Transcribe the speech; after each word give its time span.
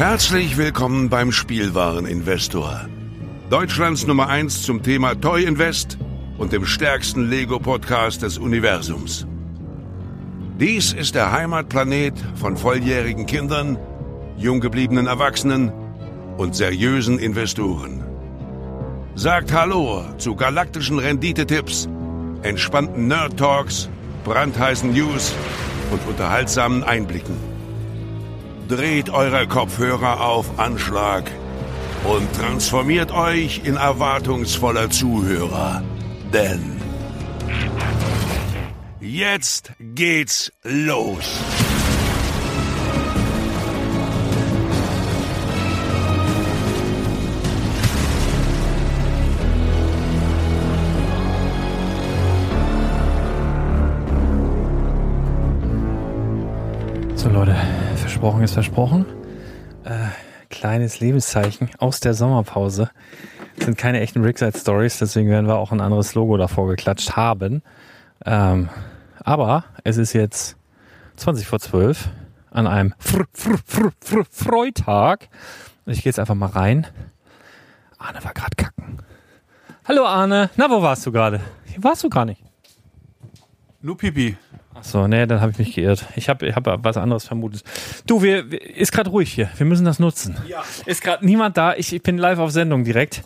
Herzlich 0.00 0.56
willkommen 0.56 1.10
beim 1.10 1.30
Spielwareninvestor. 1.30 2.88
Deutschlands 3.50 4.06
Nummer 4.06 4.30
1 4.30 4.62
zum 4.62 4.82
Thema 4.82 5.14
Toy 5.14 5.44
Invest 5.44 5.98
und 6.38 6.54
dem 6.54 6.64
stärksten 6.64 7.28
Lego-Podcast 7.28 8.22
des 8.22 8.38
Universums. 8.38 9.26
Dies 10.58 10.94
ist 10.94 11.14
der 11.14 11.32
Heimatplanet 11.32 12.14
von 12.34 12.56
volljährigen 12.56 13.26
Kindern, 13.26 13.76
jung 14.38 14.60
gebliebenen 14.60 15.06
Erwachsenen 15.06 15.70
und 16.38 16.56
seriösen 16.56 17.18
Investoren. 17.18 18.02
Sagt 19.16 19.52
Hallo 19.52 20.02
zu 20.16 20.34
galaktischen 20.34 20.98
Renditetipps, 20.98 21.90
entspannten 22.40 23.06
Nerd 23.06 23.36
Talks, 23.36 23.90
brandheißen 24.24 24.94
News 24.94 25.34
und 25.90 26.00
unterhaltsamen 26.08 26.84
Einblicken. 26.84 27.49
Dreht 28.70 29.10
eure 29.10 29.48
Kopfhörer 29.48 30.20
auf 30.20 30.60
Anschlag 30.60 31.28
und 32.04 32.32
transformiert 32.34 33.10
euch 33.10 33.62
in 33.64 33.74
erwartungsvoller 33.74 34.88
Zuhörer. 34.90 35.82
Denn 36.32 36.80
jetzt 39.00 39.72
geht's 39.80 40.52
los. 40.62 41.69
Versprochen 58.20 58.44
ist 58.44 58.52
versprochen. 58.52 59.06
Äh, 59.84 60.08
kleines 60.50 61.00
Lebenszeichen 61.00 61.70
aus 61.78 62.00
der 62.00 62.12
Sommerpause. 62.12 62.90
Das 63.56 63.64
sind 63.64 63.78
keine 63.78 64.00
echten 64.00 64.22
Rickside 64.22 64.58
Stories, 64.58 64.98
deswegen 64.98 65.30
werden 65.30 65.46
wir 65.46 65.56
auch 65.56 65.72
ein 65.72 65.80
anderes 65.80 66.14
Logo 66.14 66.36
davor 66.36 66.68
geklatscht 66.68 67.16
haben. 67.16 67.62
Ähm, 68.26 68.68
aber 69.24 69.64
es 69.84 69.96
ist 69.96 70.12
jetzt 70.12 70.58
20 71.16 71.46
vor 71.46 71.60
12 71.60 72.10
an 72.50 72.66
einem 72.66 72.92
Fr 72.98 73.24
Fr 73.32 73.56
Fr 73.64 73.90
Fr 74.02 74.24
Freitag. 74.30 75.30
Ich 75.86 76.02
gehe 76.02 76.10
jetzt 76.10 76.18
einfach 76.18 76.34
mal 76.34 76.50
rein. 76.50 76.86
Arne 77.96 78.22
war 78.22 78.34
gerade 78.34 78.54
kacken. 78.54 78.98
Hallo 79.88 80.04
Arne, 80.04 80.50
na 80.56 80.68
wo 80.68 80.82
warst 80.82 81.06
du 81.06 81.12
gerade? 81.12 81.40
Hier 81.64 81.82
warst 81.82 82.04
du 82.04 82.10
gar 82.10 82.26
nicht. 82.26 82.44
Nur 83.80 83.96
Pipi. 83.96 84.36
So, 84.82 85.06
nee, 85.06 85.26
dann 85.26 85.40
habe 85.40 85.52
ich 85.52 85.58
mich 85.58 85.74
geirrt. 85.74 86.06
Ich 86.16 86.28
habe 86.28 86.46
ich 86.46 86.54
hab 86.54 86.66
was 86.84 86.96
anderes 86.96 87.26
vermutet. 87.26 87.62
Du, 88.06 88.22
wir, 88.22 88.50
wir 88.50 88.60
ist 88.76 88.92
gerade 88.92 89.10
ruhig 89.10 89.32
hier. 89.32 89.48
Wir 89.56 89.66
müssen 89.66 89.84
das 89.84 89.98
nutzen. 89.98 90.36
Ja. 90.48 90.62
Ist 90.86 91.02
gerade 91.02 91.24
niemand 91.24 91.56
da. 91.56 91.74
Ich, 91.74 91.92
ich 91.92 92.02
bin 92.02 92.18
live 92.18 92.38
auf 92.38 92.50
Sendung 92.50 92.84
direkt. 92.84 93.22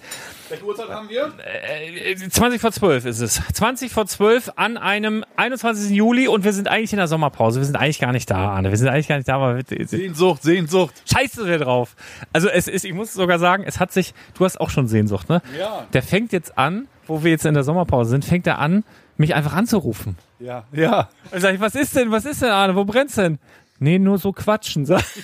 Welche 0.50 0.64
Uhrzeit 0.66 0.91
haben 0.91 1.08
wir? 1.08 1.33
Äh, 1.42 2.16
20 2.16 2.61
vor 2.61 2.70
12 2.70 3.06
ist 3.06 3.20
es. 3.20 3.41
20 3.55 3.91
vor 3.91 4.05
12 4.06 4.52
an 4.56 4.77
einem 4.77 5.24
21. 5.36 5.91
Juli 5.96 6.28
und 6.28 6.44
wir 6.44 6.52
sind 6.52 6.69
eigentlich 6.69 6.92
in 6.92 6.98
der 6.98 7.08
Sommerpause. 7.08 7.61
Wir 7.61 7.64
sind 7.64 7.77
eigentlich 7.77 7.98
gar 7.98 8.12
nicht 8.12 8.30
da, 8.30 8.50
Arne. 8.50 8.70
Wir 8.70 8.77
sind 8.77 8.89
eigentlich 8.89 9.08
gar 9.08 9.16
nicht 9.16 9.28
da, 9.28 9.36
aber 9.36 9.56
wir- 9.56 9.86
Sehnsucht, 9.89 10.42
Sehnsucht. 10.42 10.94
scheiße 11.11 11.46
wir 11.46 11.58
drauf. 11.58 11.96
Also 12.33 12.48
es 12.48 12.68
ist, 12.68 12.84
ich 12.84 12.92
muss 12.92 13.14
sogar 13.14 13.39
sagen, 13.39 13.64
es 13.66 13.80
hat 13.80 13.91
sich, 13.92 14.12
du 14.36 14.44
hast 14.44 14.61
auch 14.61 14.68
schon 14.70 14.86
Sehnsucht, 14.86 15.28
ne? 15.30 15.41
Ja. 15.58 15.86
Der 15.94 16.02
fängt 16.02 16.33
jetzt 16.33 16.58
an, 16.58 16.89
wo 17.06 17.24
wir 17.24 17.30
jetzt 17.30 17.46
in 17.46 17.55
der 17.55 17.64
Sommerpause 17.64 18.11
sind, 18.11 18.24
fängt 18.24 18.46
er 18.46 18.58
an, 18.58 18.84
mich 19.16 19.34
einfach 19.34 19.54
anzurufen. 19.54 20.16
Ja. 20.38 20.64
Ja. 20.72 21.08
Dann 21.30 21.40
sag 21.40 21.54
ich, 21.54 21.60
was 21.60 21.74
ist 21.74 21.94
denn, 21.96 22.10
was 22.10 22.24
ist 22.24 22.42
denn, 22.42 22.50
Arne, 22.50 22.74
wo 22.76 22.84
brennt's 22.84 23.14
denn? 23.14 23.38
Nee, 23.78 23.98
nur 23.98 24.18
so 24.18 24.32
quatschen. 24.32 24.86
Sag. 24.86 25.04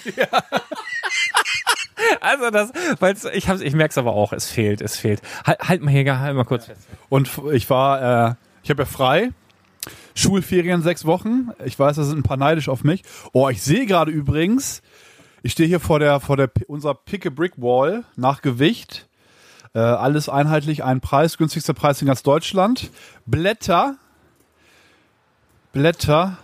Also 2.20 2.50
das, 2.50 2.72
weil 2.98 3.14
ich 3.32 3.48
hab's, 3.48 3.60
ich 3.60 3.74
merk's 3.74 3.98
aber 3.98 4.14
auch, 4.14 4.32
es 4.32 4.50
fehlt, 4.50 4.80
es 4.80 4.97
fehlt. 4.97 5.22
Halt, 5.47 5.60
halt 5.60 5.82
mal 5.82 5.91
hier, 5.91 6.19
halt 6.19 6.34
mal 6.34 6.44
kurz 6.44 6.66
fest. 6.66 6.88
Und 7.08 7.31
ich 7.53 7.69
war, 7.70 8.31
äh, 8.31 8.34
ich 8.62 8.70
habe 8.70 8.82
ja 8.82 8.87
frei. 8.87 9.31
Schulferien 10.15 10.82
sechs 10.82 11.04
Wochen. 11.04 11.50
Ich 11.65 11.78
weiß, 11.78 11.97
da 11.97 12.03
sind 12.03 12.19
ein 12.19 12.22
paar 12.22 12.36
neidisch 12.36 12.69
auf 12.69 12.84
mich. 12.84 13.03
Oh, 13.32 13.48
ich 13.48 13.62
sehe 13.62 13.86
gerade 13.86 14.10
übrigens, 14.10 14.82
ich 15.42 15.53
stehe 15.53 15.69
hier 15.69 15.81
vor 15.81 15.98
der, 15.98 16.20
vor 16.20 16.36
der, 16.36 16.50
unserer 16.66 16.94
Pick 16.94 17.26
a 17.26 17.31
Brick 17.31 17.53
Wall 17.56 18.04
nach 18.16 18.42
Gewicht. 18.42 19.09
Äh, 19.72 19.78
alles 19.78 20.28
einheitlich, 20.28 20.82
ein 20.82 21.00
Preis, 21.00 21.38
günstigster 21.38 21.75
Preis 21.75 22.00
in 22.03 22.06
ganz 22.08 22.22
Deutschland. 22.22 22.91
Blätter, 23.26 23.97
Blätter 25.72 26.38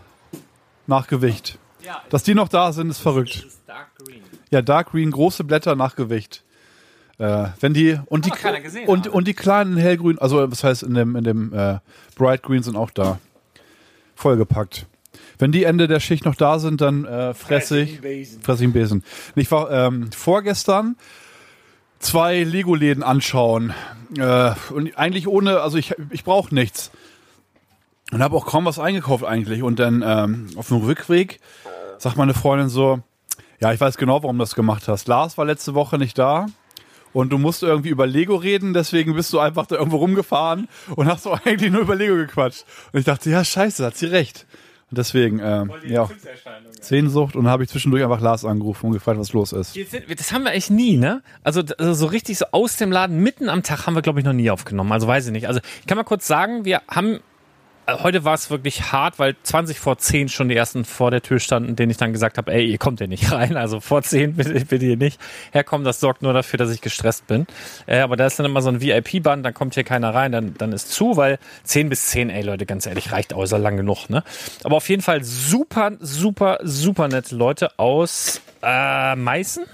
nach 0.86 1.08
Gewicht. 1.08 1.58
Ja, 1.82 2.02
Dass 2.10 2.22
die 2.22 2.34
noch 2.34 2.48
da 2.48 2.72
sind, 2.72 2.90
ist 2.90 2.98
verrückt. 2.98 3.44
ist 3.46 3.62
Dark 3.66 3.88
Green. 3.96 4.22
Ja, 4.50 4.62
Dark 4.62 4.90
Green, 4.90 5.10
große 5.10 5.44
Blätter 5.44 5.74
nach 5.74 5.96
Gewicht. 5.96 6.44
Äh, 7.18 7.48
wenn 7.60 7.72
die 7.72 7.98
und 8.06 8.26
die 8.26 8.62
gesehen, 8.62 8.88
und, 8.88 9.08
und 9.08 9.26
die 9.26 9.34
kleinen 9.34 9.76
hellgrün, 9.76 10.18
also 10.18 10.50
was 10.50 10.62
heißt 10.62 10.82
in 10.82 10.94
dem 10.94 11.16
in 11.16 11.24
dem 11.24 11.52
äh, 11.54 11.78
Bright 12.14 12.42
Green 12.42 12.62
sind 12.62 12.76
auch 12.76 12.90
da. 12.90 13.18
Vollgepackt. 14.14 14.86
Wenn 15.38 15.50
die 15.52 15.64
Ende 15.64 15.88
der 15.88 16.00
Schicht 16.00 16.24
noch 16.24 16.34
da 16.34 16.58
sind, 16.58 16.80
dann 16.80 17.04
äh, 17.06 17.34
fresse 17.34 17.80
ich 17.80 18.00
fresse 18.42 18.62
ich 18.62 18.64
einen 18.64 18.72
Besen. 18.72 19.04
Ich 19.34 19.50
war 19.50 19.70
ähm, 19.70 20.12
vorgestern 20.12 20.96
zwei 21.98 22.42
Lego-Läden 22.42 23.02
anschauen 23.02 23.74
äh, 24.18 24.52
und 24.70 24.96
eigentlich 24.96 25.28
ohne, 25.28 25.60
also 25.60 25.78
ich 25.78 25.94
ich 26.10 26.24
brauche 26.24 26.54
nichts 26.54 26.90
und 28.12 28.22
habe 28.22 28.36
auch 28.36 28.46
kaum 28.46 28.64
was 28.64 28.78
eingekauft 28.78 29.24
eigentlich 29.24 29.62
und 29.62 29.78
dann 29.78 30.02
ähm, 30.06 30.48
auf 30.56 30.68
dem 30.68 30.78
Rückweg 30.78 31.40
sagt 31.98 32.16
meine 32.16 32.34
Freundin 32.34 32.68
so, 32.68 33.00
ja, 33.60 33.72
ich 33.72 33.80
weiß 33.80 33.96
genau, 33.96 34.22
warum 34.22 34.36
du 34.38 34.42
das 34.42 34.54
gemacht 34.54 34.88
hast. 34.88 35.08
Lars 35.08 35.38
war 35.38 35.44
letzte 35.44 35.74
Woche 35.74 35.98
nicht 35.98 36.18
da 36.18 36.46
und 37.12 37.30
du 37.30 37.38
musst 37.38 37.62
irgendwie 37.62 37.88
über 37.88 38.06
Lego 38.06 38.36
reden, 38.36 38.74
deswegen 38.74 39.14
bist 39.14 39.32
du 39.32 39.38
einfach 39.38 39.66
da 39.66 39.76
irgendwo 39.76 39.96
rumgefahren 39.96 40.68
und 40.94 41.08
hast 41.08 41.26
auch 41.26 41.40
eigentlich 41.44 41.72
nur 41.72 41.82
über 41.82 41.96
Lego 41.96 42.14
gequatscht. 42.14 42.64
Und 42.92 43.00
ich 43.00 43.06
dachte, 43.06 43.30
ja, 43.30 43.44
scheiße, 43.44 43.84
hat 43.84 43.96
sie 43.96 44.06
recht. 44.06 44.46
Deswegen, 44.90 45.40
ähm, 45.42 45.70
ja, 45.88 46.08
Sehnsucht 46.80 47.34
und 47.34 47.48
habe 47.48 47.64
ich 47.64 47.68
zwischendurch 47.70 48.04
einfach 48.04 48.20
Lars 48.20 48.44
angerufen 48.44 48.86
und 48.86 48.92
gefragt, 48.92 49.18
was 49.18 49.32
los 49.32 49.52
ist. 49.52 49.74
Jetzt 49.74 49.90
sind- 49.90 50.04
Das 50.20 50.30
haben 50.32 50.44
wir 50.44 50.52
echt 50.52 50.70
nie, 50.70 50.96
ne? 50.96 51.22
Also, 51.42 51.62
also 51.78 51.92
so 51.94 52.06
richtig 52.06 52.38
so 52.38 52.44
aus 52.52 52.76
dem 52.76 52.92
Laden 52.92 53.20
mitten 53.20 53.48
am 53.48 53.62
Tag 53.64 53.86
haben 53.86 53.94
wir, 53.94 54.02
glaube 54.02 54.20
ich, 54.20 54.24
noch 54.24 54.32
nie 54.32 54.48
aufgenommen. 54.50 54.92
Also 54.92 55.08
weiß 55.08 55.26
ich 55.26 55.32
nicht. 55.32 55.48
Also 55.48 55.60
ich 55.80 55.86
kann 55.86 55.96
mal 55.96 56.04
kurz 56.04 56.26
sagen, 56.28 56.64
wir 56.64 56.82
haben 56.88 57.14
äh, 57.14 57.18
Heute 57.88 58.24
war 58.24 58.34
es 58.34 58.50
wirklich 58.50 58.90
hart, 58.90 59.20
weil 59.20 59.36
20 59.44 59.78
vor 59.78 59.96
10 59.96 60.28
schon 60.28 60.48
die 60.48 60.56
ersten 60.56 60.84
vor 60.84 61.12
der 61.12 61.22
Tür 61.22 61.38
standen, 61.38 61.76
denen 61.76 61.90
ich 61.90 61.96
dann 61.96 62.12
gesagt 62.12 62.36
habe, 62.36 62.52
ey, 62.52 62.66
ihr 62.66 62.78
kommt 62.78 62.98
hier 62.98 63.06
nicht 63.06 63.30
rein. 63.32 63.56
Also 63.56 63.78
vor 63.78 64.02
10 64.02 64.34
bitte, 64.34 64.52
bitte 64.64 64.84
hier 64.84 64.96
nicht 64.96 65.20
herkommen. 65.52 65.84
Das 65.84 66.00
sorgt 66.00 66.20
nur 66.20 66.32
dafür, 66.32 66.58
dass 66.58 66.72
ich 66.72 66.80
gestresst 66.80 67.28
bin. 67.28 67.46
Äh, 67.86 68.00
aber 68.00 68.16
da 68.16 68.26
ist 68.26 68.40
dann 68.40 68.46
immer 68.46 68.60
so 68.60 68.70
ein 68.70 68.80
VIP-Band, 68.80 69.46
dann 69.46 69.54
kommt 69.54 69.74
hier 69.74 69.84
keiner 69.84 70.12
rein, 70.12 70.32
dann, 70.32 70.54
dann 70.58 70.72
ist 70.72 70.90
zu, 70.90 71.16
weil 71.16 71.38
10 71.62 71.88
bis 71.88 72.08
10, 72.08 72.30
ey 72.30 72.42
Leute, 72.42 72.66
ganz 72.66 72.86
ehrlich, 72.86 73.12
reicht 73.12 73.32
außer 73.32 73.58
lang 73.58 73.76
genug. 73.76 74.10
Ne? 74.10 74.24
Aber 74.64 74.76
auf 74.76 74.88
jeden 74.88 75.02
Fall 75.02 75.22
super, 75.22 75.92
super, 76.00 76.58
super 76.64 77.06
nette 77.06 77.36
Leute 77.36 77.78
aus 77.78 78.40
äh, 78.62 79.14
Meißen. 79.14 79.64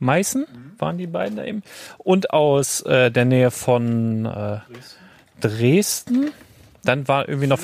Meißen 0.00 0.46
waren 0.78 0.98
die 0.98 1.06
beiden 1.06 1.36
da 1.36 1.44
eben. 1.44 1.62
Und 1.98 2.30
aus 2.30 2.80
äh, 2.80 3.12
der 3.12 3.24
Nähe 3.24 3.52
von 3.52 4.26
äh, 4.26 4.58
Dresden. 5.40 6.32
Dann 6.84 7.08
war 7.08 7.28
irgendwie 7.28 7.46
noch 7.48 7.60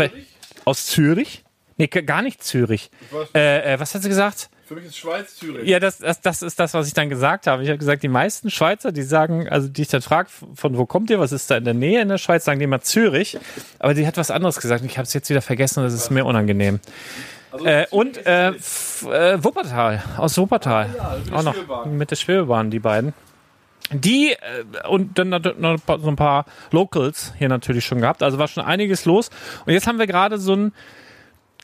aus 0.64 0.86
Zürich. 0.86 1.44
Nee, 1.76 1.86
gar 1.86 2.20
nicht 2.20 2.44
Zürich. 2.44 2.90
Äh, 3.34 3.74
äh, 3.74 3.80
was 3.80 3.94
hat 3.94 4.02
sie 4.02 4.10
gesagt? 4.10 4.50
Für 4.66 4.74
mich 4.74 4.84
ist 4.84 4.98
Schweiz 4.98 5.36
Zürich. 5.36 5.66
Ja, 5.66 5.80
das, 5.80 5.98
das, 5.98 6.20
das 6.20 6.42
ist 6.42 6.60
das, 6.60 6.74
was 6.74 6.86
ich 6.86 6.92
dann 6.92 7.08
gesagt 7.08 7.46
habe. 7.46 7.62
Ich 7.62 7.70
habe 7.70 7.78
gesagt, 7.78 8.02
die 8.02 8.08
meisten 8.08 8.50
Schweizer, 8.50 8.92
die 8.92 9.02
sagen, 9.02 9.48
also 9.48 9.66
die 9.66 9.82
ich 9.82 9.88
dann 9.88 10.02
frage, 10.02 10.28
von 10.54 10.76
wo 10.76 10.84
kommt 10.84 11.10
ihr, 11.10 11.18
was 11.18 11.32
ist 11.32 11.50
da 11.50 11.56
in 11.56 11.64
der 11.64 11.74
Nähe 11.74 12.02
in 12.02 12.08
der 12.08 12.18
Schweiz, 12.18 12.44
sagen 12.44 12.58
die 12.58 12.64
immer 12.64 12.82
Zürich. 12.82 13.38
Aber 13.78 13.94
die 13.94 14.06
hat 14.06 14.16
was 14.16 14.30
anderes 14.30 14.60
gesagt 14.60 14.84
ich 14.84 14.98
habe 14.98 15.06
es 15.06 15.14
jetzt 15.14 15.30
wieder 15.30 15.42
vergessen 15.42 15.80
und 15.80 15.86
das 15.86 15.94
ist 15.94 16.10
mir 16.10 16.24
unangenehm. 16.24 16.80
Äh, 17.64 17.86
und 17.90 18.24
äh, 18.26 18.50
äh, 18.50 18.52
Wuppertal, 19.42 20.04
aus 20.16 20.38
Wuppertal. 20.38 20.88
Auch 21.32 21.42
noch 21.42 21.86
mit 21.86 22.10
der 22.10 22.16
Schwebebahn, 22.16 22.70
die 22.70 22.78
beiden. 22.78 23.12
Die 23.92 24.32
äh, 24.32 24.88
und 24.88 25.18
dann 25.18 25.30
noch 25.30 25.78
so 25.86 26.08
ein 26.08 26.16
paar 26.16 26.46
Locals 26.70 27.32
hier 27.38 27.48
natürlich 27.48 27.84
schon 27.84 28.00
gehabt. 28.00 28.22
Also 28.22 28.38
war 28.38 28.48
schon 28.48 28.64
einiges 28.64 29.04
los. 29.04 29.30
Und 29.66 29.72
jetzt 29.72 29.86
haben 29.86 29.98
wir 29.98 30.06
gerade 30.06 30.38
so 30.38 30.52
einen 30.52 30.72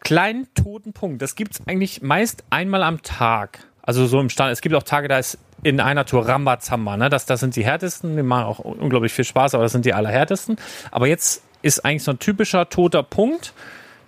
kleinen 0.02 0.46
toten 0.54 0.92
Punkt. 0.92 1.22
Das 1.22 1.34
gibt's 1.34 1.60
eigentlich 1.66 2.02
meist 2.02 2.44
einmal 2.50 2.82
am 2.82 3.02
Tag. 3.02 3.60
Also 3.82 4.06
so 4.06 4.20
im 4.20 4.28
Stand. 4.28 4.52
Es 4.52 4.60
gibt 4.60 4.74
auch 4.74 4.82
Tage, 4.82 5.08
da 5.08 5.18
ist 5.18 5.38
in 5.62 5.80
einer 5.80 6.04
Tour 6.04 6.26
Rambazamba. 6.26 6.96
Ne? 6.96 7.08
Das, 7.08 7.26
das 7.26 7.40
sind 7.40 7.56
die 7.56 7.64
härtesten. 7.64 8.16
Die 8.16 8.22
machen 8.22 8.44
auch 8.44 8.58
unglaublich 8.58 9.12
viel 9.12 9.24
Spaß, 9.24 9.54
aber 9.54 9.62
das 9.62 9.72
sind 9.72 9.84
die 9.84 9.94
allerhärtesten. 9.94 10.56
Aber 10.90 11.06
jetzt 11.06 11.42
ist 11.62 11.84
eigentlich 11.84 12.02
so 12.04 12.12
ein 12.12 12.18
typischer 12.18 12.68
toter 12.68 13.02
Punkt, 13.02 13.52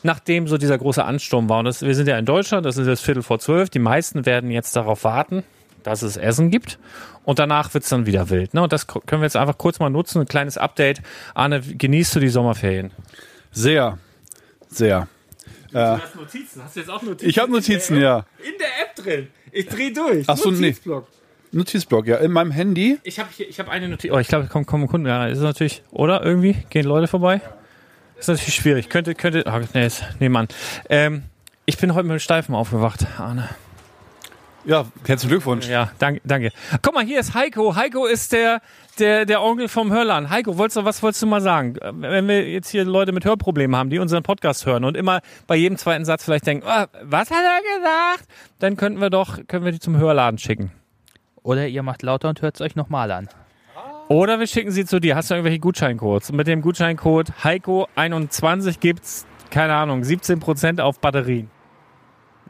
nachdem 0.02 0.46
so 0.46 0.58
dieser 0.58 0.78
große 0.78 1.04
Ansturm 1.04 1.48
war. 1.48 1.60
Und 1.60 1.66
das, 1.66 1.82
wir 1.82 1.94
sind 1.94 2.08
ja 2.08 2.18
in 2.18 2.26
Deutschland, 2.26 2.66
das 2.66 2.76
ist 2.76 2.86
jetzt 2.86 3.02
Viertel 3.02 3.22
vor 3.22 3.38
zwölf. 3.38 3.70
Die 3.70 3.78
meisten 3.78 4.26
werden 4.26 4.50
jetzt 4.50 4.76
darauf 4.76 5.04
warten, 5.04 5.44
dass 5.88 6.02
es 6.02 6.16
Essen 6.16 6.50
gibt. 6.50 6.78
Und 7.24 7.38
danach 7.38 7.72
wird's 7.74 7.88
dann 7.88 8.06
wieder 8.06 8.30
wild. 8.30 8.54
Ne? 8.54 8.62
Und 8.62 8.72
das 8.72 8.86
können 8.86 9.20
wir 9.20 9.22
jetzt 9.22 9.36
einfach 9.36 9.58
kurz 9.58 9.78
mal 9.78 9.90
nutzen. 9.90 10.20
Ein 10.20 10.26
kleines 10.26 10.56
Update. 10.56 11.02
Arne, 11.34 11.60
genießt 11.60 12.16
du 12.16 12.20
die 12.20 12.28
Sommerferien? 12.28 12.90
Sehr, 13.50 13.98
sehr. 14.68 15.08
Du 15.70 15.78
hast 15.78 16.16
Notizen. 16.16 16.62
Hast 16.64 16.76
du 16.76 16.80
jetzt 16.80 16.88
auch 16.88 17.02
Notizen? 17.02 17.28
Ich 17.28 17.38
habe 17.38 17.52
Notizen, 17.52 18.00
ja. 18.00 18.24
In 18.38 18.54
der 18.58 18.68
App 18.82 18.96
drin. 18.96 19.28
Ich 19.52 19.66
dreh 19.66 19.92
durch. 19.92 20.24
Ach 20.26 20.36
so, 20.36 20.50
nee. 20.50 20.68
Notizblock. 20.68 21.06
Notizblock, 21.50 22.06
ja, 22.06 22.16
in 22.16 22.30
meinem 22.30 22.50
Handy. 22.50 22.98
Ich 23.02 23.18
habe 23.18 23.28
ich 23.36 23.58
hab 23.58 23.68
eine 23.68 23.88
Notiz. 23.88 24.10
Oh, 24.12 24.18
ich 24.18 24.28
glaube, 24.28 24.48
kommen 24.48 24.66
kommen 24.66 24.86
Kunden. 24.86 25.06
Ja, 25.06 25.26
ist 25.26 25.40
natürlich, 25.40 25.82
oder? 25.90 26.22
Irgendwie? 26.22 26.56
Gehen 26.70 26.84
Leute 26.84 27.06
vorbei? 27.08 27.40
Ist 28.18 28.28
natürlich 28.28 28.54
schwierig. 28.54 28.88
Könnte, 28.88 29.14
könnte. 29.14 29.44
Oh, 29.46 29.60
nee, 29.74 29.88
nee, 30.18 30.28
Mann. 30.28 30.48
Ähm, 30.88 31.22
ich 31.64 31.78
bin 31.78 31.94
heute 31.94 32.04
mit 32.04 32.12
dem 32.12 32.20
Steifen 32.20 32.54
aufgewacht, 32.54 33.06
Arne. 33.18 33.48
Ja, 34.64 34.86
herzlichen 35.06 35.30
Glückwunsch. 35.30 35.68
Ja, 35.68 35.90
danke, 35.98 36.20
danke. 36.24 36.50
Guck 36.82 36.94
mal, 36.94 37.04
hier 37.04 37.20
ist 37.20 37.34
Heiko. 37.34 37.74
Heiko 37.74 38.06
ist 38.06 38.32
der, 38.32 38.60
der, 38.98 39.24
der 39.24 39.42
Onkel 39.42 39.68
vom 39.68 39.92
Hörlan. 39.92 40.30
Heiko, 40.30 40.58
wolltest 40.58 40.76
du, 40.76 40.84
was 40.84 41.02
wolltest 41.02 41.22
du 41.22 41.26
mal 41.26 41.40
sagen? 41.40 41.76
Wenn 41.80 42.28
wir 42.28 42.48
jetzt 42.48 42.68
hier 42.70 42.84
Leute 42.84 43.12
mit 43.12 43.24
Hörproblemen 43.24 43.76
haben, 43.76 43.88
die 43.88 43.98
unseren 43.98 44.22
Podcast 44.22 44.66
hören 44.66 44.84
und 44.84 44.96
immer 44.96 45.20
bei 45.46 45.56
jedem 45.56 45.78
zweiten 45.78 46.04
Satz 46.04 46.24
vielleicht 46.24 46.46
denken, 46.46 46.66
oh, 46.66 46.84
was 47.02 47.30
hat 47.30 47.38
er 47.44 47.78
gesagt? 47.78 48.28
Dann 48.58 48.76
könnten 48.76 49.00
wir 49.00 49.10
doch, 49.10 49.38
können 49.46 49.64
wir 49.64 49.72
die 49.72 49.80
zum 49.80 49.96
Hörladen 49.96 50.38
schicken. 50.38 50.72
Oder 51.42 51.66
ihr 51.68 51.82
macht 51.82 52.02
lauter 52.02 52.28
und 52.28 52.42
hört 52.42 52.56
es 52.56 52.60
euch 52.60 52.76
nochmal 52.76 53.10
an. 53.10 53.28
Oder 54.08 54.38
wir 54.40 54.46
schicken 54.46 54.70
sie 54.70 54.84
zu 54.84 55.00
dir. 55.00 55.16
Hast 55.16 55.30
du 55.30 55.34
irgendwelche 55.34 55.60
Gutscheincodes? 55.60 56.32
Mit 56.32 56.46
dem 56.46 56.62
Gutscheincode 56.62 57.32
Heiko21 57.42 58.80
gibt's, 58.80 59.26
keine 59.50 59.74
Ahnung, 59.74 60.02
17% 60.02 60.80
auf 60.80 60.98
Batterien. 61.00 61.50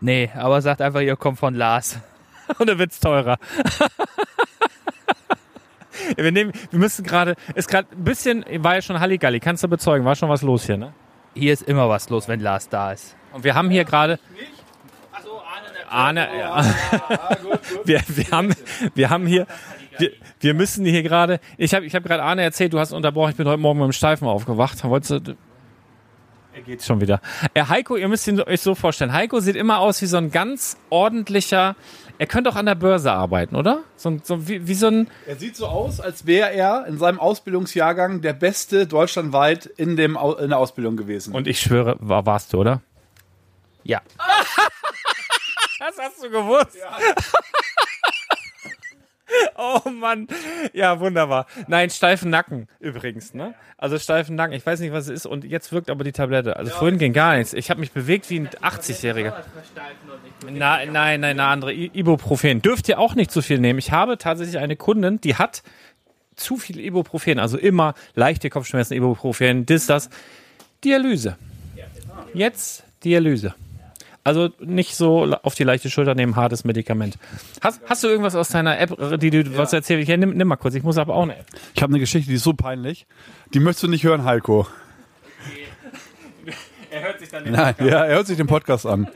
Nee, 0.00 0.30
aber 0.34 0.60
sagt 0.62 0.80
einfach, 0.80 1.00
ihr 1.00 1.16
kommt 1.16 1.38
von 1.38 1.54
Lars. 1.54 1.98
Und 2.58 2.68
dann 2.68 2.78
wird's 2.78 3.00
teurer. 3.00 3.38
wir, 6.16 6.32
nehmen, 6.32 6.52
wir 6.70 6.78
müssen 6.78 7.04
gerade, 7.04 7.34
ist 7.54 7.68
gerade 7.68 7.88
ein 7.92 8.04
bisschen, 8.04 8.44
war 8.62 8.76
ja 8.76 8.82
schon 8.82 9.00
Halligalli, 9.00 9.40
kannst 9.40 9.62
du 9.64 9.68
bezeugen, 9.68 10.04
war 10.04 10.14
schon 10.14 10.28
was 10.28 10.42
los 10.42 10.64
hier, 10.64 10.76
ne? 10.76 10.92
Hier 11.34 11.52
ist 11.52 11.62
immer 11.62 11.88
was 11.88 12.08
los, 12.08 12.26
wenn 12.28 12.40
Lars 12.40 12.68
da 12.68 12.92
ist. 12.92 13.16
Und 13.32 13.44
wir 13.44 13.54
haben 13.54 13.70
hier 13.70 13.84
gerade. 13.84 14.18
Arne, 15.90 16.28
ja. 16.38 16.62
wir, 17.84 18.02
wir, 18.08 18.30
haben, 18.30 18.54
wir 18.94 19.08
haben 19.08 19.26
hier, 19.26 19.46
wir, 19.98 20.10
wir 20.40 20.54
müssen 20.54 20.84
hier 20.84 21.02
gerade, 21.02 21.40
ich 21.56 21.74
habe 21.74 21.86
ich 21.86 21.94
hab 21.94 22.04
gerade 22.04 22.22
Arne 22.22 22.42
erzählt, 22.42 22.74
du 22.74 22.78
hast 22.78 22.92
unterbrochen, 22.92 23.30
ich 23.30 23.36
bin 23.36 23.48
heute 23.48 23.58
Morgen 23.58 23.78
mit 23.78 23.88
dem 23.88 23.92
Steifen 23.92 24.28
aufgewacht. 24.28 24.84
Wolltest 24.84 25.28
du, 25.28 25.36
geht 26.62 26.82
schon 26.82 27.00
wieder. 27.00 27.20
Äh, 27.54 27.64
Heiko, 27.64 27.96
ihr 27.96 28.08
müsst 28.08 28.26
ihn 28.28 28.40
euch 28.40 28.60
so 28.60 28.74
vorstellen. 28.74 29.12
Heiko 29.12 29.40
sieht 29.40 29.56
immer 29.56 29.78
aus 29.80 30.00
wie 30.02 30.06
so 30.06 30.16
ein 30.16 30.30
ganz 30.30 30.76
ordentlicher, 30.90 31.76
er 32.18 32.26
könnte 32.26 32.50
auch 32.50 32.56
an 32.56 32.66
der 32.66 32.74
Börse 32.74 33.12
arbeiten, 33.12 33.54
oder? 33.56 33.82
So, 33.96 34.10
ein- 34.10 34.22
so 34.24 34.48
wie, 34.48 34.66
wie 34.66 34.74
so 34.74 34.88
ein, 34.88 35.08
Er 35.26 35.36
sieht 35.36 35.56
so 35.56 35.66
aus, 35.66 36.00
als 36.00 36.26
wäre 36.26 36.50
er 36.52 36.86
in 36.86 36.98
seinem 36.98 37.20
Ausbildungsjahrgang 37.20 38.20
der 38.22 38.32
Beste 38.32 38.86
deutschlandweit 38.86 39.66
in, 39.66 39.96
dem, 39.96 40.16
in 40.40 40.48
der 40.48 40.58
Ausbildung 40.58 40.96
gewesen. 40.96 41.34
und 41.34 41.46
ich 41.46 41.60
schwöre, 41.60 41.96
war, 42.00 42.26
warst 42.26 42.52
du, 42.52 42.58
oder? 42.58 42.82
Ja. 43.84 44.00
Das 45.80 45.94
hast 45.96 46.24
du 46.24 46.28
gewusst. 46.28 46.76
oh 49.56 49.88
Mann. 49.90 50.26
Ja, 50.72 51.00
wunderbar. 51.00 51.46
Nein, 51.66 51.90
steifen 51.90 52.30
Nacken 52.30 52.68
übrigens, 52.80 53.34
ne? 53.34 53.54
Also 53.76 53.98
steifen 53.98 54.36
Nacken. 54.36 54.54
Ich 54.54 54.64
weiß 54.64 54.80
nicht, 54.80 54.92
was 54.92 55.04
es 55.04 55.10
ist. 55.10 55.26
Und 55.26 55.44
jetzt 55.44 55.72
wirkt 55.72 55.90
aber 55.90 56.04
die 56.04 56.12
Tablette. 56.12 56.56
Also 56.56 56.72
vorhin 56.72 56.98
ging 56.98 57.12
gar 57.12 57.36
nichts. 57.36 57.52
Ich 57.52 57.70
habe 57.70 57.80
mich 57.80 57.92
bewegt 57.92 58.30
wie 58.30 58.40
ein 58.40 58.48
80-Jähriger. 58.48 59.34
Nein, 60.44 60.92
nein, 60.92 60.92
nein, 60.92 61.24
eine 61.24 61.44
andere. 61.44 61.72
Ibuprofen. 61.72 62.62
Dürft 62.62 62.88
ihr 62.88 62.98
auch 62.98 63.14
nicht 63.14 63.30
zu 63.30 63.42
viel 63.42 63.58
nehmen. 63.58 63.78
Ich 63.78 63.92
habe 63.92 64.18
tatsächlich 64.18 64.58
eine 64.58 64.76
Kundin, 64.76 65.20
die 65.20 65.36
hat 65.36 65.62
zu 66.36 66.56
viel 66.56 66.78
Ibuprofen. 66.80 67.38
Also 67.38 67.58
immer 67.58 67.94
leichte 68.14 68.50
Kopfschmerzen, 68.50 68.94
Ibuprofen, 68.94 69.66
das, 69.66 69.86
das. 69.86 70.10
Dialyse. 70.84 71.36
Jetzt 72.34 72.84
Dialyse. 73.04 73.54
Also 74.28 74.50
nicht 74.60 74.94
so 74.94 75.24
auf 75.42 75.54
die 75.54 75.64
leichte 75.64 75.88
Schulter 75.88 76.14
nehmen, 76.14 76.36
hartes 76.36 76.62
Medikament. 76.62 77.18
Hast, 77.62 77.80
hast 77.86 78.04
du 78.04 78.08
irgendwas 78.08 78.34
aus 78.34 78.50
deiner 78.50 78.78
App, 78.78 78.94
die 79.20 79.30
du 79.30 79.56
was 79.56 79.72
erzählt? 79.72 80.06
Ja, 80.06 80.18
nimm, 80.18 80.36
nimm 80.36 80.46
mal 80.46 80.56
kurz. 80.56 80.74
Ich 80.74 80.82
muss 80.82 80.98
aber 80.98 81.14
auch 81.14 81.22
eine 81.22 81.38
App. 81.38 81.46
Ich 81.74 81.82
habe 81.82 81.92
eine 81.92 81.98
Geschichte, 81.98 82.28
die 82.28 82.36
ist 82.36 82.44
so 82.44 82.52
peinlich. 82.52 83.06
Die 83.54 83.58
möchtest 83.58 83.84
du 83.84 83.88
nicht 83.88 84.04
hören, 84.04 84.24
Heiko. 84.24 84.66
Er 86.90 87.02
hört 87.04 87.20
sich 87.20 87.30
dann 87.30 87.50
Nein, 87.50 87.74
ja, 87.80 88.04
er 88.04 88.16
hört 88.16 88.26
sich 88.26 88.36
den 88.36 88.46
Podcast 88.46 88.84
an. 88.84 89.08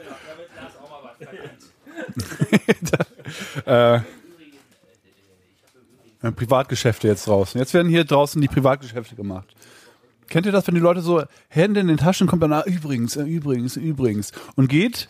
äh, 3.66 3.96
äh, 6.22 6.32
Privatgeschäfte 6.32 7.08
jetzt 7.08 7.26
draußen. 7.26 7.58
Jetzt 7.58 7.74
werden 7.74 7.88
hier 7.90 8.04
draußen 8.04 8.40
die 8.40 8.48
Privatgeschäfte 8.48 9.14
gemacht. 9.14 9.54
Kennt 10.28 10.46
ihr 10.46 10.52
das, 10.52 10.66
wenn 10.66 10.74
die 10.74 10.80
Leute 10.80 11.00
so 11.00 11.22
Hände 11.48 11.80
in 11.80 11.88
den 11.88 11.98
Taschen 11.98 12.26
kommen, 12.26 12.40
dann 12.40 12.52
ah, 12.52 12.64
übrigens, 12.64 13.16
äh, 13.16 13.24
übrigens, 13.24 13.76
übrigens 13.76 14.32
und 14.56 14.68
geht 14.68 15.08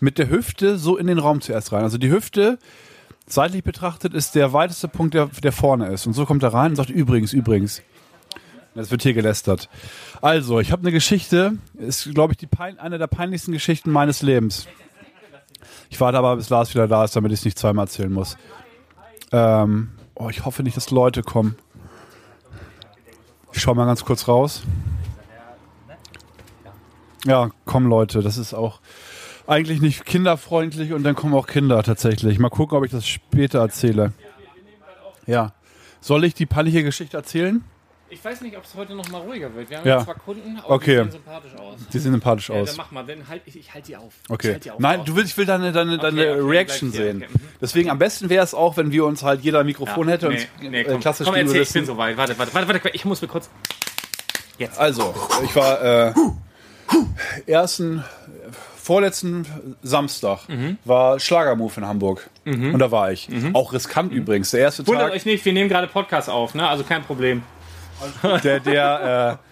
mit 0.00 0.18
der 0.18 0.30
Hüfte 0.30 0.78
so 0.78 0.96
in 0.96 1.06
den 1.06 1.18
Raum 1.18 1.40
zuerst 1.40 1.72
rein. 1.72 1.82
Also 1.82 1.98
die 1.98 2.10
Hüfte 2.10 2.58
seitlich 3.26 3.64
betrachtet 3.64 4.14
ist 4.14 4.34
der 4.34 4.52
weiteste 4.52 4.88
Punkt, 4.88 5.14
der, 5.14 5.26
der 5.26 5.52
vorne 5.52 5.88
ist. 5.88 6.06
Und 6.06 6.14
so 6.14 6.26
kommt 6.26 6.42
er 6.42 6.52
rein 6.52 6.72
und 6.72 6.76
sagt 6.76 6.90
übrigens, 6.90 7.32
übrigens. 7.32 7.82
Das 8.74 8.90
wird 8.90 9.02
hier 9.02 9.14
gelästert. 9.14 9.68
Also, 10.22 10.60
ich 10.60 10.70
habe 10.70 10.82
eine 10.82 10.92
Geschichte, 10.92 11.58
ist, 11.74 12.14
glaube 12.14 12.34
ich, 12.34 12.36
die 12.36 12.46
pein 12.46 12.78
eine 12.78 12.98
der 12.98 13.08
peinlichsten 13.08 13.52
Geschichten 13.52 13.90
meines 13.90 14.22
Lebens. 14.22 14.68
Ich 15.88 16.00
warte 16.00 16.18
aber, 16.18 16.36
bis 16.36 16.50
Lars 16.50 16.72
wieder 16.72 16.86
da 16.86 17.04
ist, 17.04 17.16
damit 17.16 17.32
ich 17.32 17.40
es 17.40 17.44
nicht 17.44 17.58
zweimal 17.58 17.86
erzählen 17.86 18.12
muss. 18.12 18.36
Ähm, 19.32 19.90
oh, 20.14 20.28
ich 20.30 20.44
hoffe 20.44 20.62
nicht, 20.62 20.76
dass 20.76 20.90
Leute 20.90 21.22
kommen. 21.22 21.56
Ich 23.52 23.60
schau 23.60 23.74
mal 23.74 23.86
ganz 23.86 24.04
kurz 24.04 24.28
raus. 24.28 24.62
Ja, 27.26 27.50
kommen 27.64 27.88
Leute, 27.88 28.22
das 28.22 28.38
ist 28.38 28.54
auch 28.54 28.80
eigentlich 29.46 29.80
nicht 29.80 30.06
kinderfreundlich 30.06 30.92
und 30.92 31.02
dann 31.02 31.14
kommen 31.14 31.34
auch 31.34 31.46
Kinder 31.46 31.82
tatsächlich. 31.82 32.38
Mal 32.38 32.48
gucken, 32.48 32.78
ob 32.78 32.84
ich 32.84 32.90
das 32.92 33.06
später 33.06 33.58
erzähle. 33.58 34.12
Ja. 35.26 35.52
Soll 36.00 36.24
ich 36.24 36.34
die 36.34 36.46
peinliche 36.46 36.82
Geschichte 36.82 37.16
erzählen? 37.16 37.62
Ich 38.12 38.24
weiß 38.24 38.40
nicht, 38.40 38.56
ob 38.56 38.64
es 38.64 38.74
heute 38.74 38.94
noch 38.94 39.08
mal 39.08 39.20
ruhiger 39.20 39.54
wird. 39.54 39.70
Wir 39.70 39.78
haben 39.78 39.86
Ja. 39.88 39.98
ja 39.98 40.04
zwar 40.04 40.16
Kunden, 40.16 40.58
aber 40.58 40.70
Okay. 40.70 40.96
die 40.96 41.02
sehen 41.02 41.10
sympathisch 41.12 41.54
aus. 41.54 41.78
Die 41.92 41.98
sehen 42.00 42.12
sympathisch 42.12 42.48
Ja, 42.50 42.54
aus. 42.56 42.68
dann 42.68 42.76
mach 42.78 42.90
mal, 42.90 43.04
dann 43.06 43.28
halt, 43.28 43.42
ich, 43.46 43.56
ich 43.56 43.72
halte 43.72 43.86
die 43.86 43.96
auf. 43.96 44.12
Okay. 44.28 44.52
halt 44.54 44.64
die 44.64 44.70
auf. 44.72 44.78
Nein, 44.80 45.00
auf. 45.00 45.06
du 45.06 45.14
willst, 45.16 45.30
ich 45.30 45.38
will 45.38 45.46
deine, 45.46 45.70
deine, 45.70 45.96
deine 45.96 46.20
okay, 46.32 46.40
Reaction 46.40 46.90
sehen. 46.90 47.18
okay. 47.18 47.28
Mhm. 47.32 47.48
Deswegen 47.60 47.88
am 47.90 47.98
besten 48.00 48.28
wäre 48.28 48.42
es 48.42 48.52
auch, 48.52 48.76
wenn 48.76 48.90
wir 48.90 49.04
uns 49.04 49.22
halt 49.22 49.42
jeder 49.42 49.60
ein 49.60 49.66
Mikrofon 49.66 50.08
hätte 50.08 50.28
nee, 50.28 50.46
und 50.60 50.70
nee, 50.72 50.80
äh, 50.80 50.84
komm, 50.84 51.00
klassisch 51.00 51.24
komm, 51.24 51.36
erzähl, 51.36 51.62
ich 51.62 51.68
bin 51.68 51.74
würdest. 51.74 51.86
so 51.86 51.96
weit. 51.96 52.16
Warte, 52.16 52.36
warte, 52.36 52.52
warte, 52.52 52.68
warte, 52.68 52.88
ich 52.92 53.04
muss 53.04 53.22
mir 53.22 53.28
kurz. 53.28 53.48
Also, 54.76 55.14
ich 55.44 55.54
war 55.56 55.80
äh, 56.08 56.12
ersten, 57.46 58.04
vorletzten 58.76 59.46
Samstag 59.82 60.48
Mhm. 60.48 60.78
war 60.84 61.20
Schlagermove 61.20 61.78
in 61.78 61.86
Hamburg. 61.86 62.28
Und 62.44 62.78
da 62.80 62.90
war 62.90 63.12
ich. 63.12 63.28
Auch 63.52 63.72
riskant 63.72 64.12
übrigens. 64.12 64.50
Der 64.50 64.60
erste 64.60 64.82
Mhm. 64.82 64.88
Wundert 64.88 65.04
Tag, 65.08 65.12
euch 65.14 65.24
nicht, 65.26 65.44
wir 65.44 65.52
nehmen 65.52 65.68
gerade 65.68 65.86
Podcast 65.86 66.28
auf, 66.28 66.54
ne? 66.54 66.68
Also 66.68 66.82
kein 66.82 67.02
Problem. 67.04 67.42
Der, 68.44 68.60
der, 68.60 69.38
äh, 69.40 69.50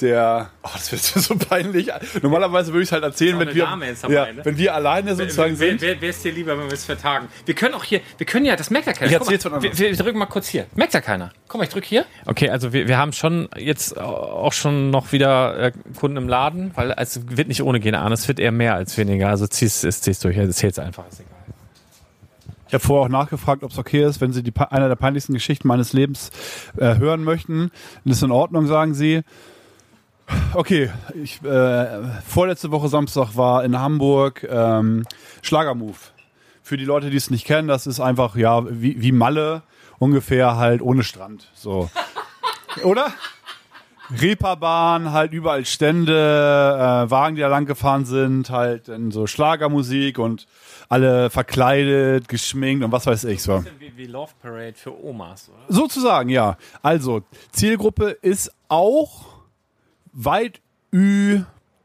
der, 0.00 0.50
oh, 0.62 0.68
das 0.72 0.92
wird 0.92 1.02
so 1.02 1.36
peinlich. 1.36 1.88
Normalerweise 2.22 2.72
würde 2.72 2.82
ich 2.82 2.88
es 2.88 2.92
halt 2.92 3.04
erzählen, 3.04 3.38
wenn 3.38 3.54
wir, 3.54 3.64
dabei, 3.64 4.14
ja, 4.14 4.32
ne? 4.32 4.44
wenn 4.44 4.56
wir 4.56 4.74
alleine 4.74 5.14
sozusagen 5.16 5.58
wer, 5.58 5.70
sind. 5.70 5.80
wer, 5.80 6.00
wer 6.00 6.10
ist 6.10 6.24
dir 6.24 6.32
lieber, 6.32 6.58
wenn 6.58 6.66
wir 6.66 6.72
es 6.72 6.84
vertagen? 6.84 7.28
Wir 7.46 7.54
können 7.54 7.74
auch 7.74 7.84
hier, 7.84 8.00
wir 8.16 8.26
können 8.26 8.46
ja, 8.46 8.56
das 8.56 8.70
merkt 8.70 8.86
ja 8.86 8.92
keiner. 8.92 9.10
Ich 9.10 9.18
Guck 9.18 9.26
mal, 9.26 9.32
erzähl's 9.32 9.78
wir, 9.78 9.90
wir 9.90 9.96
drücken 9.96 10.18
mal 10.18 10.26
kurz 10.26 10.48
hier. 10.48 10.66
Merkt 10.74 10.94
ja 10.94 11.00
keiner. 11.00 11.32
Guck 11.48 11.58
mal, 11.58 11.64
ich 11.64 11.70
drücke 11.70 11.86
hier. 11.86 12.04
Okay, 12.26 12.50
also 12.50 12.72
wir, 12.72 12.88
wir 12.88 12.98
haben 12.98 13.12
schon 13.12 13.48
jetzt 13.56 13.98
auch 13.98 14.52
schon 14.52 14.90
noch 14.90 15.12
wieder 15.12 15.58
äh, 15.58 15.72
Kunden 15.98 16.16
im 16.16 16.28
Laden, 16.28 16.72
weil 16.74 16.94
es 16.96 17.20
wird 17.36 17.48
nicht 17.48 17.62
ohne 17.62 17.80
gehen, 17.80 17.94
Arne. 17.94 18.14
Es 18.14 18.28
wird 18.28 18.38
eher 18.38 18.52
mehr 18.52 18.74
als 18.74 18.96
weniger. 18.98 19.28
Also 19.28 19.46
zieh's, 19.46 19.84
es 19.84 20.00
zieh's 20.00 20.20
durch. 20.20 20.38
Also 20.38 20.52
zähl's 20.52 20.78
einfach, 20.78 21.04
ist 21.08 21.20
egal. 21.20 21.37
Ich 22.68 22.74
habe 22.74 22.84
vorher 22.84 23.06
auch 23.06 23.10
nachgefragt, 23.10 23.62
ob 23.62 23.70
es 23.70 23.78
okay 23.78 24.04
ist, 24.04 24.20
wenn 24.20 24.32
Sie 24.32 24.42
die, 24.42 24.52
einer 24.56 24.88
der 24.88 24.96
peinlichsten 24.96 25.32
Geschichten 25.32 25.66
meines 25.66 25.94
Lebens 25.94 26.30
äh, 26.76 26.96
hören 26.96 27.24
möchten. 27.24 27.70
Das 28.04 28.18
ist 28.18 28.22
in 28.22 28.30
Ordnung, 28.30 28.66
sagen 28.66 28.92
Sie. 28.92 29.22
Okay, 30.52 30.90
ich, 31.14 31.42
äh, 31.42 31.86
vorletzte 32.26 32.70
Woche 32.70 32.88
Samstag 32.88 33.36
war 33.36 33.64
in 33.64 33.78
Hamburg 33.78 34.46
ähm, 34.48 35.04
Schlagermove. 35.40 35.98
Für 36.62 36.76
die 36.76 36.84
Leute, 36.84 37.08
die 37.08 37.16
es 37.16 37.30
nicht 37.30 37.46
kennen, 37.46 37.68
das 37.68 37.86
ist 37.86 38.00
einfach 38.00 38.36
ja 38.36 38.62
wie, 38.68 39.00
wie 39.00 39.12
Malle 39.12 39.62
ungefähr 39.98 40.56
halt 40.56 40.82
ohne 40.82 41.02
Strand. 41.02 41.48
So, 41.54 41.88
oder? 42.84 43.06
Reeperbahn, 44.10 45.12
halt 45.12 45.32
überall 45.32 45.64
Stände, 45.64 46.12
äh, 46.12 47.10
Wagen, 47.10 47.36
die 47.36 47.42
da 47.42 47.48
lang 47.48 47.64
gefahren 47.64 48.04
sind, 48.04 48.50
halt 48.50 48.88
in 48.88 49.10
so 49.10 49.26
Schlagermusik 49.26 50.18
und 50.18 50.46
alle 50.88 51.30
verkleidet, 51.30 52.28
geschminkt 52.28 52.84
und 52.84 52.92
was 52.92 53.06
weiß 53.06 53.24
ich 53.24 53.42
so. 53.42 53.64
Wie, 53.78 53.96
wie 53.96 54.06
Love 54.06 54.32
Parade 54.40 54.74
für 54.74 55.04
Omas, 55.04 55.48
oder? 55.48 55.74
Sozusagen, 55.74 56.30
ja. 56.30 56.56
Also, 56.82 57.22
Zielgruppe 57.52 58.10
ist 58.22 58.50
auch 58.68 59.26
weit 60.12 60.60
Ü 60.92 61.42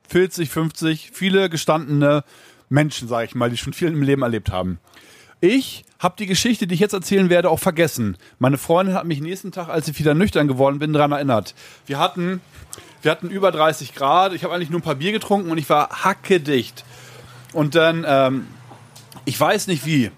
40, 0.07 0.50
50, 0.50 1.12
viele 1.12 1.50
gestandene 1.50 2.24
Menschen, 2.69 3.07
sage 3.07 3.25
ich 3.25 3.36
mal, 3.36 3.50
die 3.50 3.57
schon 3.57 3.74
viel 3.74 3.89
im 3.89 4.03
Leben 4.03 4.22
erlebt 4.22 4.51
haben. 4.51 4.79
Ich 5.41 5.83
habe 6.00 6.15
die 6.17 6.25
Geschichte, 6.25 6.67
die 6.67 6.75
ich 6.75 6.79
jetzt 6.79 6.93
erzählen 6.93 7.29
werde, 7.29 7.50
auch 7.50 7.60
vergessen. 7.60 8.17
Meine 8.39 8.57
Freundin 8.57 8.95
hat 8.95 9.05
mich 9.05 9.19
nächsten 9.19 9.51
Tag, 9.51 9.69
als 9.69 9.88
ich 9.88 10.00
wieder 10.00 10.13
nüchtern 10.13 10.48
geworden 10.48 10.79
bin, 10.79 10.93
daran 10.93 11.12
erinnert. 11.12 11.53
Wir 11.86 12.00
hatten, 12.00 12.41
wir 13.01 13.12
hatten 13.12 13.29
über 13.29 13.51
30 13.51 13.93
Grad. 13.93 14.33
Ich 14.33 14.43
habe 14.43 14.53
eigentlich 14.53 14.69
nur 14.69 14.79
ein 14.79 14.83
paar 14.83 14.95
Bier 14.95 15.12
getrunken 15.12 15.51
und 15.51 15.57
ich 15.57 15.69
war 15.69 15.89
hackedicht. 16.03 16.86
Und 17.51 17.75
dann, 17.75 18.05
ähm, 18.07 18.48
ich 19.25 19.39
weiß 19.39 19.67
nicht 19.67 19.86
wie. 19.86 20.12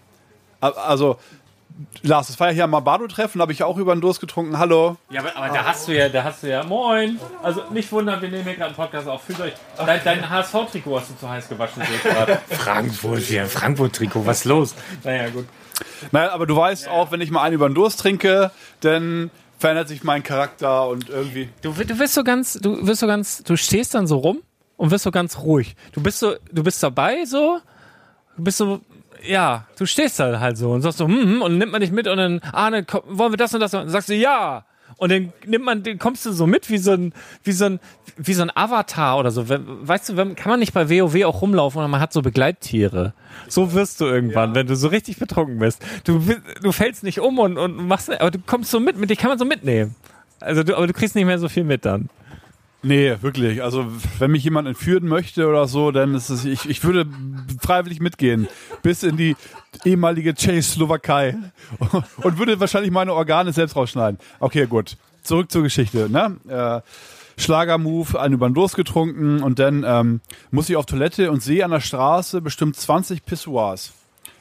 Also, 0.61 1.17
Lars, 2.01 2.27
das 2.27 2.39
war 2.39 2.47
ja 2.47 2.53
hier 2.53 2.63
am 2.63 2.71
Mabado-Treffen, 2.71 3.39
da 3.39 3.43
habe 3.43 3.51
ich 3.51 3.63
auch 3.63 3.77
über 3.77 3.93
den 3.93 4.01
Durst 4.01 4.21
getrunken. 4.21 4.57
Hallo. 4.57 4.97
Ja, 5.09 5.21
aber, 5.21 5.35
aber 5.35 5.53
da 5.53 5.65
hast 5.65 5.87
du 5.87 5.95
ja, 5.95 6.07
da 6.07 6.23
hast 6.23 6.43
du 6.43 6.49
ja, 6.49 6.63
moin. 6.63 7.19
Also 7.43 7.63
nicht 7.71 7.91
wundern, 7.91 8.21
wir 8.21 8.29
nehmen 8.29 8.43
hier 8.43 8.53
gerade 8.53 8.67
einen 8.67 8.75
Podcast 8.75 9.07
auf. 9.07 9.23
Fühlt 9.23 9.41
euch, 9.41 9.53
dein, 9.77 10.01
dein 10.03 10.29
HSV-Trikot 10.29 10.99
hast 10.99 11.11
du 11.11 11.17
zu 11.17 11.29
heiß 11.29 11.49
gewaschen. 11.49 11.83
sehe 11.83 11.95
ich 11.95 12.03
gerade. 12.03 12.39
Frankfurt, 12.49 13.29
ja, 13.29 13.45
Frankfurt-Trikot, 13.45 14.25
was 14.25 14.39
ist 14.39 14.45
los? 14.45 14.75
Naja, 15.03 15.29
gut. 15.29 15.45
Naja, 16.11 16.31
aber 16.31 16.45
du 16.45 16.55
weißt 16.55 16.87
auch, 16.87 17.11
wenn 17.11 17.21
ich 17.21 17.31
mal 17.31 17.41
einen 17.41 17.55
über 17.55 17.67
den 17.67 17.75
Durst 17.75 17.99
trinke, 17.99 18.51
dann 18.79 19.29
verändert 19.57 19.87
sich 19.87 20.03
mein 20.03 20.23
Charakter 20.23 20.87
und 20.87 21.09
irgendwie. 21.09 21.49
Du, 21.61 21.73
du 21.73 21.99
wirst 21.99 22.13
so 22.13 22.23
ganz, 22.23 22.53
du 22.53 22.87
wirst 22.87 23.01
so 23.01 23.07
ganz, 23.07 23.43
du 23.43 23.57
stehst 23.57 23.93
dann 23.95 24.07
so 24.07 24.17
rum 24.17 24.41
und 24.77 24.91
wirst 24.91 25.03
so 25.03 25.11
ganz 25.11 25.39
ruhig. 25.39 25.75
Du 25.91 26.01
bist 26.01 26.19
so, 26.19 26.35
du 26.51 26.63
bist 26.63 26.81
dabei 26.81 27.25
so, 27.25 27.59
bist 28.43 28.57
so, 28.57 28.81
ja, 29.25 29.65
du 29.77 29.85
stehst 29.85 30.19
da 30.19 30.39
halt 30.39 30.57
so 30.57 30.71
und 30.71 30.81
sagst 30.81 30.97
so, 30.97 31.07
hm, 31.07 31.21
hm, 31.21 31.41
und 31.41 31.51
dann 31.51 31.57
nimmt 31.57 31.71
man 31.71 31.81
dich 31.81 31.91
mit 31.91 32.07
und 32.07 32.17
dann, 32.17 32.41
ah, 32.51 32.69
ne, 32.69 32.83
komm, 32.83 33.01
wollen 33.07 33.33
wir 33.33 33.37
das 33.37 33.53
und 33.53 33.59
das 33.59 33.73
und 33.73 33.81
dann 33.81 33.89
sagst 33.89 34.09
du 34.09 34.15
ja. 34.15 34.65
Und 34.97 35.11
dann 35.11 35.33
nimmt 35.45 35.65
man, 35.65 35.83
den 35.83 35.99
kommst 35.99 36.25
du 36.25 36.31
so 36.31 36.47
mit 36.47 36.69
wie 36.69 36.77
so 36.77 36.91
ein, 36.91 37.13
wie 37.43 37.51
so 37.51 37.65
ein, 37.65 37.79
wie 38.17 38.33
so 38.33 38.43
ein 38.43 38.51
Avatar 38.55 39.17
oder 39.17 39.29
so. 39.31 39.45
Weißt 39.47 40.09
du, 40.09 40.15
kann 40.15 40.51
man 40.51 40.59
nicht 40.59 40.73
bei 40.73 40.89
WoW 40.89 41.25
auch 41.25 41.41
rumlaufen 41.41 41.83
und 41.83 41.91
man 41.91 41.99
hat 41.99 42.13
so 42.13 42.21
Begleittiere. 42.21 43.13
So 43.49 43.73
wirst 43.73 43.99
du 43.99 44.05
irgendwann, 44.05 44.55
wenn 44.55 44.67
du 44.67 44.75
so 44.75 44.87
richtig 44.87 45.17
betrunken 45.17 45.59
bist. 45.59 45.83
Du, 46.05 46.21
du 46.61 46.71
fällst 46.71 47.03
nicht 47.03 47.19
um 47.19 47.39
und, 47.39 47.57
und 47.57 47.75
machst, 47.87 48.09
aber 48.09 48.31
du 48.31 48.39
kommst 48.39 48.71
so 48.71 48.79
mit, 48.79 48.97
mit 48.97 49.09
dich 49.09 49.17
kann 49.17 49.29
man 49.29 49.39
so 49.39 49.45
mitnehmen. 49.45 49.95
Also 50.39 50.63
du, 50.63 50.77
aber 50.77 50.87
du 50.87 50.93
kriegst 50.93 51.15
nicht 51.15 51.25
mehr 51.25 51.39
so 51.39 51.49
viel 51.49 51.63
mit 51.63 51.83
dann. 51.83 52.09
Nee, 52.85 53.17
wirklich. 53.21 53.63
Also, 53.63 53.87
wenn 54.19 54.29
mich 54.29 54.43
jemand 54.43 54.67
entführen 54.67 55.07
möchte 55.07 55.47
oder 55.47 55.67
so, 55.67 55.89
dann 55.89 56.13
ist 56.13 56.29
es, 56.29 56.45
ich, 56.45 56.69
ich 56.69 56.83
würde 56.83 57.07
freiwillig 57.59 57.99
mitgehen. 57.99 58.47
Bis 58.83 59.01
in 59.01 59.17
die 59.17 59.35
ehemalige 59.85 60.35
Tschechoslowakei. 60.35 61.35
Und 62.17 62.37
würde 62.37 62.59
wahrscheinlich 62.59 62.91
meine 62.91 63.13
Organe 63.13 63.53
selbst 63.53 63.75
rausschneiden. 63.75 64.19
Okay, 64.39 64.67
gut. 64.67 64.97
Zurück 65.23 65.51
zur 65.51 65.63
Geschichte, 65.63 66.11
ne? 66.11 66.37
Äh, 66.47 67.41
Schlagermove, 67.41 68.19
einen 68.19 68.35
über 68.35 68.47
den 68.47 68.53
Durst 68.53 68.75
getrunken 68.75 69.41
und 69.41 69.57
dann 69.57 69.83
ähm, 69.83 70.21
muss 70.51 70.69
ich 70.69 70.75
auf 70.75 70.85
Toilette 70.85 71.31
und 71.31 71.41
sehe 71.41 71.65
an 71.65 71.71
der 71.71 71.79
Straße 71.81 72.39
bestimmt 72.39 72.75
20 72.75 73.25
Pissoirs. 73.25 73.93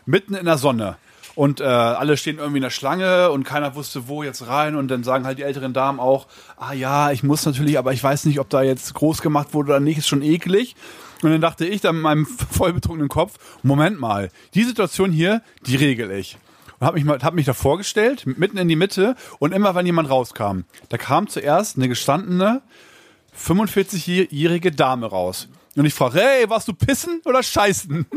Mitten 0.05 0.35
in 0.35 0.45
der 0.45 0.59
Sonne. 0.59 0.97
Und 1.37 1.61
äh, 1.61 1.65
alle 1.65 2.17
stehen 2.17 2.39
irgendwie 2.39 2.59
in 2.59 2.63
der 2.63 2.71
Schlange 2.71 3.31
und 3.31 3.43
keiner 3.45 3.75
wusste, 3.75 4.07
wo 4.07 4.23
jetzt 4.23 4.47
rein. 4.47 4.77
Und 4.77 4.89
dann 4.89 5.03
sagen 5.03 5.25
halt 5.27 5.39
die 5.39 5.43
älteren 5.43 5.73
Damen 5.73 5.99
auch, 5.99 6.27
ah 6.57 6.73
ja, 6.73 7.11
ich 7.11 7.23
muss 7.25 7.45
natürlich, 7.45 7.77
aber 7.79 7.93
ich 7.93 8.03
weiß 8.05 8.25
nicht, 8.27 8.39
ob 8.39 8.49
da 8.51 8.63
jetzt 8.63 8.95
groß 8.95 9.21
gemacht 9.21 9.53
wurde 9.53 9.71
oder 9.73 9.81
nicht, 9.81 9.99
ist 9.99 10.07
schon 10.09 10.23
eklig. 10.23 10.77
Und 11.23 11.31
dann 11.31 11.41
dachte 11.41 11.67
ich 11.67 11.81
dann 11.81 11.97
mit 11.97 12.03
meinem 12.05 12.27
vollbetrunkenen 12.51 13.09
Kopf, 13.09 13.35
Moment 13.63 13.99
mal, 13.99 14.29
die 14.55 14.63
Situation 14.63 15.11
hier, 15.11 15.43
die 15.67 15.75
regel 15.77 16.11
ich. 16.13 16.37
Und 16.79 16.87
habe 16.87 16.97
mich, 16.97 17.05
mal- 17.05 17.19
hab 17.23 17.35
mich 17.35 17.47
da 17.47 17.53
vorgestellt, 17.55 18.27
mitten 18.27 18.57
in 18.59 18.69
die 18.69 18.77
Mitte 18.77 19.17
und 19.39 19.53
immer, 19.53 19.75
wenn 19.75 19.87
jemand 19.87 20.11
rauskam, 20.11 20.61
da 20.89 20.99
kam 20.99 21.29
zuerst 21.29 21.77
eine 21.77 21.89
gestandene 21.89 22.63
45-jährige 23.37 24.71
Dame 24.73 25.07
raus. 25.07 25.49
Und 25.77 25.87
ich 25.87 25.95
frage, 25.95 26.21
hey, 26.21 26.49
warst 26.49 26.69
du 26.69 26.73
pissen 26.73 27.21
oder 27.25 27.43
scheißen? 27.43 28.07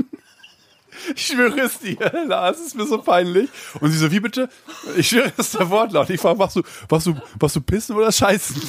Ich 1.16 1.28
schwöre 1.28 1.60
es 1.62 1.80
dir, 1.80 1.98
Lars, 2.28 2.60
es 2.60 2.68
ist 2.68 2.76
mir 2.76 2.86
so 2.86 2.98
peinlich. 3.00 3.50
Und 3.80 3.92
sie 3.92 3.98
so, 3.98 4.12
wie 4.12 4.20
bitte? 4.20 4.50
Ich 4.96 5.10
schwöre, 5.10 5.32
das 5.36 5.48
ist 5.48 5.60
der 5.60 5.70
Wortlaut. 5.70 6.10
Ich 6.10 6.20
frage, 6.20 6.40
warst 6.40 6.56
du, 6.56 6.64
warst 6.90 7.08
du, 7.08 7.16
warst 7.40 7.56
du 7.56 7.62
pissen 7.62 7.96
oder 7.96 8.12
scheißen? 8.12 8.62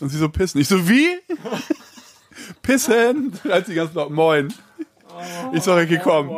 Und 0.00 0.08
sie 0.10 0.18
so, 0.18 0.28
pissen. 0.28 0.60
Ich 0.60 0.68
so, 0.68 0.88
wie? 0.88 1.08
Pissen? 2.62 3.38
Als 3.50 3.66
sie 3.66 3.74
ganz 3.74 3.94
laut, 3.94 4.10
moin. 4.10 4.52
Ich 5.52 5.62
sage, 5.62 5.84
okay, 5.84 6.00
komm. 6.02 6.30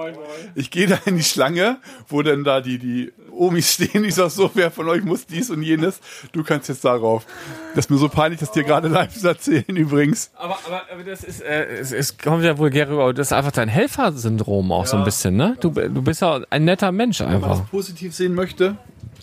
Ich 0.54 0.70
gehe 0.70 0.86
da 0.86 0.98
in 1.04 1.16
die 1.16 1.22
Schlange, 1.22 1.78
wo 2.08 2.22
denn 2.22 2.44
da 2.44 2.60
die, 2.60 2.78
die 2.78 3.12
Omis 3.32 3.72
stehen. 3.74 4.04
Ich 4.04 4.14
sag 4.14 4.30
so, 4.30 4.50
wer 4.54 4.70
von 4.70 4.88
euch 4.88 5.04
muss 5.04 5.26
dies 5.26 5.50
und 5.50 5.62
jenes? 5.62 6.00
Du 6.32 6.42
kannst 6.42 6.68
jetzt 6.68 6.84
darauf. 6.84 7.24
Das 7.74 7.86
ist 7.86 7.90
mir 7.90 7.98
so 7.98 8.08
peinlich, 8.08 8.40
dass 8.40 8.52
dir 8.52 8.64
gerade 8.64 8.88
live 8.88 9.14
zu 9.14 9.28
erzählen 9.28 9.64
übrigens. 9.76 10.30
Aber, 10.34 10.58
aber, 10.66 10.82
aber 10.92 11.04
das 11.04 11.24
ist, 11.24 11.42
äh, 11.42 11.66
es, 11.66 11.92
es 11.92 12.18
kommt 12.18 12.44
ja 12.44 12.56
vulgär 12.58 12.88
rüber, 12.88 13.12
das 13.12 13.28
ist 13.28 13.32
einfach 13.32 13.52
dein 13.52 13.68
Helfersyndrom 13.68 14.72
auch 14.72 14.86
so 14.86 14.96
ein 14.96 15.04
bisschen, 15.04 15.36
ne? 15.36 15.56
Du, 15.60 15.70
du 15.70 16.02
bist 16.02 16.22
ja 16.22 16.40
ein 16.50 16.64
netter 16.64 16.92
Mensch 16.92 17.20
einfach. 17.20 17.68
positiv 17.70 18.14
sehen 18.14 18.34
möchte. 18.34 18.76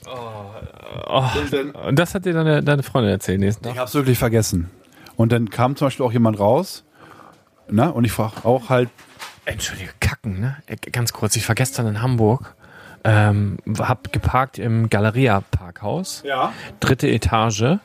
Und 0.06 1.54
dann, 1.54 1.72
Und 1.72 1.98
das 1.98 2.14
hat 2.14 2.26
dir 2.26 2.34
deine, 2.34 2.64
deine 2.64 2.84
Freundin 2.84 3.12
erzählt 3.12 3.40
nächsten 3.40 3.64
Tag. 3.64 3.74
Ich 3.74 3.80
hab's 3.80 3.94
wirklich 3.94 4.18
vergessen. 4.18 4.70
Und 5.16 5.32
dann 5.32 5.50
kam 5.50 5.76
zum 5.76 5.88
Beispiel 5.88 6.06
auch 6.06 6.12
jemand 6.12 6.40
raus. 6.40 6.84
Na, 7.70 7.90
und 7.90 8.04
ich 8.04 8.12
frage 8.12 8.46
auch 8.46 8.70
halt, 8.70 8.90
Entschuldige, 9.46 9.92
kacken, 10.00 10.40
ne? 10.40 10.58
Äh, 10.68 10.78
Ganz 10.92 11.14
kurz, 11.14 11.36
ich 11.36 11.48
war 11.48 11.56
gestern 11.56 11.88
in 11.88 12.02
Hamburg, 12.02 12.56
ähm, 13.04 13.58
hab 13.80 14.14
geparkt 14.14 14.58
im 14.58 14.90
Galeria 14.90 15.42
Parkhaus, 15.52 16.24
ja. 16.26 16.54
dritte 16.80 17.10
Etage 17.10 17.80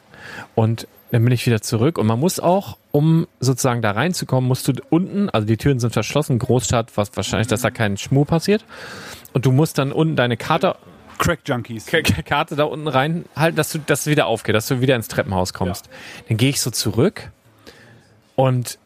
und 0.54 0.86
dann 1.10 1.24
bin 1.24 1.32
ich 1.32 1.46
wieder 1.46 1.62
zurück 1.62 1.98
und 1.98 2.06
man 2.06 2.20
muss 2.20 2.38
auch, 2.38 2.76
um 2.92 3.26
sozusagen 3.40 3.82
da 3.82 3.92
reinzukommen, 3.92 4.46
musst 4.46 4.68
du 4.68 4.72
unten, 4.90 5.30
also 5.30 5.46
die 5.46 5.56
Türen 5.56 5.80
sind 5.80 5.92
verschlossen, 5.92 6.38
Großstadt, 6.38 6.96
was 6.96 7.16
wahrscheinlich, 7.16 7.48
dass 7.48 7.62
da 7.62 7.70
kein 7.70 7.96
Schmuh 7.96 8.24
passiert 8.24 8.64
und 9.32 9.46
du 9.46 9.52
musst 9.52 9.78
dann 9.78 9.90
unten 9.90 10.16
deine 10.16 10.36
Karte 10.36 10.76
Crack 11.18 11.40
Junkies. 11.46 11.86
Karte 12.24 12.54
da 12.54 12.64
unten 12.64 12.86
reinhalten, 12.86 13.56
dass 13.56 13.72
du, 13.72 13.78
dass 13.80 14.00
es 14.02 14.06
wieder 14.06 14.26
aufgeht, 14.26 14.54
dass 14.54 14.68
du 14.68 14.80
wieder 14.80 14.94
ins 14.94 15.08
Treppenhaus 15.08 15.52
kommst. 15.52 15.90
Dann 16.28 16.36
gehe 16.36 16.50
ich 16.50 16.60
so 16.60 16.70
zurück 16.70 17.32
und 18.36 18.78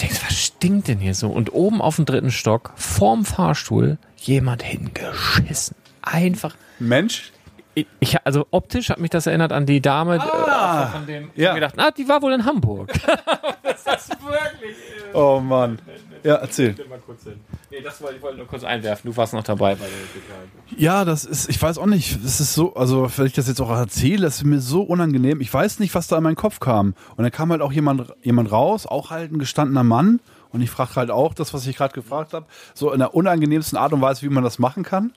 denkst, 0.00 0.20
was 0.24 0.36
stinkt 0.36 0.88
denn 0.88 0.98
hier 0.98 1.14
so? 1.14 1.28
Und 1.28 1.52
oben 1.52 1.80
auf 1.80 1.96
dem 1.96 2.04
dritten 2.04 2.30
Stock, 2.30 2.72
vorm 2.76 3.24
Fahrstuhl, 3.24 3.98
jemand 4.16 4.62
hingeschissen. 4.62 5.76
Einfach. 6.02 6.56
Mensch. 6.78 7.32
Ich, 7.74 7.86
ich, 8.00 8.16
also 8.24 8.46
optisch 8.52 8.88
hat 8.88 9.00
mich 9.00 9.10
das 9.10 9.26
erinnert 9.26 9.52
an 9.52 9.66
die 9.66 9.82
Dame 9.82 10.16
äh, 10.16 10.86
von 10.86 11.06
dem. 11.06 11.30
Ich 11.34 11.42
ja. 11.42 11.50
hab 11.50 11.56
gedacht, 11.56 11.74
ah, 11.76 11.90
die 11.90 12.08
war 12.08 12.22
wohl 12.22 12.32
in 12.32 12.44
Hamburg. 12.44 12.90
das 13.62 13.86
ist 13.86 14.10
wirklich. 14.22 14.76
Oh 15.12 15.40
Mann. 15.40 15.78
Ja, 16.22 16.36
erzähl. 16.36 16.74
Mal 16.88 16.98
kurz 17.00 17.24
hin. 17.24 17.38
Nee, 17.70 17.80
das 17.80 18.00
wollte 18.00 18.16
ich 18.16 18.22
wollte 18.22 18.38
nur 18.38 18.46
kurz 18.46 18.62
einwerfen. 18.62 19.10
Du 19.10 19.16
warst 19.16 19.32
noch 19.32 19.42
dabei 19.42 19.74
bei 19.74 19.86
der 19.86 20.78
Ja, 20.78 21.04
das 21.04 21.24
ist, 21.24 21.48
ich 21.50 21.60
weiß 21.60 21.78
auch 21.78 21.86
nicht, 21.86 22.16
es 22.24 22.40
ist 22.40 22.54
so, 22.54 22.74
also 22.74 23.10
wenn 23.16 23.26
ich 23.26 23.32
das 23.32 23.48
jetzt 23.48 23.60
auch 23.60 23.70
erzähle, 23.70 24.22
das 24.22 24.36
ist 24.36 24.44
mir 24.44 24.60
so 24.60 24.82
unangenehm. 24.82 25.40
Ich 25.40 25.52
weiß 25.52 25.80
nicht, 25.80 25.94
was 25.94 26.06
da 26.06 26.16
in 26.18 26.22
meinen 26.22 26.36
Kopf 26.36 26.60
kam. 26.60 26.94
Und 27.16 27.24
dann 27.24 27.32
kam 27.32 27.50
halt 27.50 27.62
auch 27.62 27.72
jemand, 27.72 28.14
jemand 28.22 28.52
raus, 28.52 28.86
auch 28.86 29.10
halt 29.10 29.32
ein 29.32 29.38
gestandener 29.38 29.82
Mann. 29.82 30.20
Und 30.52 30.62
ich 30.62 30.70
frage 30.70 30.94
halt 30.94 31.10
auch 31.10 31.34
das, 31.34 31.52
was 31.54 31.66
ich 31.66 31.76
gerade 31.76 31.92
gefragt 31.92 32.32
habe, 32.32 32.46
so 32.72 32.92
in 32.92 33.00
der 33.00 33.14
unangenehmsten 33.14 33.76
Art 33.76 33.92
und 33.92 34.00
Weise, 34.00 34.22
wie 34.22 34.28
man 34.28 34.44
das 34.44 34.58
machen 34.58 34.84
kann. 34.84 35.12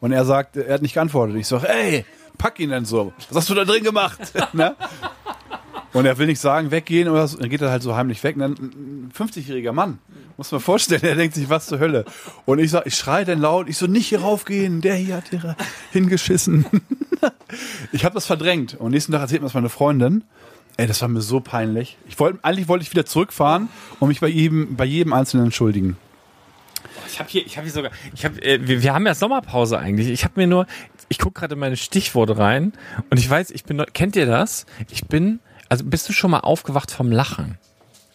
Und 0.00 0.12
er 0.12 0.26
sagt, 0.26 0.58
er 0.58 0.74
hat 0.74 0.82
nicht 0.82 0.94
geantwortet. 0.94 1.36
Ich 1.36 1.48
sage, 1.48 1.68
ey, 1.68 2.04
pack 2.36 2.60
ihn 2.60 2.70
denn 2.70 2.84
so. 2.84 3.14
Was 3.28 3.38
hast 3.38 3.50
du 3.50 3.54
da 3.54 3.64
drin 3.64 3.82
gemacht? 3.82 4.20
ne? 4.52 4.76
Und 5.94 6.06
er 6.06 6.18
will 6.18 6.26
nicht 6.26 6.40
sagen, 6.40 6.72
weggehen 6.72 7.08
oder 7.08 7.26
so. 7.28 7.38
Dann 7.38 7.48
geht 7.48 7.62
er 7.62 7.70
halt 7.70 7.82
so 7.82 7.94
heimlich 7.94 8.22
weg. 8.24 8.34
Und 8.34 8.42
dann 8.42 8.52
ein 8.52 9.12
50-jähriger 9.16 9.72
Mann. 9.72 10.00
Muss 10.36 10.50
man 10.50 10.60
vorstellen, 10.60 11.02
er 11.04 11.14
denkt 11.14 11.36
sich, 11.36 11.48
was 11.48 11.66
zur 11.66 11.78
Hölle. 11.78 12.04
Und 12.44 12.58
ich 12.58 12.72
sag, 12.72 12.84
ich 12.86 12.96
schreie 12.96 13.24
dann 13.24 13.40
laut, 13.40 13.68
ich 13.68 13.78
so, 13.78 13.86
nicht 13.86 14.08
hier 14.08 14.20
raufgehen, 14.20 14.80
der 14.80 14.96
hier 14.96 15.16
hat 15.16 15.28
hier 15.30 15.56
hingeschissen. 15.92 16.66
ich 17.92 18.04
habe 18.04 18.14
das 18.14 18.26
verdrängt. 18.26 18.74
Und 18.74 18.90
nächsten 18.90 19.12
Tag 19.12 19.20
erzählt 19.20 19.40
mir 19.40 19.46
das 19.46 19.54
meine 19.54 19.68
Freundin. 19.68 20.24
Ey, 20.76 20.88
das 20.88 21.00
war 21.00 21.08
mir 21.08 21.20
so 21.20 21.38
peinlich. 21.38 21.96
Ich 22.08 22.18
wollte, 22.18 22.40
eigentlich 22.42 22.66
wollte 22.66 22.82
ich 22.82 22.90
wieder 22.90 23.06
zurückfahren 23.06 23.68
und 24.00 24.08
mich 24.08 24.18
bei 24.18 24.26
jedem, 24.26 24.74
bei 24.74 24.84
jedem 24.84 25.12
Einzelnen 25.12 25.46
entschuldigen. 25.46 25.96
Ich 27.06 27.20
habe 27.20 27.30
hier, 27.30 27.46
ich 27.46 27.56
habe 27.56 27.66
hier 27.66 27.72
sogar, 27.72 27.92
ich 28.12 28.24
habe, 28.24 28.42
äh, 28.42 28.58
wir, 28.66 28.82
wir 28.82 28.92
haben 28.92 29.06
ja 29.06 29.14
Sommerpause 29.14 29.78
eigentlich. 29.78 30.08
Ich 30.08 30.24
habe 30.24 30.40
mir 30.40 30.48
nur, 30.48 30.66
ich 31.08 31.20
gucke 31.20 31.38
gerade 31.38 31.54
in 31.54 31.60
meine 31.60 31.76
Stichworte 31.76 32.36
rein 32.36 32.72
und 33.10 33.18
ich 33.18 33.30
weiß, 33.30 33.52
ich 33.52 33.62
bin, 33.62 33.80
kennt 33.92 34.16
ihr 34.16 34.26
das? 34.26 34.66
Ich 34.90 35.06
bin, 35.06 35.38
also 35.68 35.84
bist 35.84 36.08
du 36.08 36.12
schon 36.12 36.30
mal 36.30 36.40
aufgewacht 36.40 36.90
vom 36.90 37.10
Lachen? 37.10 37.58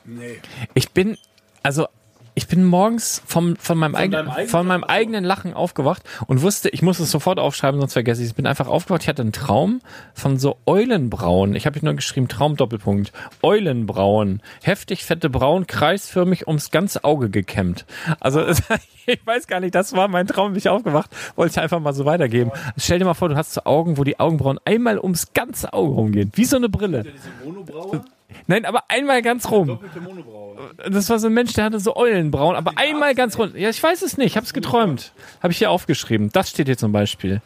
Nee. 0.05 0.39
Ich 0.73 0.91
bin, 0.91 1.17
also 1.63 1.87
ich 2.35 2.47
bin 2.47 2.63
morgens 2.63 3.21
vom, 3.25 3.55
von, 3.55 3.77
meinem, 3.77 3.95
eigen, 3.95 4.11
deinem 4.11 4.29
eigenen 4.29 4.49
von 4.49 4.67
meinem 4.67 4.83
eigenen 4.83 5.23
Lachen 5.23 5.53
aufgewacht 5.53 6.03
und 6.27 6.41
wusste, 6.41 6.69
ich 6.69 6.81
muss 6.81 6.99
es 6.99 7.11
sofort 7.11 7.39
aufschreiben, 7.39 7.79
sonst 7.79 7.93
vergesse 7.93 8.21
ich 8.21 8.25
es. 8.25 8.31
Ich 8.31 8.35
bin 8.35 8.47
einfach 8.47 8.67
aufgewacht, 8.67 9.03
ich 9.03 9.09
hatte 9.09 9.21
einen 9.21 9.31
Traum 9.31 9.81
von 10.13 10.37
so 10.37 10.57
Eulenbrauen. 10.65 11.55
Ich 11.55 11.65
habe 11.65 11.79
nur 11.83 11.93
geschrieben, 11.93 12.27
Traumdoppelpunkt. 12.27 13.11
Eulenbrauen. 13.41 14.41
Heftig 14.61 15.03
fette 15.03 15.29
Braun, 15.29 15.67
kreisförmig 15.67 16.47
ums 16.47 16.71
ganze 16.71 17.03
Auge 17.03 17.29
gekämmt. 17.29 17.85
Also 18.19 18.45
ich 19.05 19.25
weiß 19.25 19.47
gar 19.47 19.59
nicht, 19.59 19.75
das 19.75 19.93
war 19.93 20.07
mein 20.07 20.27
Traum, 20.27 20.51
bin 20.51 20.57
ich 20.57 20.69
aufgewacht, 20.69 21.09
wollte 21.35 21.51
ich 21.51 21.59
einfach 21.59 21.79
mal 21.79 21.93
so 21.93 22.05
weitergeben. 22.05 22.51
Stell 22.77 22.99
dir 22.99 23.05
mal 23.05 23.13
vor, 23.13 23.29
du 23.29 23.35
hast 23.35 23.53
so 23.53 23.63
Augen, 23.63 23.97
wo 23.97 24.03
die 24.03 24.19
Augenbrauen 24.19 24.59
einmal 24.65 24.99
ums 24.99 25.33
ganze 25.33 25.73
Auge 25.73 25.93
rumgehen. 25.93 26.31
Wie 26.35 26.45
so 26.45 26.57
eine 26.57 26.69
Brille. 26.69 27.05
Monobraue? 27.43 28.03
Nein, 28.47 28.65
aber 28.65 28.83
einmal 28.87 29.21
ganz 29.21 29.49
rum. 29.51 29.79
Das 30.89 31.09
war 31.09 31.19
so 31.19 31.27
ein 31.27 31.33
Mensch, 31.33 31.53
der 31.53 31.65
hatte 31.65 31.79
so 31.79 31.95
Eulenbraun, 31.95 32.55
aber 32.55 32.73
einmal 32.77 33.15
ganz 33.15 33.37
rund. 33.37 33.55
Ja, 33.55 33.69
ich 33.69 33.81
weiß 33.81 34.01
es 34.01 34.17
nicht, 34.17 34.27
ich 34.27 34.35
habe 34.37 34.45
es 34.45 34.53
geträumt. 34.53 35.13
Habe 35.41 35.51
ich 35.51 35.57
hier 35.59 35.71
aufgeschrieben. 35.71 36.29
Das 36.31 36.49
steht 36.49 36.67
hier 36.67 36.77
zum 36.77 36.91
Beispiel. 36.91 37.41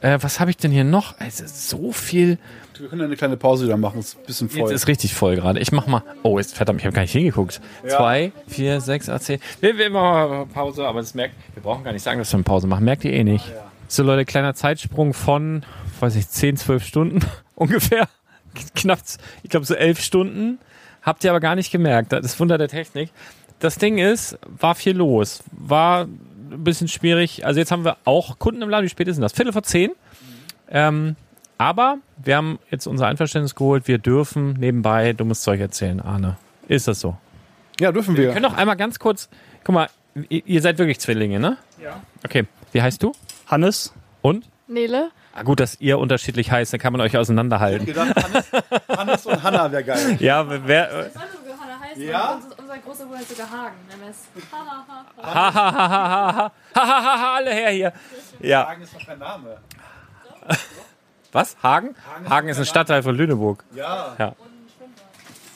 Äh, 0.00 0.18
was 0.20 0.38
habe 0.38 0.50
ich 0.50 0.58
denn 0.58 0.70
hier 0.70 0.84
noch? 0.84 1.18
Also 1.18 1.44
so 1.46 1.90
viel. 1.90 2.38
Wir 2.78 2.88
können 2.88 3.02
eine 3.02 3.16
kleine 3.16 3.36
Pause 3.36 3.64
wieder 3.64 3.76
machen, 3.76 4.00
ist 4.00 4.18
ein 4.18 4.26
bisschen 4.26 4.48
Jetzt 4.48 4.58
voll. 4.58 4.72
ist 4.72 4.86
richtig 4.88 5.14
voll 5.14 5.36
gerade. 5.36 5.60
Ich 5.60 5.72
mach 5.72 5.86
mal. 5.86 6.02
Oh, 6.22 6.38
jetzt 6.38 6.54
verdammt, 6.56 6.80
ich 6.80 6.86
habe 6.86 6.94
gar 6.94 7.02
nicht 7.02 7.12
hingeguckt. 7.12 7.60
Zwei, 7.86 8.32
vier, 8.46 8.80
sechs, 8.80 9.08
acht, 9.08 9.22
zehn. 9.22 9.40
Wir, 9.60 9.78
wir 9.78 9.88
machen 9.90 10.28
mal 10.30 10.46
Pause, 10.46 10.86
aber 10.86 11.00
das 11.00 11.14
merkt. 11.14 11.34
Wir 11.54 11.62
brauchen 11.62 11.84
gar 11.84 11.92
nicht 11.92 12.02
sagen, 12.02 12.18
dass 12.18 12.30
wir 12.32 12.36
eine 12.36 12.44
Pause 12.44 12.66
machen. 12.66 12.84
Merkt 12.84 13.04
ihr 13.04 13.12
eh 13.12 13.24
nicht. 13.24 13.50
So 13.88 14.02
Leute, 14.02 14.24
kleiner 14.24 14.54
Zeitsprung 14.54 15.14
von, 15.14 15.64
weiß 16.00 16.16
ich, 16.16 16.28
10, 16.28 16.56
12 16.56 16.84
Stunden 16.84 17.20
ungefähr. 17.54 18.08
Knapp, 18.74 18.98
ich 19.42 19.50
glaube 19.50 19.66
so 19.66 19.74
11 19.74 20.00
Stunden. 20.00 20.58
Habt 21.02 21.22
ihr 21.24 21.30
aber 21.30 21.40
gar 21.40 21.54
nicht 21.54 21.70
gemerkt. 21.70 22.12
Das 22.12 22.24
ist 22.24 22.40
Wunder 22.40 22.56
der 22.58 22.68
Technik. 22.68 23.10
Das 23.58 23.76
Ding 23.76 23.98
ist, 23.98 24.38
war 24.46 24.74
viel 24.74 24.96
los. 24.96 25.42
War 25.52 26.04
ein 26.04 26.64
bisschen 26.64 26.88
schwierig. 26.88 27.44
Also 27.44 27.60
jetzt 27.60 27.70
haben 27.70 27.84
wir 27.84 27.98
auch 28.04 28.38
Kunden 28.38 28.62
im 28.62 28.70
Laden. 28.70 28.84
Wie 28.84 28.88
spät 28.90 29.08
ist 29.08 29.16
denn 29.16 29.22
das? 29.22 29.32
Viertel 29.32 29.52
vor 29.52 29.62
zehn. 29.62 29.92
Ähm, 30.70 31.16
aber 31.58 31.98
wir 32.16 32.36
haben 32.36 32.58
jetzt 32.70 32.86
unser 32.86 33.06
Einverständnis 33.06 33.54
geholt. 33.54 33.86
Wir 33.86 33.98
dürfen 33.98 34.54
nebenbei 34.54 35.12
dummes 35.12 35.42
Zeug 35.42 35.60
erzählen, 35.60 36.00
Arne. 36.00 36.36
Ist 36.68 36.88
das 36.88 37.00
so? 37.00 37.16
Ja, 37.80 37.92
dürfen 37.92 38.16
Wir 38.16 38.24
wir. 38.24 38.32
können 38.32 38.44
doch 38.44 38.56
einmal 38.56 38.76
ganz 38.76 38.98
kurz, 38.98 39.28
guck 39.62 39.74
mal, 39.74 39.88
ihr 40.28 40.62
seid 40.62 40.78
wirklich 40.78 41.00
Zwillinge, 41.00 41.38
ne? 41.38 41.58
Ja. 41.82 42.00
Okay, 42.24 42.44
wie 42.72 42.80
heißt 42.82 43.02
du? 43.02 43.12
Hannes? 43.46 43.92
Und? 44.22 44.48
Nele? 44.68 45.10
Ah, 45.36 45.42
gut, 45.42 45.58
dass 45.58 45.80
ihr 45.80 45.98
unterschiedlich 45.98 46.52
heißt, 46.52 46.72
dann 46.72 46.78
kann 46.80 46.92
man 46.92 47.00
euch 47.00 47.16
auseinanderhalten. 47.16 47.88
Ich 47.88 47.94
gedacht, 47.94 48.14
Hannes, 48.14 48.46
Hannes 48.96 49.26
und 49.26 49.42
Hanna 49.42 49.72
wäre 49.72 49.82
geil. 49.82 50.16
Ja, 50.20 50.46
wer. 50.48 51.10
Ja? 51.96 52.40
Unser 52.56 52.78
großer 52.78 53.06
Bruder 53.06 53.20
sogar 53.22 53.50
Hagen. 53.50 53.76
Ha 54.52 54.58
ha 54.58 54.86
ha 54.88 55.22
ha 55.22 55.72
ha 55.72 56.74
ha 56.74 57.02
ha 57.04 57.18
ha 57.18 57.34
alle 57.36 57.50
her 57.52 57.70
hier. 57.70 57.92
Ja. 58.40 58.68
Hagen 58.68 58.82
ist 58.82 58.94
doch 58.94 59.04
kein 59.06 59.18
Name. 59.18 59.58
Was? 61.32 61.56
Hagen? 61.62 61.96
Hagen 62.30 62.48
ist 62.48 62.58
ein 62.58 62.64
Stadtteil 62.64 63.02
von 63.02 63.16
Lüneburg. 63.16 63.64
Ja. 63.74 64.14
Ja. 64.18 64.34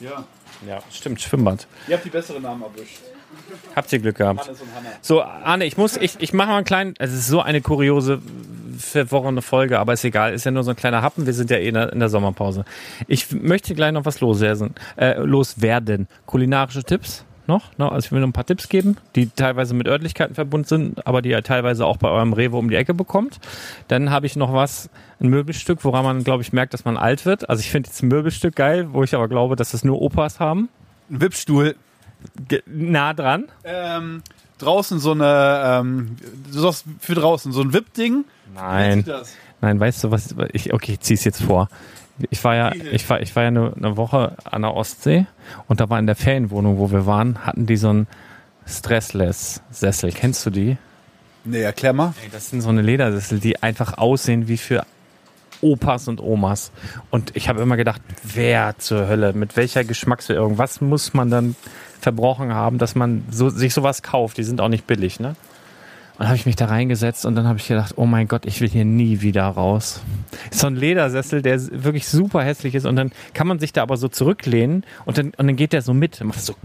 Ja. 0.01 0.23
Ja, 0.67 0.79
stimmt, 0.91 1.21
Schwimmbad. 1.21 1.67
Ihr 1.87 1.95
habt 1.95 2.05
die 2.05 2.09
besseren 2.09 2.41
Namen 2.43 2.63
erwischt. 2.63 2.99
Habt 3.75 3.91
ihr 3.93 3.99
Glück 3.99 4.17
gehabt. 4.17 4.49
So, 5.01 5.21
Arne, 5.21 5.65
ich 5.65 5.77
muss, 5.77 5.97
ich, 5.97 6.15
ich 6.19 6.33
mache 6.33 6.49
mal 6.49 6.57
einen 6.57 6.65
kleinen, 6.65 6.93
es 6.99 7.13
ist 7.13 7.27
so 7.27 7.41
eine 7.41 7.61
kuriose, 7.61 8.21
verworrene 8.77 9.41
Folge, 9.41 9.79
aber 9.79 9.93
ist 9.93 10.03
egal, 10.03 10.33
ist 10.33 10.45
ja 10.45 10.51
nur 10.51 10.63
so 10.63 10.71
ein 10.71 10.75
kleiner 10.75 11.01
Happen, 11.01 11.25
wir 11.25 11.33
sind 11.33 11.49
ja 11.49 11.57
eh 11.57 11.67
in 11.67 11.75
der, 11.75 11.93
in 11.93 11.99
der 11.99 12.09
Sommerpause. 12.09 12.65
Ich 13.07 13.31
möchte 13.31 13.75
gleich 13.75 13.91
noch 13.91 14.05
was 14.05 14.19
loswerden, 14.21 14.73
äh, 14.97 15.19
loswerden. 15.19 16.07
Kulinarische 16.25 16.83
Tipps 16.83 17.25
noch, 17.49 17.77
noch, 17.77 17.91
also 17.91 18.05
ich 18.05 18.11
will 18.11 18.21
noch 18.21 18.27
ein 18.27 18.33
paar 18.33 18.45
Tipps 18.45 18.69
geben, 18.69 18.95
die 19.15 19.29
teilweise 19.29 19.73
mit 19.73 19.87
Örtlichkeiten 19.87 20.35
verbunden 20.35 20.67
sind, 20.67 21.07
aber 21.07 21.21
die 21.21 21.29
ihr 21.29 21.43
teilweise 21.43 21.85
auch 21.85 21.97
bei 21.97 22.07
eurem 22.07 22.31
Rewe 22.31 22.55
um 22.55 22.69
die 22.69 22.75
Ecke 22.75 22.93
bekommt. 22.93 23.39
Dann 23.89 24.11
habe 24.11 24.27
ich 24.27 24.37
noch 24.37 24.53
was, 24.53 24.89
ein 25.19 25.29
Möbelstück, 25.29 25.83
woran 25.83 26.05
man, 26.05 26.23
glaube 26.23 26.43
ich, 26.43 26.53
merkt, 26.53 26.73
dass 26.73 26.85
man 26.85 26.95
alt 26.95 27.25
wird. 27.25 27.49
Also 27.49 27.59
ich 27.61 27.71
finde 27.71 27.89
jetzt 27.89 28.01
ein 28.01 28.07
Möbelstück 28.07 28.55
geil, 28.55 28.89
wo 28.93 29.03
ich 29.03 29.13
aber 29.15 29.27
glaube, 29.27 29.57
dass 29.57 29.71
das 29.71 29.83
nur 29.83 30.01
Opas 30.01 30.39
haben. 30.39 30.69
Ein 31.09 31.21
Wippstuhl. 31.21 31.75
Nah 32.65 33.13
dran. 33.13 33.45
Ähm, 33.63 34.23
draußen 34.57 34.99
so 34.99 35.11
eine, 35.11 35.61
ähm, 35.65 36.17
du 36.51 36.59
sagst 36.59 36.85
für 36.99 37.15
draußen, 37.15 37.51
so 37.51 37.61
ein 37.61 37.73
Wipp-Ding. 37.73 38.25
Nein. 38.53 39.05
Nein, 39.61 39.79
weißt 39.79 40.03
du 40.03 40.11
was? 40.11 40.35
Ich, 40.53 40.73
okay, 40.73 40.93
ich 40.93 40.99
zieh's 41.01 41.23
jetzt 41.23 41.43
vor. 41.43 41.69
Ich 42.29 42.43
war 42.43 42.55
ja, 42.55 42.73
ich 42.73 43.09
war, 43.09 43.21
ich 43.21 43.35
war 43.35 43.43
ja 43.43 43.47
eine, 43.47 43.73
eine 43.75 43.95
Woche 43.97 44.35
an 44.43 44.61
der 44.63 44.73
Ostsee 44.73 45.25
und 45.67 45.79
da 45.79 45.89
war 45.89 45.99
in 45.99 46.05
der 46.05 46.15
Ferienwohnung, 46.17 46.77
wo 46.77 46.91
wir 46.91 47.05
waren, 47.05 47.45
hatten 47.45 47.65
die 47.65 47.77
so 47.77 47.89
einen 47.89 48.07
Stressless-Sessel. 48.67 50.11
Kennst 50.11 50.45
du 50.45 50.49
die? 50.49 50.77
Nee, 51.45 51.61
erklär 51.61 51.93
mal. 51.93 52.13
Ey, 52.23 52.29
Das 52.29 52.49
sind 52.49 52.61
so 52.61 52.69
eine 52.69 52.81
Ledersessel, 52.81 53.39
die 53.39 53.63
einfach 53.63 53.97
aussehen 53.97 54.47
wie 54.47 54.57
für 54.57 54.85
Opas 55.61 56.07
und 56.07 56.21
Omas. 56.21 56.71
Und 57.09 57.35
ich 57.35 57.49
habe 57.49 57.61
immer 57.61 57.77
gedacht, 57.77 58.01
wer 58.23 58.77
zur 58.77 59.07
Hölle, 59.07 59.33
mit 59.33 59.57
welcher 59.57 59.83
Geschmacksverirrung, 59.83 60.57
was 60.57 60.81
muss 60.81 61.13
man 61.13 61.29
dann 61.29 61.55
verbrochen 61.99 62.53
haben, 62.53 62.77
dass 62.77 62.95
man 62.95 63.23
so, 63.29 63.49
sich 63.49 63.73
sowas 63.73 64.01
kauft? 64.03 64.37
Die 64.37 64.43
sind 64.43 64.61
auch 64.61 64.69
nicht 64.69 64.87
billig, 64.87 65.19
ne? 65.19 65.35
Und 66.17 66.25
habe 66.25 66.35
ich 66.35 66.45
mich 66.45 66.57
da 66.57 66.65
reingesetzt 66.65 67.25
und 67.25 67.35
dann 67.35 67.47
habe 67.47 67.59
ich 67.59 67.67
gedacht, 67.69 67.93
oh 67.95 68.05
mein 68.05 68.27
Gott, 68.27 68.45
ich 68.45 68.59
will 68.59 68.67
hier 68.67 68.83
nie 68.83 69.21
wieder 69.21 69.45
raus. 69.45 70.01
Ist 70.51 70.59
so 70.59 70.67
ein 70.67 70.75
Ledersessel, 70.75 71.41
der 71.41 71.61
wirklich 71.81 72.09
super 72.09 72.43
hässlich 72.43 72.75
ist 72.75 72.85
und 72.85 72.97
dann 72.97 73.13
kann 73.33 73.47
man 73.47 73.59
sich 73.59 73.71
da 73.71 73.83
aber 73.83 73.95
so 73.95 74.09
zurücklehnen 74.09 74.83
und 75.05 75.17
dann, 75.17 75.27
und 75.37 75.47
dann 75.47 75.55
geht 75.55 75.71
der 75.71 75.81
so 75.81 75.93
mit, 75.93 76.21
macht 76.21 76.41
so 76.41 76.55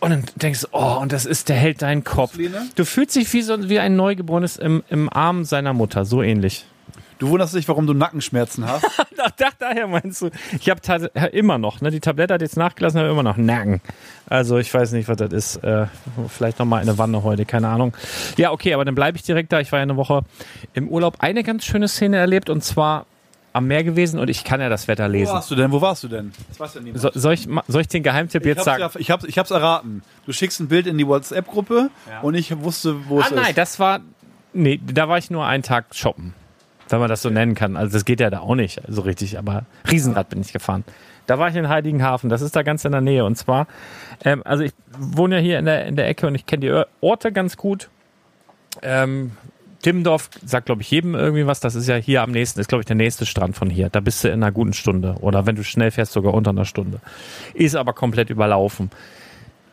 und 0.00 0.10
dann 0.10 0.24
denkst 0.36 0.60
du, 0.62 0.66
oh, 0.72 0.98
und 1.00 1.12
das 1.12 1.24
ist, 1.24 1.48
der 1.48 1.56
hält 1.56 1.80
deinen 1.80 2.04
Kopf. 2.04 2.36
Du 2.74 2.84
fühlst 2.84 3.16
dich 3.16 3.32
wie 3.32 3.40
so 3.40 3.70
wie 3.70 3.78
ein 3.78 3.96
Neugeborenes 3.96 4.58
im, 4.58 4.84
im 4.90 5.10
Arm 5.10 5.44
seiner 5.44 5.72
Mutter, 5.72 6.04
so 6.04 6.22
ähnlich. 6.22 6.66
Du 7.18 7.28
wunderst 7.28 7.54
dich, 7.54 7.68
warum 7.68 7.86
du 7.86 7.94
Nackenschmerzen 7.94 8.66
hast. 8.66 8.84
Ach, 9.18 9.30
da, 9.36 9.48
daher 9.58 9.86
meinst 9.86 10.20
du, 10.22 10.30
ich 10.58 10.68
habe 10.68 10.80
immer 11.32 11.58
noch, 11.58 11.80
ne, 11.80 11.90
die 11.90 12.00
Tablette 12.00 12.34
hat 12.34 12.42
jetzt 12.42 12.56
nachgelassen, 12.56 13.00
aber 13.00 13.10
immer 13.10 13.22
noch 13.22 13.36
Nacken. 13.36 13.80
Also 14.28 14.58
ich 14.58 14.72
weiß 14.72 14.92
nicht, 14.92 15.08
was 15.08 15.16
das 15.16 15.32
ist. 15.32 15.56
Äh, 15.64 15.86
vielleicht 16.28 16.58
noch 16.58 16.66
mal 16.66 16.80
eine 16.82 16.98
Wanne 16.98 17.22
heute, 17.22 17.44
keine 17.44 17.68
Ahnung. 17.68 17.94
Ja, 18.36 18.50
okay, 18.52 18.74
aber 18.74 18.84
dann 18.84 18.94
bleibe 18.94 19.16
ich 19.16 19.22
direkt 19.22 19.52
da. 19.52 19.60
Ich 19.60 19.70
war 19.72 19.78
ja 19.78 19.84
eine 19.84 19.96
Woche 19.96 20.22
im 20.72 20.88
Urlaub. 20.88 21.16
Eine 21.20 21.42
ganz 21.44 21.64
schöne 21.64 21.88
Szene 21.88 22.16
erlebt 22.16 22.50
und 22.50 22.62
zwar 22.64 23.06
am 23.52 23.68
Meer 23.68 23.84
gewesen 23.84 24.18
und 24.18 24.28
ich 24.28 24.42
kann 24.42 24.60
ja 24.60 24.68
das 24.68 24.88
Wetter 24.88 25.06
Wo 25.06 25.12
lesen. 25.12 25.32
warst 25.32 25.48
du 25.50 25.54
denn? 25.54 25.70
Wo 25.70 25.80
warst 25.80 26.02
du 26.02 26.08
denn? 26.08 26.32
Das 26.48 26.58
weiß 26.58 26.74
ja 26.74 26.80
niemand. 26.80 27.00
So, 27.00 27.10
soll, 27.14 27.34
ich, 27.34 27.48
soll 27.68 27.82
ich 27.82 27.88
den 27.88 28.02
Geheimtipp 28.02 28.42
ich, 28.42 28.48
jetzt 28.48 28.64
sagen? 28.64 28.80
ja, 28.80 28.90
ich, 28.98 29.10
hab's, 29.12 29.24
ich 29.24 29.38
hab's 29.38 29.52
erraten. 29.52 30.02
Du 30.26 30.32
schickst 30.32 30.58
ein 30.58 30.66
Bild 30.66 30.88
in 30.88 30.98
die 30.98 31.06
WhatsApp-Gruppe 31.06 31.90
und 32.22 32.34
ich 32.34 32.58
wusste, 32.62 33.08
wo 33.08 33.20
Ah 33.20 33.26
es 33.26 33.30
nein, 33.30 33.46
ist. 33.50 33.58
das 33.58 33.78
war, 33.78 34.00
nee, 34.54 34.80
da 34.84 35.08
war 35.08 35.18
ich 35.18 35.30
nur 35.30 35.46
einen 35.46 35.62
Tag 35.62 35.94
shoppen. 35.94 36.34
Wenn 36.88 37.00
man 37.00 37.08
das 37.08 37.22
so 37.22 37.30
nennen 37.30 37.54
kann. 37.54 37.76
Also 37.76 37.92
das 37.92 38.04
geht 38.04 38.20
ja 38.20 38.30
da 38.30 38.40
auch 38.40 38.54
nicht 38.54 38.80
so 38.88 39.02
richtig, 39.02 39.38
aber 39.38 39.64
Riesenrad 39.90 40.28
bin 40.28 40.40
ich 40.40 40.52
gefahren. 40.52 40.84
Da 41.26 41.38
war 41.38 41.48
ich 41.48 41.56
in 41.56 41.68
Heiligenhafen, 41.68 42.28
das 42.28 42.42
ist 42.42 42.54
da 42.54 42.62
ganz 42.62 42.84
in 42.84 42.92
der 42.92 43.00
Nähe. 43.00 43.24
Und 43.24 43.36
zwar, 43.36 43.66
ähm, 44.24 44.42
also 44.44 44.62
ich 44.62 44.72
wohne 44.98 45.36
ja 45.36 45.40
hier 45.40 45.58
in 45.58 45.64
der, 45.64 45.86
in 45.86 45.96
der 45.96 46.08
Ecke 46.08 46.26
und 46.26 46.34
ich 46.34 46.46
kenne 46.46 46.60
die 46.60 46.84
Orte 47.00 47.32
ganz 47.32 47.56
gut. 47.56 47.88
Ähm, 48.82 49.32
Timmendorf 49.84 50.30
sagt, 50.42 50.66
glaube 50.66 50.80
ich, 50.80 50.90
jedem 50.90 51.14
irgendwie 51.14 51.46
was. 51.46 51.60
Das 51.60 51.74
ist 51.74 51.86
ja 51.86 51.96
hier 51.96 52.22
am 52.22 52.30
nächsten, 52.30 52.58
ist, 52.58 52.68
glaube 52.68 52.80
ich, 52.80 52.86
der 52.86 52.96
nächste 52.96 53.26
Strand 53.26 53.54
von 53.54 53.68
hier. 53.68 53.90
Da 53.90 54.00
bist 54.00 54.24
du 54.24 54.28
in 54.28 54.42
einer 54.42 54.50
guten 54.50 54.72
Stunde. 54.72 55.16
Oder 55.20 55.44
wenn 55.44 55.56
du 55.56 55.62
schnell 55.62 55.90
fährst, 55.90 56.12
sogar 56.12 56.32
unter 56.32 56.50
einer 56.50 56.64
Stunde. 56.64 57.00
Ist 57.52 57.76
aber 57.76 57.92
komplett 57.92 58.30
überlaufen. 58.30 58.90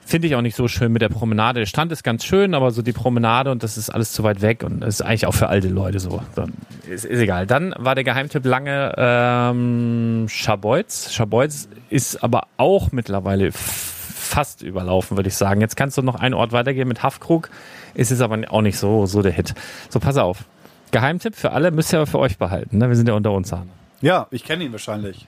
Finde 0.05 0.27
ich 0.27 0.35
auch 0.35 0.41
nicht 0.41 0.55
so 0.55 0.67
schön 0.67 0.91
mit 0.91 1.01
der 1.01 1.09
Promenade. 1.09 1.59
Der 1.61 1.65
Strand 1.65 1.91
ist 1.91 2.03
ganz 2.03 2.25
schön, 2.25 2.53
aber 2.53 2.71
so 2.71 2.81
die 2.81 2.91
Promenade 2.91 3.51
und 3.51 3.63
das 3.63 3.77
ist 3.77 3.89
alles 3.89 4.11
zu 4.11 4.23
weit 4.23 4.41
weg 4.41 4.63
und 4.63 4.81
das 4.81 4.95
ist 4.95 5.01
eigentlich 5.01 5.25
auch 5.25 5.33
für 5.33 5.47
alte 5.47 5.69
Leute 5.69 5.99
so. 5.99 6.21
Dann 6.35 6.53
ist, 6.89 7.05
ist 7.05 7.19
egal. 7.19 7.47
Dann 7.47 7.73
war 7.77 7.95
der 7.95 8.03
Geheimtipp 8.03 8.45
lange 8.45 8.93
ähm, 8.97 10.25
Schabolz. 10.27 11.13
Schabolz 11.13 11.69
ist 11.89 12.23
aber 12.23 12.47
auch 12.57 12.91
mittlerweile 12.91 13.51
fast 13.53 14.61
überlaufen, 14.61 15.17
würde 15.17 15.29
ich 15.29 15.35
sagen. 15.35 15.61
Jetzt 15.61 15.75
kannst 15.75 15.97
du 15.97 16.01
noch 16.01 16.15
einen 16.15 16.33
Ort 16.33 16.51
weitergehen 16.51 16.87
mit 16.87 17.03
Haffkrug. 17.03 17.49
Ist 17.93 18.11
es 18.11 18.21
aber 18.21 18.39
auch 18.49 18.61
nicht 18.61 18.77
so, 18.77 19.05
so 19.05 19.21
der 19.21 19.31
Hit. 19.31 19.53
So, 19.89 19.99
pass 19.99 20.17
auf. 20.17 20.45
Geheimtipp 20.91 21.35
für 21.35 21.51
alle 21.51 21.71
müsst 21.71 21.93
ihr 21.93 21.99
aber 21.99 22.07
für 22.07 22.19
euch 22.19 22.37
behalten. 22.37 22.77
Ne? 22.77 22.89
Wir 22.89 22.95
sind 22.95 23.07
ja 23.07 23.13
unter 23.13 23.31
uns. 23.31 23.51
Arne. 23.53 23.69
Ja, 24.01 24.27
ich 24.31 24.43
kenne 24.43 24.63
ihn 24.63 24.71
wahrscheinlich. 24.71 25.25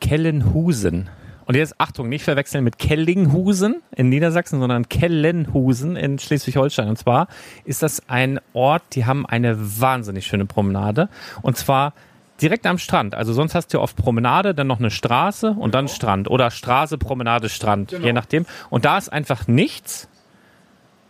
Kellenhusen. 0.00 1.08
Und 1.46 1.56
jetzt 1.56 1.74
Achtung, 1.78 2.08
nicht 2.08 2.24
verwechseln 2.24 2.64
mit 2.64 2.78
Kellinghusen 2.78 3.82
in 3.94 4.08
Niedersachsen, 4.08 4.60
sondern 4.60 4.88
Kellenhusen 4.88 5.96
in 5.96 6.18
Schleswig-Holstein. 6.18 6.88
Und 6.88 6.98
zwar 6.98 7.28
ist 7.64 7.82
das 7.82 8.08
ein 8.08 8.40
Ort, 8.52 8.82
die 8.92 9.04
haben 9.04 9.26
eine 9.26 9.56
wahnsinnig 9.58 10.26
schöne 10.26 10.46
Promenade. 10.46 11.08
Und 11.42 11.56
zwar 11.56 11.92
direkt 12.40 12.66
am 12.66 12.78
Strand. 12.78 13.14
Also 13.14 13.32
sonst 13.32 13.54
hast 13.54 13.72
du 13.74 13.80
oft 13.80 13.96
Promenade, 13.96 14.54
dann 14.54 14.66
noch 14.66 14.78
eine 14.78 14.90
Straße 14.90 15.50
und 15.50 15.74
dann 15.74 15.88
Strand. 15.88 16.28
Oder 16.28 16.50
Straße, 16.50 16.98
Promenade, 16.98 17.48
Strand. 17.48 17.92
Je 17.92 18.12
nachdem. 18.12 18.46
Und 18.70 18.84
da 18.84 18.98
ist 18.98 19.12
einfach 19.12 19.46
nichts. 19.46 20.08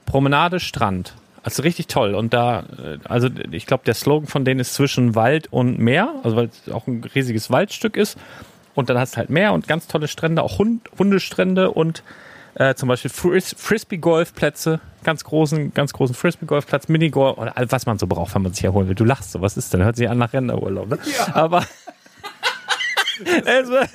Promenade, 0.07 0.61
Strand. 0.61 1.15
Also 1.43 1.63
richtig 1.63 1.89
toll. 1.89 2.15
Und 2.15 2.33
da, 2.33 2.61
äh, 2.61 2.99
also 3.05 3.29
ich 3.51 3.67
glaube, 3.67 3.85
der 3.85 3.95
Slogan 3.95 4.27
von 4.27 4.45
denen 4.45 4.61
ist 4.61 4.75
zwischen 4.75 5.15
Wald 5.15 5.53
und 5.53 5.79
Meer, 5.79 6.15
also 6.23 6.37
weil 6.37 6.47
es 6.47 6.73
auch 6.73 6.87
ein 6.87 7.05
riesiges 7.15 7.51
Waldstück 7.51 7.97
ist. 7.97 8.19
Und 8.75 8.91
dann 8.91 8.99
hast 8.99 9.15
du 9.15 9.19
halt 9.19 9.31
Meer 9.31 9.53
und 9.53 9.69
ganz 9.69 9.87
tolle 9.87 10.09
Strände, 10.09 10.43
auch 10.43 10.59
Hund, 10.59 10.89
Hundestrände 10.99 11.71
und 11.71 12.03
äh, 12.57 12.75
zum 12.75 12.89
Beispiel 12.89 13.11
Fris 13.11 13.55
Frisbee-Golfplätze, 13.59 14.81
ganz 15.03 15.25
großen, 15.25 15.75
ganz 15.75 15.93
großen 15.93 16.15
Frisbee-Golfplatz, 16.15 16.89
Minigolf, 16.89 17.37
oder 17.39 17.57
all- 17.57 17.71
was 17.73 17.87
man 17.87 17.99
so 17.99 18.07
braucht, 18.07 18.35
wenn 18.35 18.43
man 18.43 18.53
sich 18.53 18.65
erholen 18.65 18.89
will. 18.89 18.95
Du 18.95 19.05
lachst 19.05 19.33
so, 19.33 19.41
was 19.41 19.57
ist 19.57 19.73
denn? 19.75 19.83
Hört 19.85 19.97
sich 19.97 20.09
an 20.09 20.19
nach 20.19 20.33
Rennerurlaub, 20.33 20.89
ne? 20.89 20.99
Aber 21.33 21.65
es, 23.45 23.71
war- 23.71 23.87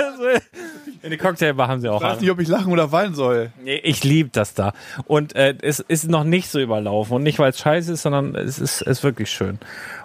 in 1.01 1.11
die 1.11 1.17
Cocktailbar 1.17 1.67
haben 1.67 1.81
sie 1.81 1.89
auch 1.89 2.01
Ich 2.01 2.07
weiß 2.07 2.21
nicht, 2.21 2.31
ob 2.31 2.39
ich 2.39 2.47
lachen 2.47 2.71
oder 2.71 2.91
weinen 2.91 3.15
soll. 3.15 3.51
Nee, 3.63 3.75
ich 3.83 4.03
liebe 4.03 4.29
das 4.31 4.53
da. 4.53 4.73
Und 5.05 5.35
äh, 5.35 5.55
es 5.61 5.79
ist 5.79 6.09
noch 6.09 6.23
nicht 6.23 6.49
so 6.49 6.59
überlaufen. 6.59 7.15
Und 7.15 7.23
nicht, 7.23 7.39
weil 7.39 7.49
es 7.51 7.59
scheiße 7.59 7.93
ist, 7.93 8.01
sondern 8.03 8.35
es 8.35 8.59
ist, 8.59 8.81
ist 8.81 9.03
wirklich 9.03 9.29
schön. 9.31 9.59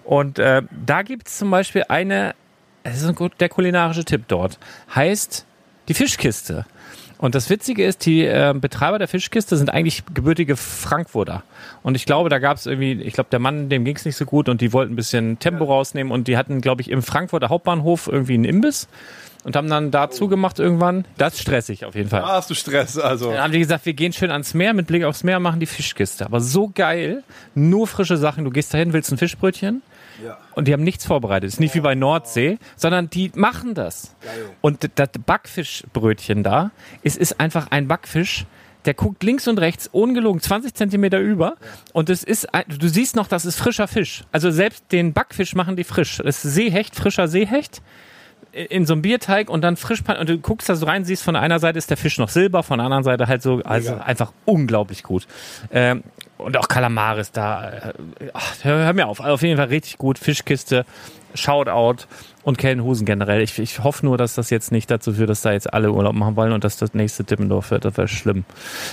Und 0.04 0.38
äh, 0.38 0.62
da 0.84 1.02
gibt 1.02 1.28
es 1.28 1.38
zum 1.38 1.50
Beispiel 1.50 1.84
eine, 1.88 2.34
es 2.84 3.02
ist 3.02 3.08
ein, 3.08 3.14
gut- 3.14 3.40
der 3.40 3.48
kulinarische 3.48 4.04
Tipp 4.04 4.24
dort, 4.28 4.58
heißt 4.94 5.44
die 5.88 5.94
Fischkiste. 5.94 6.64
Und 7.18 7.34
das 7.34 7.48
Witzige 7.48 7.84
ist, 7.86 8.04
die 8.06 8.24
äh, 8.24 8.52
Betreiber 8.56 8.98
der 8.98 9.08
Fischkiste 9.08 9.56
sind 9.56 9.70
eigentlich 9.70 10.02
gebürtige 10.12 10.56
Frankfurter. 10.56 11.42
Und 11.82 11.94
ich 11.94 12.06
glaube, 12.06 12.28
da 12.28 12.38
gab 12.38 12.56
es 12.58 12.66
irgendwie, 12.66 12.92
ich 13.00 13.14
glaube, 13.14 13.30
der 13.30 13.38
Mann, 13.38 13.68
dem 13.68 13.84
ging 13.84 13.96
es 13.96 14.04
nicht 14.04 14.16
so 14.16 14.24
gut 14.26 14.48
und 14.48 14.60
die 14.60 14.72
wollten 14.72 14.92
ein 14.92 14.96
bisschen 14.96 15.38
Tempo 15.38 15.64
rausnehmen 15.64 16.12
und 16.12 16.28
die 16.28 16.36
hatten, 16.36 16.60
glaube 16.60 16.82
ich, 16.82 16.90
im 16.90 17.02
Frankfurter 17.02 17.48
Hauptbahnhof 17.48 18.08
irgendwie 18.08 18.34
einen 18.34 18.44
Imbiss 18.44 18.88
und 19.44 19.56
haben 19.56 19.70
dann 19.70 19.90
da 19.90 20.10
zugemacht 20.10 20.58
irgendwann. 20.58 21.06
Das 21.16 21.34
ist 21.34 21.42
stressig 21.42 21.84
auf 21.86 21.94
jeden 21.94 22.10
Fall. 22.10 22.22
Ah, 22.22 22.32
hast 22.36 22.50
du 22.50 22.54
Stress, 22.54 22.98
also. 22.98 23.30
Dann 23.30 23.40
haben 23.42 23.52
die 23.52 23.58
gesagt, 23.60 23.86
wir 23.86 23.94
gehen 23.94 24.12
schön 24.12 24.30
ans 24.30 24.52
Meer, 24.52 24.74
mit 24.74 24.86
Blick 24.88 25.04
aufs 25.04 25.22
Meer 25.22 25.38
machen 25.40 25.60
die 25.60 25.66
Fischkiste. 25.66 26.26
Aber 26.26 26.40
so 26.40 26.68
geil, 26.74 27.22
nur 27.54 27.86
frische 27.86 28.16
Sachen. 28.18 28.44
Du 28.44 28.50
gehst 28.50 28.74
dahin, 28.74 28.92
willst 28.92 29.10
ein 29.12 29.18
Fischbrötchen, 29.18 29.82
Und 30.54 30.68
die 30.68 30.72
haben 30.72 30.84
nichts 30.84 31.04
vorbereitet. 31.06 31.48
ist 31.48 31.60
nicht 31.60 31.74
wie 31.74 31.80
bei 31.80 31.94
Nordsee, 31.94 32.58
sondern 32.76 33.10
die 33.10 33.30
machen 33.34 33.74
das. 33.74 34.14
Und 34.60 34.90
das 34.94 35.10
Backfischbrötchen 35.24 36.42
da, 36.42 36.70
es 37.02 37.16
ist 37.16 37.40
einfach 37.40 37.68
ein 37.70 37.88
Backfisch, 37.88 38.46
der 38.84 38.94
guckt 38.94 39.22
links 39.22 39.48
und 39.48 39.58
rechts, 39.58 39.88
ungelogen, 39.88 40.40
20 40.40 40.74
Zentimeter 40.74 41.18
über. 41.18 41.56
Und 41.92 42.10
es 42.10 42.22
ist, 42.22 42.46
du 42.68 42.88
siehst 42.88 43.16
noch, 43.16 43.28
das 43.28 43.44
ist 43.44 43.56
frischer 43.56 43.88
Fisch. 43.88 44.24
Also 44.30 44.50
selbst 44.50 44.84
den 44.92 45.12
Backfisch 45.12 45.54
machen 45.54 45.76
die 45.76 45.84
frisch. 45.84 46.18
Das 46.18 46.44
ist 46.44 46.54
Seehecht, 46.54 46.94
frischer 46.94 47.28
Seehecht 47.28 47.82
in 48.52 48.86
so 48.86 48.92
einem 48.92 49.02
Bierteig 49.02 49.50
und 49.50 49.62
dann 49.62 49.76
frisch 49.76 50.02
und 50.06 50.28
du 50.28 50.38
guckst 50.38 50.68
da 50.68 50.76
so 50.76 50.86
rein, 50.86 51.04
siehst 51.04 51.22
von 51.22 51.34
einer 51.34 51.58
Seite 51.58 51.78
ist 51.78 51.90
der 51.90 51.96
Fisch 51.96 52.18
noch 52.18 52.28
silber, 52.28 52.62
von 52.62 52.78
der 52.78 52.84
anderen 52.84 53.02
Seite 53.02 53.26
halt 53.26 53.42
so, 53.42 53.62
also 53.64 53.94
einfach 53.94 54.32
unglaublich 54.44 55.02
gut. 55.02 55.26
Ähm, 55.72 56.04
und 56.38 56.56
auch 56.56 56.68
Kalamaris 56.68 57.32
da, 57.32 57.70
äh, 57.70 57.92
ach, 58.32 58.54
hör, 58.62 58.84
hör 58.86 58.92
mir 58.92 59.06
auf, 59.08 59.20
also 59.20 59.34
auf 59.34 59.42
jeden 59.42 59.56
Fall 59.56 59.68
richtig 59.68 59.98
gut. 59.98 60.18
Fischkiste, 60.18 60.84
Shoutout 61.34 62.04
und 62.42 62.58
Kellenhusen 62.58 63.06
generell. 63.06 63.40
Ich, 63.40 63.58
ich 63.58 63.82
hoffe 63.82 64.04
nur, 64.06 64.18
dass 64.18 64.34
das 64.34 64.50
jetzt 64.50 64.70
nicht 64.72 64.90
dazu 64.90 65.14
führt, 65.14 65.30
dass 65.30 65.42
da 65.42 65.52
jetzt 65.52 65.72
alle 65.72 65.90
Urlaub 65.92 66.14
machen 66.14 66.36
wollen 66.36 66.52
und 66.52 66.64
dass 66.64 66.76
das 66.76 66.94
nächste 66.94 67.24
Dippendorf 67.24 67.70
wird. 67.70 67.84
Das 67.84 67.96
wäre 67.96 68.08
schlimm. 68.08 68.44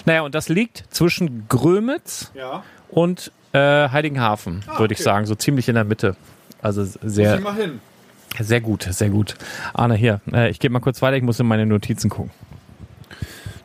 Naja, 0.06 0.22
und 0.22 0.34
das 0.36 0.50
liegt 0.50 0.84
zwischen 0.90 1.48
Grömitz 1.50 2.32
Ja. 2.34 2.64
und 2.90 3.32
äh, 3.54 3.90
Heiligenhafen, 3.90 4.64
würde 4.78 4.94
ich 4.94 5.02
sagen, 5.04 5.26
so 5.26 5.36
ziemlich 5.36 5.68
in 5.68 5.76
der 5.76 5.84
Mitte. 5.84 6.16
Also 6.62 6.84
sehr, 7.04 7.40
mal 7.42 7.56
hin. 7.56 7.80
sehr 8.40 8.62
gut, 8.62 8.84
sehr 8.90 9.10
gut. 9.10 9.36
Arne, 9.74 9.96
hier, 9.96 10.22
äh, 10.32 10.50
ich 10.50 10.60
gebe 10.60 10.72
mal 10.74 10.80
kurz 10.80 11.02
weiter, 11.02 11.18
ich 11.18 11.24
muss 11.24 11.40
in 11.40 11.48
meine 11.48 11.66
Notizen 11.66 12.10
gucken. 12.10 12.32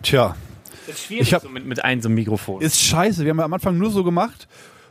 Tja, 0.03 0.35
Das 0.87 0.95
ist 0.97 1.05
schwierig 1.05 1.29
Ich 1.29 1.35
hab- 1.35 1.43
so 1.43 1.49
mit, 1.49 1.65
mit 1.67 1.85
einem 1.85 2.01
so 2.03 2.09
einem 2.09 2.15
Mikrofon. 2.17 2.61
ist 2.63 2.81
scheiße. 2.81 3.25
Wir 3.25 3.31
haben 3.31 3.39
ja 3.39 3.45
am 3.45 3.53
Anfang 3.55 3.77
nur 3.79 3.91
so 3.91 4.05
gemacht, 4.05 4.47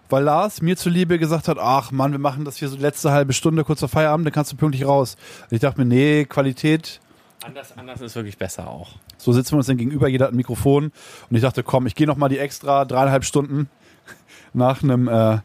weil 0.09 0.23
Lars 0.23 0.61
mir 0.61 0.77
zuliebe 0.77 1.17
gesagt 1.19 1.47
hat, 1.47 1.57
ach 1.59 1.91
Mann, 1.91 2.11
wir 2.11 2.19
machen 2.19 2.45
das 2.45 2.57
hier 2.57 2.67
so 2.69 2.75
die 2.75 2.81
letzte 2.81 3.11
halbe 3.11 3.33
Stunde 3.33 3.63
kurz 3.63 3.79
vor 3.79 3.89
Feierabend, 3.89 4.25
dann 4.27 4.33
kannst 4.33 4.51
du 4.51 4.55
pünktlich 4.55 4.85
raus. 4.85 5.15
Und 5.49 5.53
ich 5.55 5.61
dachte 5.61 5.79
mir, 5.79 5.85
nee, 5.85 6.25
Qualität, 6.25 6.99
anders, 7.43 7.77
anders 7.77 8.01
ist 8.01 8.15
wirklich 8.15 8.37
besser 8.37 8.67
auch. 8.67 8.89
so 9.17 9.31
sitzen 9.31 9.53
wir 9.53 9.57
uns 9.57 9.67
dann 9.67 9.77
gegenüber, 9.77 10.07
jeder 10.07 10.25
hat 10.25 10.33
ein 10.33 10.37
Mikrofon. 10.37 10.91
Und 11.29 11.35
ich 11.35 11.41
dachte, 11.41 11.63
komm, 11.63 11.87
ich 11.87 11.95
gehe 11.95 12.07
noch 12.07 12.17
mal 12.17 12.29
die 12.29 12.39
extra 12.39 12.85
dreieinhalb 12.85 13.23
Stunden 13.25 13.69
nach 14.53 14.83
einem 14.83 15.07
äh, 15.07 15.39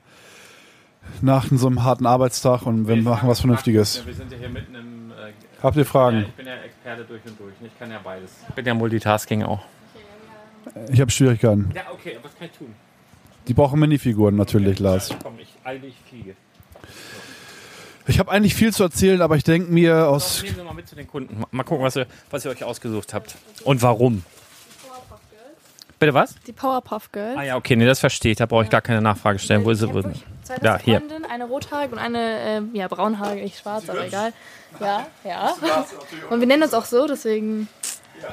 nach 1.22 1.46
so 1.50 1.66
einem 1.66 1.82
harten 1.82 2.06
Arbeitstag 2.06 2.62
und 2.66 2.86
wir 2.86 2.96
machen 2.96 3.28
was 3.28 3.40
Vernünftiges. 3.40 4.04
Wir 4.06 4.14
sind 4.14 4.30
ja 4.30 4.38
hier 4.38 4.48
mitten 4.48 4.74
im. 4.74 5.10
Äh, 5.10 5.32
Habt 5.62 5.76
ihr 5.76 5.84
Fragen? 5.84 6.24
bin 6.36 6.46
ja 6.46 6.54
Experte 6.64 7.04
durch 7.04 7.20
und 7.26 7.38
durch. 7.38 7.52
Ich 7.64 7.78
kann 7.78 7.90
ja 7.90 7.98
beides. 8.02 8.30
Ich 8.48 8.54
bin 8.54 8.64
ja 8.64 8.74
Multitasking 8.74 9.42
auch. 9.42 9.60
Ich 10.92 11.00
habe 11.00 11.10
Schwierigkeiten. 11.10 11.70
Ja, 11.74 11.82
okay, 11.92 12.18
was 12.22 12.36
kann 12.38 12.48
ich 12.50 12.56
tun? 12.58 12.74
Die 13.48 13.54
brauchen 13.54 13.80
Minifiguren 13.80 14.36
natürlich, 14.36 14.78
Lars. 14.78 15.10
Komm, 15.22 15.38
ich 15.38 15.48
eile, 15.64 15.86
ich 15.86 15.96
fliege. 16.08 16.36
Ich 18.06 18.18
habe 18.18 18.30
eigentlich 18.30 18.54
viel 18.54 18.72
zu 18.72 18.82
erzählen, 18.82 19.22
aber 19.22 19.36
ich 19.36 19.44
denke 19.44 19.72
mir 19.72 20.08
aus 20.08 20.42
Nehmen 20.42 20.56
Sie 20.56 20.62
mal 20.62 20.74
mit 20.74 20.88
zu 20.88 20.96
den 20.96 21.06
Kunden. 21.06 21.44
Mal- 21.50 21.64
gucken, 21.64 21.84
was 21.84 21.96
ihr, 21.96 22.06
was 22.30 22.44
ihr 22.44 22.50
euch 22.50 22.64
ausgesucht 22.64 23.14
habt. 23.14 23.36
Und 23.64 23.82
warum. 23.82 24.24
Bitte 26.00 26.14
was? 26.14 26.34
Die 26.46 26.52
Powerpuff 26.52 27.12
Girls. 27.12 27.36
Ah 27.36 27.42
ja, 27.42 27.56
okay, 27.56 27.76
nee, 27.76 27.84
das 27.84 28.00
verstehe 28.00 28.32
ich. 28.32 28.38
Da 28.38 28.46
brauche 28.46 28.64
ich 28.64 28.70
gar 28.70 28.80
keine 28.80 29.02
Nachfrage 29.02 29.38
stellen. 29.38 29.64
Wo 29.64 29.70
ist 29.70 29.80
sie? 29.80 29.86
Ich 29.86 30.24
Zwei 30.44 30.56
Ja, 30.62 30.78
hier. 30.78 31.02
Eine 31.30 31.44
rothaarig 31.44 31.92
und 31.92 31.98
eine 31.98 32.38
ähm, 32.40 32.70
ja, 32.72 32.88
braunhaarig, 32.88 33.42
nicht 33.42 33.58
schwarz, 33.58 33.88
aber 33.90 34.06
egal. 34.06 34.32
Ja, 34.80 35.06
ja. 35.24 35.54
Und 36.30 36.40
wir 36.40 36.46
nennen 36.46 36.62
uns 36.62 36.72
auch 36.72 36.86
so, 36.86 37.06
deswegen 37.06 37.68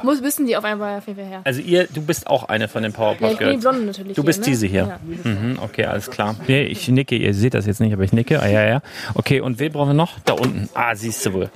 muss, 0.03 0.21
müssen 0.21 0.45
die 0.45 0.55
auf 0.57 0.63
einmal 0.63 0.97
auf 0.97 1.07
jeden 1.07 1.19
Fall 1.19 1.29
her. 1.29 1.41
Also 1.43 1.61
ihr, 1.61 1.87
du 1.87 2.01
bist 2.01 2.27
auch 2.27 2.43
eine 2.45 2.67
von 2.67 2.83
den 2.83 2.93
Ja, 2.93 3.11
ich 3.11 3.19
bin 3.19 3.29
die 3.29 3.35
Girls. 3.37 3.61
Blonde 3.61 3.81
natürlich. 3.85 4.15
Du 4.15 4.21
hier, 4.21 4.25
bist 4.25 4.39
ne? 4.39 4.45
diese 4.45 4.67
hier. 4.67 4.99
Mhm, 5.23 5.59
okay, 5.61 5.85
alles 5.85 6.09
klar. 6.09 6.35
Nee, 6.47 6.63
ich 6.63 6.87
nicke, 6.87 7.15
ihr 7.15 7.33
seht 7.33 7.53
das 7.53 7.65
jetzt 7.65 7.79
nicht, 7.79 7.93
aber 7.93 8.03
ich 8.03 8.13
nicke. 8.13 8.41
Ah, 8.41 8.47
ja, 8.47 8.65
ja. 8.65 8.81
Okay, 9.15 9.41
und 9.41 9.59
wen 9.59 9.71
brauchen 9.71 9.89
wir 9.89 9.93
noch? 9.93 10.19
Da 10.25 10.33
unten. 10.33 10.69
Ah, 10.73 10.95
siehst 10.95 11.25
du 11.25 11.33
wohl. 11.33 11.49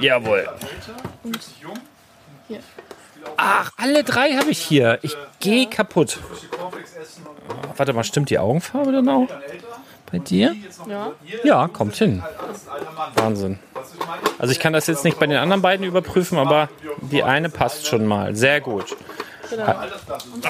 Jawohl. 0.00 0.48
Hier. 2.48 2.60
Ach, 3.36 3.72
alle 3.76 4.04
drei 4.04 4.32
habe 4.32 4.50
ich 4.50 4.58
hier. 4.58 4.98
Ich 5.02 5.16
gehe 5.40 5.66
kaputt. 5.68 6.18
Warte 7.76 7.92
mal, 7.92 8.04
stimmt 8.04 8.30
die 8.30 8.38
Augenfarbe 8.38 8.92
denn 8.92 9.08
auch? 9.08 9.28
Bei 10.10 10.18
dir? 10.18 10.54
Ja. 10.88 11.12
Ja, 11.42 11.68
kommt 11.68 11.96
hin. 11.96 12.22
Wahnsinn. 13.16 13.58
Also 14.38 14.52
ich 14.52 14.60
kann 14.60 14.72
das 14.72 14.86
jetzt 14.86 15.04
nicht 15.04 15.18
bei 15.18 15.26
den 15.26 15.38
anderen 15.38 15.62
beiden 15.62 15.86
überprüfen, 15.86 16.38
aber 16.38 16.68
die 17.00 17.22
eine 17.22 17.48
passt 17.48 17.86
schon 17.86 18.06
mal. 18.06 18.34
Sehr 18.34 18.60
gut. 18.60 18.96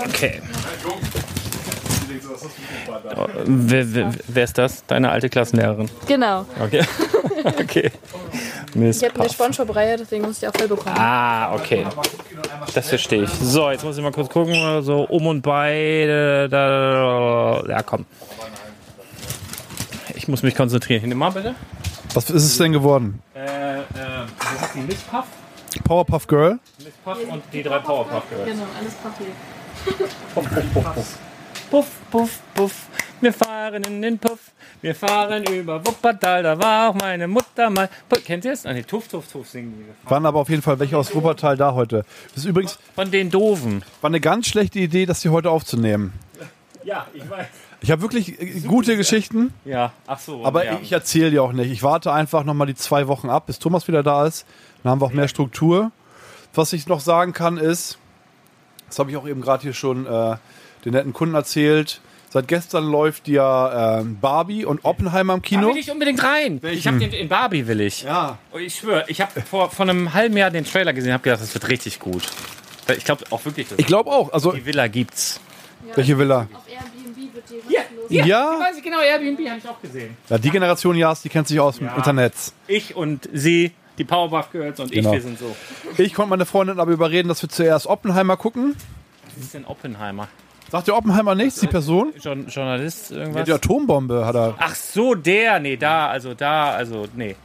Okay. 0.08 0.42
Wer, 3.44 3.94
wer, 3.94 4.12
wer 4.26 4.44
ist 4.44 4.58
das? 4.58 4.84
Deine 4.86 5.10
alte 5.10 5.28
Klassenlehrerin. 5.28 5.90
Genau. 6.06 6.46
Okay. 6.60 6.84
okay. 7.44 7.90
Mist. 8.74 9.02
Ich 9.02 9.08
habe 9.08 9.20
eine 9.20 9.30
Spongebob-Reihe, 9.30 9.96
deswegen 9.96 10.24
muss 10.24 10.42
ich 10.42 10.48
auch 10.48 10.52
voll 10.56 10.68
bekommen. 10.68 10.96
Ah, 10.98 11.54
okay. 11.54 11.86
Das 12.74 12.88
verstehe 12.88 13.24
ich. 13.24 13.30
So, 13.30 13.70
jetzt 13.70 13.84
muss 13.84 13.96
ich 13.96 14.02
mal 14.02 14.12
kurz 14.12 14.28
gucken. 14.28 14.82
So 14.82 15.02
um 15.02 15.26
und 15.26 15.42
bei. 15.42 16.46
Da, 16.50 17.62
ja, 17.68 17.82
komm. 17.82 18.06
Ich 20.14 20.28
muss 20.28 20.42
mich 20.42 20.54
konzentrieren. 20.54 21.00
Hier, 21.00 21.08
nimm 21.08 21.18
mal 21.18 21.30
bitte. 21.30 21.54
Was 22.16 22.30
ist 22.30 22.44
es 22.44 22.56
denn 22.56 22.72
geworden? 22.72 23.20
Äh, 23.34 23.80
äh, 23.80 23.82
hast 24.58 24.74
die 24.74 24.80
Miss 24.80 25.02
Puff, 25.02 25.26
Powerpuff 25.84 26.26
Girl? 26.26 26.58
Miss 26.82 26.94
Puff 27.04 27.18
und 27.30 27.42
die 27.52 27.62
drei 27.62 27.78
Powerpuff 27.78 28.22
Girls. 28.30 28.46
Genau, 28.46 28.66
alles 28.80 28.94
Papier. 28.94 29.26
Puff, 31.70 31.86
puff, 32.10 32.40
puff. 32.54 32.86
Wir 33.20 33.34
fahren 33.34 33.84
in 33.84 34.00
den 34.00 34.18
Puff. 34.18 34.38
Wir 34.80 34.94
fahren 34.94 35.44
über 35.44 35.84
Wuppertal. 35.84 36.42
Da 36.42 36.58
war 36.58 36.88
auch 36.88 36.94
meine 36.94 37.28
Mutter 37.28 37.68
mal. 37.68 37.90
Puh, 38.08 38.18
Kennt 38.24 38.46
ihr 38.46 38.52
es? 38.52 38.64
Ah, 38.64 38.72
nee, 38.72 38.82
Tuff, 38.82 39.08
Tuff, 39.08 39.30
Tuff 39.30 39.46
singen 39.50 39.74
die. 39.76 40.10
Waren 40.10 40.24
aber 40.24 40.40
auf 40.40 40.48
jeden 40.48 40.62
Fall 40.62 40.78
welche 40.78 40.96
aus 40.96 41.14
Wuppertal 41.14 41.58
da 41.58 41.74
heute. 41.74 42.06
Das 42.28 42.38
ist 42.38 42.46
übrigens 42.46 42.78
Von 42.94 43.10
den 43.10 43.28
Doofen. 43.28 43.84
war 44.00 44.08
eine 44.08 44.20
ganz 44.20 44.48
schlechte 44.48 44.78
Idee, 44.78 45.04
das 45.04 45.20
hier 45.20 45.32
heute 45.32 45.50
aufzunehmen. 45.50 46.14
Ja, 46.82 47.06
ich 47.12 47.28
weiß. 47.28 47.46
Ich 47.82 47.90
habe 47.90 48.02
wirklich 48.02 48.40
äh, 48.40 48.60
gute 48.60 48.96
Geschichten, 48.96 49.52
Ja, 49.64 49.92
ach 50.06 50.18
so. 50.18 50.44
aber 50.44 50.64
ja. 50.64 50.78
ich 50.82 50.92
erzähle 50.92 51.30
die 51.30 51.38
auch 51.38 51.52
nicht. 51.52 51.70
Ich 51.70 51.82
warte 51.82 52.12
einfach 52.12 52.44
noch 52.44 52.54
mal 52.54 52.66
die 52.66 52.74
zwei 52.74 53.06
Wochen 53.08 53.28
ab, 53.30 53.46
bis 53.46 53.58
Thomas 53.58 53.86
wieder 53.88 54.02
da 54.02 54.26
ist. 54.26 54.46
Dann 54.82 54.92
haben 54.92 55.00
wir 55.00 55.06
auch 55.06 55.12
mehr 55.12 55.28
Struktur. 55.28 55.90
Was 56.54 56.72
ich 56.72 56.86
noch 56.86 57.00
sagen 57.00 57.32
kann 57.32 57.58
ist, 57.58 57.98
das 58.88 58.98
habe 58.98 59.10
ich 59.10 59.16
auch 59.16 59.26
eben 59.28 59.40
gerade 59.42 59.62
hier 59.62 59.74
schon 59.74 60.06
äh, 60.06 60.36
den 60.84 60.92
netten 60.92 61.12
Kunden 61.12 61.34
erzählt. 61.34 62.00
Seit 62.30 62.48
gestern 62.48 62.84
läuft 62.90 63.28
ja 63.28 64.00
ähm, 64.00 64.18
Barbie 64.20 64.64
und 64.64 64.84
Oppenheimer 64.84 65.34
im 65.34 65.42
Da 65.42 65.46
Kino. 65.48 65.68
will 65.68 65.76
ich 65.76 65.90
unbedingt 65.90 66.22
rein. 66.22 66.60
Ich 66.64 66.86
habe 66.86 66.98
den 66.98 67.12
in 67.12 67.28
Barbie 67.28 67.66
will 67.66 67.80
ich. 67.80 68.02
Ja. 68.02 68.38
Und 68.52 68.62
Ich 68.62 68.76
schwöre, 68.76 69.04
ich 69.08 69.20
habe 69.20 69.40
vor, 69.42 69.70
vor 69.70 69.84
einem 69.88 70.12
halben 70.14 70.36
Jahr 70.36 70.50
den 70.50 70.64
Trailer 70.64 70.92
gesehen, 70.92 71.12
habe 71.12 71.22
gedacht, 71.22 71.40
das 71.42 71.52
wird 71.54 71.68
richtig 71.68 71.98
gut. 72.00 72.22
Ich 72.96 73.04
glaube 73.04 73.24
auch 73.30 73.44
wirklich, 73.44 73.68
dass 73.68 73.78
Ich 73.78 73.86
glaube 73.86 74.10
auch. 74.10 74.32
Also 74.32 74.52
die 74.52 74.64
Villa 74.66 74.86
gibt's. 74.88 75.40
welche 75.94 76.18
Villa? 76.18 76.46
Auf 76.52 76.68
Airbnb 76.68 76.95
die 77.48 77.72
Ja, 77.72 77.80
kostenlos. 77.82 78.10
ja, 78.10 78.24
Ja. 78.26 78.54
die 78.56 78.62
weiß 78.62 78.76
ich 78.78 78.82
genau, 78.82 79.00
Airbnb 79.00 79.48
habe 79.48 79.58
ich 79.58 79.68
auch 79.68 79.80
gesehen. 79.80 80.16
Ja, 80.28 80.38
die 80.38 80.50
Generation 80.50 80.96
Jas, 80.96 81.22
die 81.22 81.28
kennt 81.28 81.48
sich 81.48 81.58
aus 81.60 81.78
dem 81.78 81.88
Internet. 81.96 82.34
Ich 82.66 82.96
und 82.96 83.28
sie, 83.32 83.72
die 83.98 84.04
Powerpuff 84.04 84.50
Girls 84.52 84.78
und 84.80 84.92
Genau. 84.92 85.08
ich, 85.10 85.14
wir 85.16 85.22
sind 85.22 85.38
so. 85.38 85.54
Ich 85.98 86.14
konnte 86.14 86.30
meine 86.30 86.46
Freundin 86.46 86.78
aber 86.80 86.92
überreden, 86.92 87.28
dass 87.28 87.42
wir 87.42 87.48
zuerst 87.48 87.86
Oppenheimer 87.86 88.36
gucken. 88.36 88.76
Was 89.34 89.44
ist 89.44 89.54
denn 89.54 89.64
Oppenheimer? 89.64 90.28
Sagt 90.70 90.88
der 90.88 90.96
Oppenheimer 90.96 91.34
nichts, 91.36 91.60
die 91.60 91.68
Person? 91.68 92.12
Jo 92.20 92.32
Journalist, 92.48 93.10
Ja, 93.12 93.18
irgendwas? 93.18 93.44
die 93.44 93.52
Atombombe 93.52 94.26
hat 94.26 94.34
er. 94.34 94.54
Ach 94.58 94.74
so, 94.74 95.14
der, 95.14 95.60
nee, 95.60 95.76
da, 95.76 96.08
also 96.08 96.34
da, 96.34 96.70
also, 96.72 97.06
nee. 97.14 97.36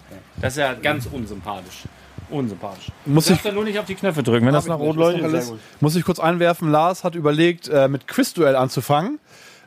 Das 0.41 0.53
ist 0.53 0.57
ja 0.57 0.73
ganz 0.73 1.05
unsympathisch. 1.05 1.83
Unsympathisch. 2.31 2.87
Muss 3.05 3.25
du 3.25 3.33
ich- 3.33 3.37
darfst 3.37 3.45
ja 3.45 3.51
nur 3.51 3.63
nicht 3.65 3.77
auf 3.77 3.85
die 3.85 3.93
Knöpfe 3.95 4.23
drücken, 4.23 4.45
wenn 4.47 4.53
das 4.53 4.65
nach 4.65 4.79
rot 4.79 4.95
leuchtet. 4.95 5.53
Muss 5.81 5.95
ich 5.95 6.03
kurz 6.03 6.19
einwerfen, 6.19 6.71
Lars 6.71 7.03
hat 7.03 7.13
überlegt, 7.13 7.67
äh, 7.67 7.87
mit 7.89 8.07
Quizduell 8.07 8.55
anzufangen. 8.55 9.19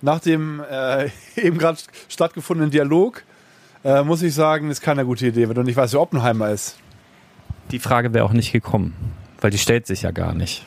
Nach 0.05 0.21
dem 0.21 0.63
äh, 0.71 1.09
eben 1.37 1.57
gerade 1.57 1.79
stattgefundenen 2.11 2.71
Dialog 2.71 3.25
äh, 3.85 4.03
muss 4.03 4.21
ich 4.21 4.35
sagen, 4.35 4.71
ist 4.71 4.83
keine 4.83 5.07
gute 5.07 5.27
Idee, 5.27 5.49
wenn 5.49 5.55
du 5.55 5.63
nicht 5.63 5.77
weißt, 5.77 5.95
wer 5.95 6.01
Oppenheimer 6.03 6.51
ist. 6.51 6.77
Die 7.71 7.79
Frage 7.79 8.13
wäre 8.13 8.27
auch 8.27 8.33
nicht 8.33 8.53
gekommen, 8.53 8.95
weil 9.41 9.51
die 9.51 9.57
stellt 9.57 9.87
sich 9.87 10.03
ja 10.03 10.11
gar 10.11 10.35
nicht. 10.35 10.67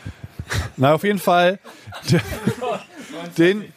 Na, 0.76 0.92
auf 0.92 1.02
jeden 1.02 1.18
Fall, 1.18 1.58
der, 2.10 2.20
den, 3.38 3.72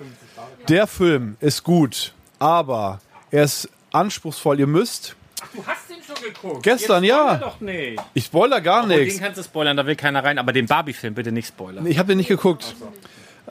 der 0.68 0.88
Film 0.88 1.38
ist 1.40 1.64
gut, 1.64 2.14
aber 2.38 3.00
er 3.32 3.44
ist 3.46 3.70
anspruchsvoll. 3.94 4.60
Ihr 4.60 4.68
müsst, 4.68 5.16
Du 5.54 5.66
hast 5.66 5.90
den 5.90 5.98
schon 6.04 6.22
geguckt. 6.22 6.64
Gestern, 6.64 7.04
ja. 7.06 7.38
doch 7.38 7.62
nicht. 7.62 8.02
ich 8.14 8.26
spoiler 8.26 8.60
gar 8.60 8.84
Oh, 8.84 8.88
den 8.88 9.00
nichts. 9.00 9.20
kannst 9.22 9.38
du 9.40 9.44
spoilern, 9.44 9.78
da 9.78 9.86
will 9.86 9.96
keiner 9.96 10.22
rein, 10.24 10.38
aber 10.38 10.52
den 10.52 10.66
Barbie-Film 10.66 11.14
bitte 11.14 11.32
nicht 11.32 11.48
spoilern. 11.48 11.86
Ich 11.88 11.98
habe 11.98 12.10
den 12.10 12.18
nicht 12.18 12.28
geguckt. 12.28 12.76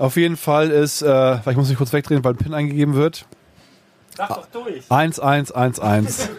Auf 0.01 0.17
jeden 0.17 0.39
Fall 0.39 0.71
ist, 0.71 1.03
äh, 1.03 1.39
ich 1.51 1.57
muss 1.57 1.69
mich 1.69 1.77
kurz 1.77 1.93
wegdrehen, 1.93 2.25
weil 2.25 2.33
ein 2.33 2.39
PIN 2.39 2.55
eingegeben 2.55 2.95
wird. 2.95 3.27
Sag 4.17 4.29
doch 4.29 4.47
durch. 4.47 4.91
1111. 4.91 6.31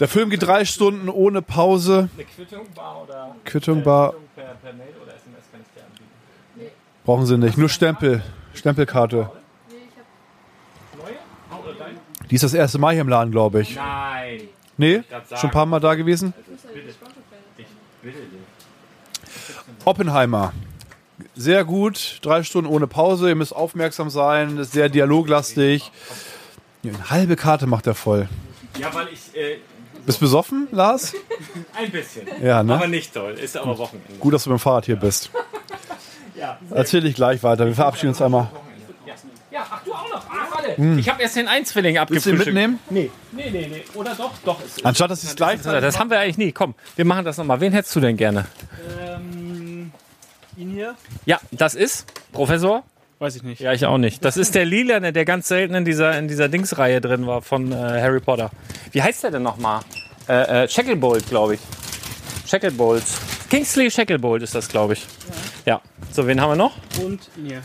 Der 0.00 0.08
Film 0.08 0.30
geht 0.30 0.42
drei 0.42 0.64
Stunden 0.64 1.10
ohne 1.10 1.42
Pause. 1.42 2.08
Eine 2.14 2.24
Quittung 2.24 2.66
war 2.74 3.02
oder 3.02 3.36
Quittung 3.44 3.84
war, 3.84 4.14
per, 4.34 4.54
per 4.62 4.72
Mail 4.72 4.88
oder 5.02 5.12
SMS 5.14 5.44
kann 5.52 5.60
ich 5.60 5.66
dir 5.74 5.84
anbieten. 5.84 6.74
brauchen 7.04 7.26
sie 7.26 7.36
nicht. 7.36 7.58
Nur 7.58 7.68
Stempel, 7.68 8.22
Stempelkarte. 8.54 9.30
Die 12.30 12.34
ist 12.36 12.42
das 12.42 12.54
erste 12.54 12.78
Mal 12.78 12.92
hier 12.92 13.02
im 13.02 13.08
Laden, 13.08 13.30
glaube 13.30 13.60
ich. 13.60 13.76
Nein. 13.76 14.48
Nee? 14.78 15.02
Schon 15.36 15.50
ein 15.50 15.52
paar 15.52 15.66
Mal 15.66 15.78
da 15.78 15.94
gewesen? 15.94 16.32
Oppenheimer. 19.84 20.54
Sehr 21.34 21.64
gut. 21.64 22.18
Drei 22.22 22.42
Stunden 22.42 22.70
ohne 22.70 22.86
Pause. 22.86 23.28
Ihr 23.28 23.34
müsst 23.34 23.54
aufmerksam 23.54 24.10
sein. 24.10 24.58
Ist 24.58 24.72
sehr 24.72 24.88
dialoglastig. 24.88 25.90
Eine 26.84 27.10
halbe 27.10 27.36
Karte 27.36 27.66
macht 27.66 27.86
er 27.86 27.94
voll. 27.94 28.28
Ja, 28.78 28.92
weil 28.94 29.08
ich 29.12 29.36
äh, 29.36 29.58
Bist 30.06 30.20
besoffen, 30.20 30.68
Lars? 30.72 31.14
ein 31.78 31.90
bisschen. 31.90 32.26
Ja, 32.42 32.62
ne? 32.62 32.74
Aber 32.74 32.88
nicht 32.88 33.14
toll. 33.14 33.32
Ist 33.32 33.56
aber 33.56 33.78
Wochenende. 33.78 34.14
Gut, 34.18 34.34
dass 34.34 34.44
du 34.44 34.50
mit 34.50 34.58
dem 34.58 34.62
Fahrrad 34.62 34.86
hier 34.86 34.96
bist. 34.96 35.30
Erzähl 36.70 37.02
dich 37.02 37.14
gleich 37.14 37.42
weiter. 37.42 37.66
Wir 37.66 37.74
verabschieden 37.74 38.08
uns 38.08 38.22
einmal. 38.22 38.50
Ja, 39.52 39.66
ach 39.70 39.84
du 39.84 39.92
auch 39.92 40.08
noch. 40.08 40.24
Ach, 40.30 40.50
warte. 40.50 40.98
Ich 40.98 41.08
habe 41.10 41.22
erst 41.22 41.36
den 41.36 41.46
Einzwilling 41.46 41.96
Willst 41.96 42.26
du 42.26 42.30
abgefrühstückt. 42.30 42.46
mitnehmen? 42.46 42.78
Nee, 42.88 43.10
nee, 43.32 43.50
nee, 43.50 43.68
nee. 43.70 43.84
Oder 43.94 44.14
doch? 44.14 44.32
Doch. 44.44 44.64
Ist, 44.64 44.84
Anstatt 44.84 45.10
dass 45.10 45.20
sie 45.20 45.26
es 45.26 45.36
gleich 45.36 45.60
das 45.60 45.98
haben 45.98 46.08
wir 46.08 46.18
eigentlich 46.18 46.38
nie. 46.38 46.52
Komm, 46.52 46.74
wir 46.96 47.04
machen 47.04 47.26
das 47.26 47.36
nochmal. 47.36 47.60
Wen 47.60 47.72
hättest 47.72 47.94
du 47.94 48.00
denn 48.00 48.16
gerne? 48.16 48.46
Ja, 51.26 51.40
das 51.50 51.74
ist 51.74 52.06
Professor. 52.32 52.82
Weiß 53.18 53.36
ich 53.36 53.42
nicht. 53.44 53.60
Ja, 53.60 53.72
ich 53.72 53.86
auch 53.86 53.98
nicht. 53.98 54.24
Das 54.24 54.36
ist 54.36 54.54
der 54.54 54.64
Lilane, 54.64 55.12
der 55.12 55.24
ganz 55.24 55.46
selten 55.48 55.74
in 55.74 55.84
dieser, 55.84 56.18
in 56.18 56.26
dieser 56.26 56.48
Dingsreihe 56.48 57.00
drin 57.00 57.26
war 57.26 57.40
von 57.42 57.70
äh, 57.70 57.76
Harry 57.76 58.18
Potter. 58.20 58.50
Wie 58.90 59.00
heißt 59.02 59.22
der 59.22 59.30
denn 59.30 59.42
nochmal? 59.44 59.82
Äh, 60.28 60.64
äh, 60.64 60.68
Shacklebolt, 60.68 61.28
glaube 61.28 61.54
ich. 61.54 61.60
Shacklebolt. 62.46 63.04
Kingsley 63.48 63.90
Shacklebolt 63.90 64.42
ist 64.42 64.54
das, 64.54 64.68
glaube 64.68 64.94
ich. 64.94 65.06
Ja. 65.66 65.80
So, 66.10 66.26
wen 66.26 66.40
haben 66.40 66.50
wir 66.50 66.56
noch? 66.56 66.72
Und 67.00 67.20
hier. 67.36 67.62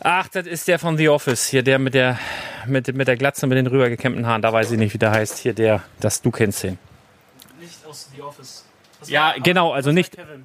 Ach, 0.00 0.26
das 0.28 0.46
ist 0.46 0.66
der 0.68 0.78
von 0.78 0.96
The 0.96 1.08
Office. 1.10 1.46
Hier 1.48 1.62
der 1.62 1.78
mit 1.78 1.94
der, 1.94 2.18
mit, 2.66 2.94
mit 2.94 3.06
der 3.08 3.16
Glatze, 3.16 3.46
mit 3.46 3.58
den 3.58 3.66
rübergekämmten 3.66 4.26
Haaren. 4.26 4.42
Da 4.42 4.52
weiß 4.52 4.70
ich 4.70 4.78
nicht, 4.78 4.94
wie 4.94 4.98
der 4.98 5.10
heißt. 5.10 5.38
Hier 5.38 5.52
der, 5.52 5.82
das, 6.00 6.22
du 6.22 6.30
kennst 6.30 6.62
den. 6.62 6.78
Nicht 7.60 7.84
aus 7.86 8.08
The 8.16 8.22
Office. 8.22 8.64
Das 9.00 9.10
Ja, 9.10 9.34
genau, 9.42 9.72
also 9.72 9.92
nicht- 9.92 10.16
Kevin. 10.16 10.44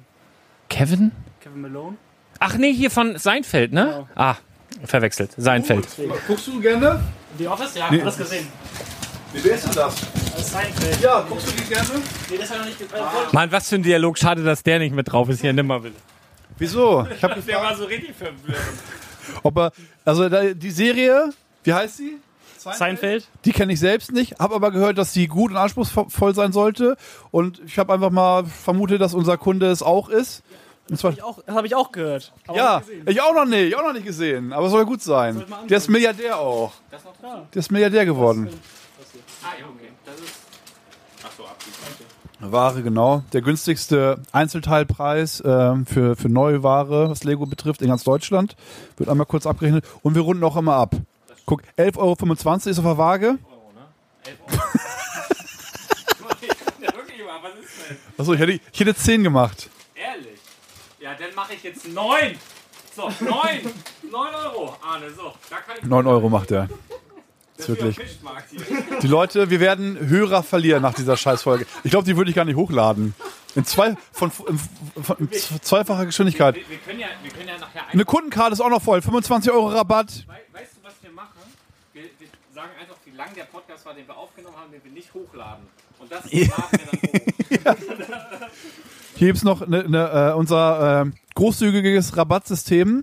Kevin? 0.68 1.12
Kevin 1.48 1.62
Malone. 1.62 1.96
Ach 2.40 2.56
nee, 2.56 2.72
hier 2.72 2.90
von 2.90 3.18
Seinfeld, 3.18 3.72
ne? 3.72 3.84
Genau. 3.86 4.08
Ah, 4.14 4.36
verwechselt. 4.84 5.32
Seinfeld. 5.36 5.86
Guckst 6.26 6.46
du 6.46 6.60
gerne? 6.60 7.02
The 7.38 7.48
Office? 7.48 7.74
Ja, 7.74 7.90
nee. 7.90 8.02
das 8.02 8.18
gesehen. 8.18 8.46
Wer 9.32 9.54
ist 9.54 9.66
denn 9.66 9.74
das? 9.74 9.96
Seinfeld. 10.36 11.00
Ja, 11.00 11.24
guckst 11.28 11.48
du 11.48 11.52
die 11.52 11.68
gerne? 11.68 11.88
Nee, 12.30 12.36
das 12.38 12.50
war 12.50 12.58
noch 12.58 12.66
nicht 12.66 12.78
gesehen. 12.78 13.04
Mann, 13.32 13.50
was 13.50 13.68
für 13.68 13.76
ein 13.76 13.82
Dialog. 13.82 14.18
Schade, 14.18 14.44
dass 14.44 14.62
der 14.62 14.78
nicht 14.78 14.94
mit 14.94 15.10
drauf 15.10 15.28
ist. 15.28 15.40
Hier, 15.40 15.52
nimm 15.52 15.66
mal 15.66 15.80
bitte. 15.80 15.96
Wieso? 16.58 17.06
Ich 17.14 17.22
habe 17.22 17.40
Der 17.46 17.56
war 17.56 17.74
so 17.74 17.84
richtig 17.84 18.14
verwirrt. 18.14 18.58
ob 19.42 19.56
er, 19.56 19.72
also 20.04 20.28
die 20.54 20.70
Serie, 20.70 21.30
wie 21.64 21.72
heißt 21.72 21.96
sie? 21.96 22.18
Seinfeld? 22.58 23.28
Die 23.44 23.52
kenne 23.52 23.72
ich 23.72 23.80
selbst 23.80 24.12
nicht, 24.12 24.40
habe 24.40 24.54
aber 24.54 24.72
gehört, 24.72 24.98
dass 24.98 25.12
sie 25.12 25.28
gut 25.28 25.52
und 25.52 25.56
anspruchsvoll 25.56 26.34
sein 26.34 26.52
sollte. 26.52 26.96
Und 27.30 27.60
ich 27.64 27.78
habe 27.78 27.94
einfach 27.94 28.10
mal 28.10 28.44
vermutet, 28.44 29.00
dass 29.00 29.14
unser 29.14 29.38
Kunde 29.38 29.70
es 29.70 29.82
auch 29.82 30.08
ist. 30.08 30.42
Und 30.42 30.67
das 30.88 31.04
habe 31.04 31.66
ich 31.66 31.74
auch 31.74 31.92
gehört. 31.92 32.32
Aber 32.46 32.56
ja, 32.56 32.82
ich 33.06 33.20
auch 33.20 33.34
noch 33.34 33.44
nicht, 33.44 33.68
ich 33.68 33.76
auch 33.76 33.82
noch 33.82 33.92
nicht 33.92 34.06
gesehen. 34.06 34.52
Aber 34.52 34.68
soll 34.68 34.86
gut 34.86 35.02
sein. 35.02 35.44
Der 35.68 35.76
ist 35.78 35.88
Milliardär 35.88 36.38
auch. 36.38 36.72
Der 37.54 37.60
ist 37.60 37.70
Milliardär 37.70 38.04
geworden. 38.06 38.48
Ah, 39.42 39.48
ja, 39.58 39.66
okay. 39.66 39.90
Das 40.04 40.14
ist. 40.16 40.34
Ach 41.24 41.30
so, 41.36 41.44
Abzug. 41.44 41.72
Ware, 42.40 42.82
genau. 42.82 43.22
Der 43.32 43.42
günstigste 43.42 44.22
Einzelteilpreis 44.30 45.42
ähm, 45.44 45.86
für, 45.86 46.14
für 46.14 46.28
neue 46.28 46.62
Ware, 46.62 47.10
was 47.10 47.24
Lego 47.24 47.46
betrifft, 47.46 47.82
in 47.82 47.88
ganz 47.88 48.04
Deutschland. 48.04 48.54
Wird 48.96 49.08
einmal 49.08 49.26
kurz 49.26 49.44
abgerechnet. 49.46 49.84
Und 50.02 50.14
wir 50.14 50.22
runden 50.22 50.44
auch 50.44 50.56
immer 50.56 50.74
ab. 50.74 50.94
Guck, 51.46 51.62
11,25 51.76 51.98
Euro 51.98 52.12
ist 52.70 52.78
auf 52.78 52.84
der 52.84 52.98
Waage. 52.98 53.38
Ja, 56.80 56.94
wirklich, 56.94 57.20
aber 57.22 57.48
was 57.48 57.64
ist 57.64 57.90
denn? 57.90 57.96
Achso, 58.16 58.32
ich 58.34 58.40
hätte, 58.40 58.52
ich 58.72 58.80
hätte 58.80 58.94
10 58.94 59.24
gemacht. 59.24 59.68
Ja, 61.48 61.54
mache 61.54 61.54
ich 61.54 61.62
jetzt 61.62 61.88
neun. 61.88 62.36
So, 62.94 63.10
neun. 63.24 63.72
Neun 64.10 64.34
Euro, 64.34 64.76
Arne. 64.82 65.10
So, 65.10 65.32
da 65.50 65.56
kann 65.56 65.76
ich. 65.78 65.84
9 65.84 66.06
Euro 66.06 66.28
macht 66.28 66.50
er. 66.50 66.68
Das 67.56 67.68
wirklich. 67.68 67.96
Fischmarkt 67.96 68.50
hier. 68.50 69.00
Die 69.00 69.06
Leute, 69.06 69.50
wir 69.50 69.60
werden 69.60 69.98
Hörer 70.08 70.42
verlieren 70.42 70.82
nach 70.82 70.94
dieser 70.94 71.16
Scheißfolge. 71.16 71.66
Ich 71.84 71.90
glaube, 71.90 72.04
die 72.04 72.16
würde 72.16 72.30
ich 72.30 72.36
gar 72.36 72.44
nicht 72.44 72.56
hochladen. 72.56 73.14
In, 73.54 73.64
zwei, 73.64 73.96
von, 74.12 74.30
in, 74.46 75.02
von, 75.02 75.16
in 75.18 75.30
zweifacher 75.32 76.06
Geschwindigkeit. 76.06 76.54
Wir, 76.54 76.68
wir, 76.68 76.78
können 76.78 77.00
ja, 77.00 77.08
wir 77.22 77.30
können 77.32 77.48
ja 77.48 77.58
nachher 77.58 77.86
ein. 77.86 77.92
Eine 77.94 78.04
Kundenkarte 78.04 78.52
ist 78.52 78.60
auch 78.60 78.70
noch 78.70 78.82
voll. 78.82 79.02
25 79.02 79.50
Euro 79.50 79.68
Rabatt. 79.68 80.24
Weißt 80.52 80.76
du, 80.76 80.84
was 80.84 80.94
wir 81.02 81.10
machen? 81.10 81.28
Wir, 81.92 82.02
wir 82.02 82.28
sagen 82.54 82.70
einfach, 82.80 82.96
wie 83.04 83.16
lang 83.16 83.34
der 83.34 83.44
Podcast 83.44 83.86
war, 83.86 83.94
den 83.94 84.06
wir 84.06 84.16
aufgenommen 84.16 84.56
haben, 84.56 84.70
den 84.70 84.84
wir 84.84 84.92
nicht 84.92 85.12
hochladen. 85.12 85.66
Und 85.98 86.12
das 86.12 86.24
laden 86.24 86.52
wir 87.50 87.64
dann 87.64 87.76
hoch. 87.76 87.88
Hier 89.18 89.26
gibt 89.26 89.38
es 89.38 89.42
noch 89.42 89.62
eine, 89.62 89.80
eine, 89.80 90.30
äh, 90.30 90.34
unser 90.34 91.02
äh, 91.02 91.10
großzügiges 91.34 92.16
Rabattsystem. 92.16 93.02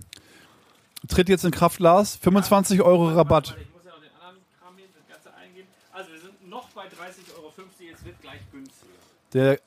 Tritt 1.10 1.28
jetzt 1.28 1.44
in 1.44 1.52
Kraft, 1.52 1.82
Lars. 1.82 2.16
25 2.16 2.82
Euro 2.82 3.10
Rabatt. 3.10 3.58
Ich 3.60 3.74
muss 3.74 3.84
ja 3.84 3.92
noch 3.92 4.00
den 4.00 4.12
anderen 4.22 4.46
Kram 4.58 4.76
hier, 4.78 4.86
das 4.96 5.14
Ganze 5.14 5.38
eingeben. 5.38 5.68
Also, 5.92 6.14
wir 6.14 6.20
sind 6.22 6.50
noch 6.50 6.70
bei 6.70 6.84
30,50 6.84 7.36
Euro. 7.38 7.52
Es 7.58 8.06
wird 8.06 8.22
gleich 8.22 8.40
günstiger. 8.54 8.94
Der 9.34 9.60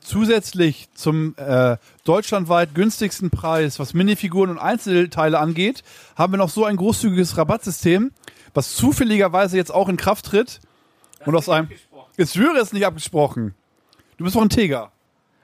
zusätzlich 0.00 0.88
zum 0.94 1.34
äh, 1.38 1.76
deutschlandweit 2.04 2.76
günstigsten 2.76 3.30
Preis, 3.30 3.80
was 3.80 3.92
Minifiguren 3.92 4.50
und 4.50 4.58
Einzelteile 4.60 5.40
angeht, 5.40 5.82
haben 6.14 6.34
wir 6.34 6.38
noch 6.38 6.50
so 6.50 6.64
ein 6.64 6.76
großzügiges 6.76 7.36
Rabattsystem, 7.36 8.12
was 8.54 8.76
zufälligerweise 8.76 9.56
jetzt 9.56 9.74
auch 9.74 9.88
in 9.88 9.96
Kraft 9.96 10.26
tritt. 10.26 10.60
Und 11.24 11.34
aus 11.34 11.48
einem. 11.48 11.68
Ich 12.16 12.30
schwöre, 12.30 12.58
es 12.58 12.72
nicht 12.72 12.86
abgesprochen. 12.86 13.56
Du 14.18 14.22
bist 14.22 14.36
doch 14.36 14.42
ein 14.42 14.50
Teger. 14.50 14.92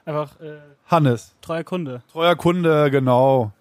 Einfach 0.05 0.39
äh, 0.41 0.57
Hannes. 0.87 1.33
treuer 1.41 1.63
Kunde. 1.63 2.01
Treuer 2.11 2.35
Kunde, 2.35 2.91
genau. 2.91 3.51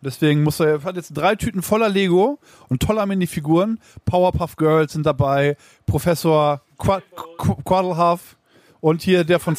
Deswegen 0.00 0.42
muss 0.42 0.60
er, 0.60 0.82
hat 0.82 0.96
jetzt 0.96 1.12
drei 1.14 1.34
Tüten 1.34 1.62
voller 1.62 1.88
Lego 1.88 2.38
und 2.68 2.82
toller 2.82 3.06
Minifiguren. 3.06 3.80
Powerpuff 4.04 4.56
Girls 4.56 4.92
sind 4.92 5.06
dabei, 5.06 5.56
Professor 5.86 6.60
Qua 6.76 7.00
Qu 7.38 7.54
Quaddlehuff 7.64 8.36
und 8.80 9.00
hier 9.00 9.24
der 9.24 9.40
von 9.40 9.56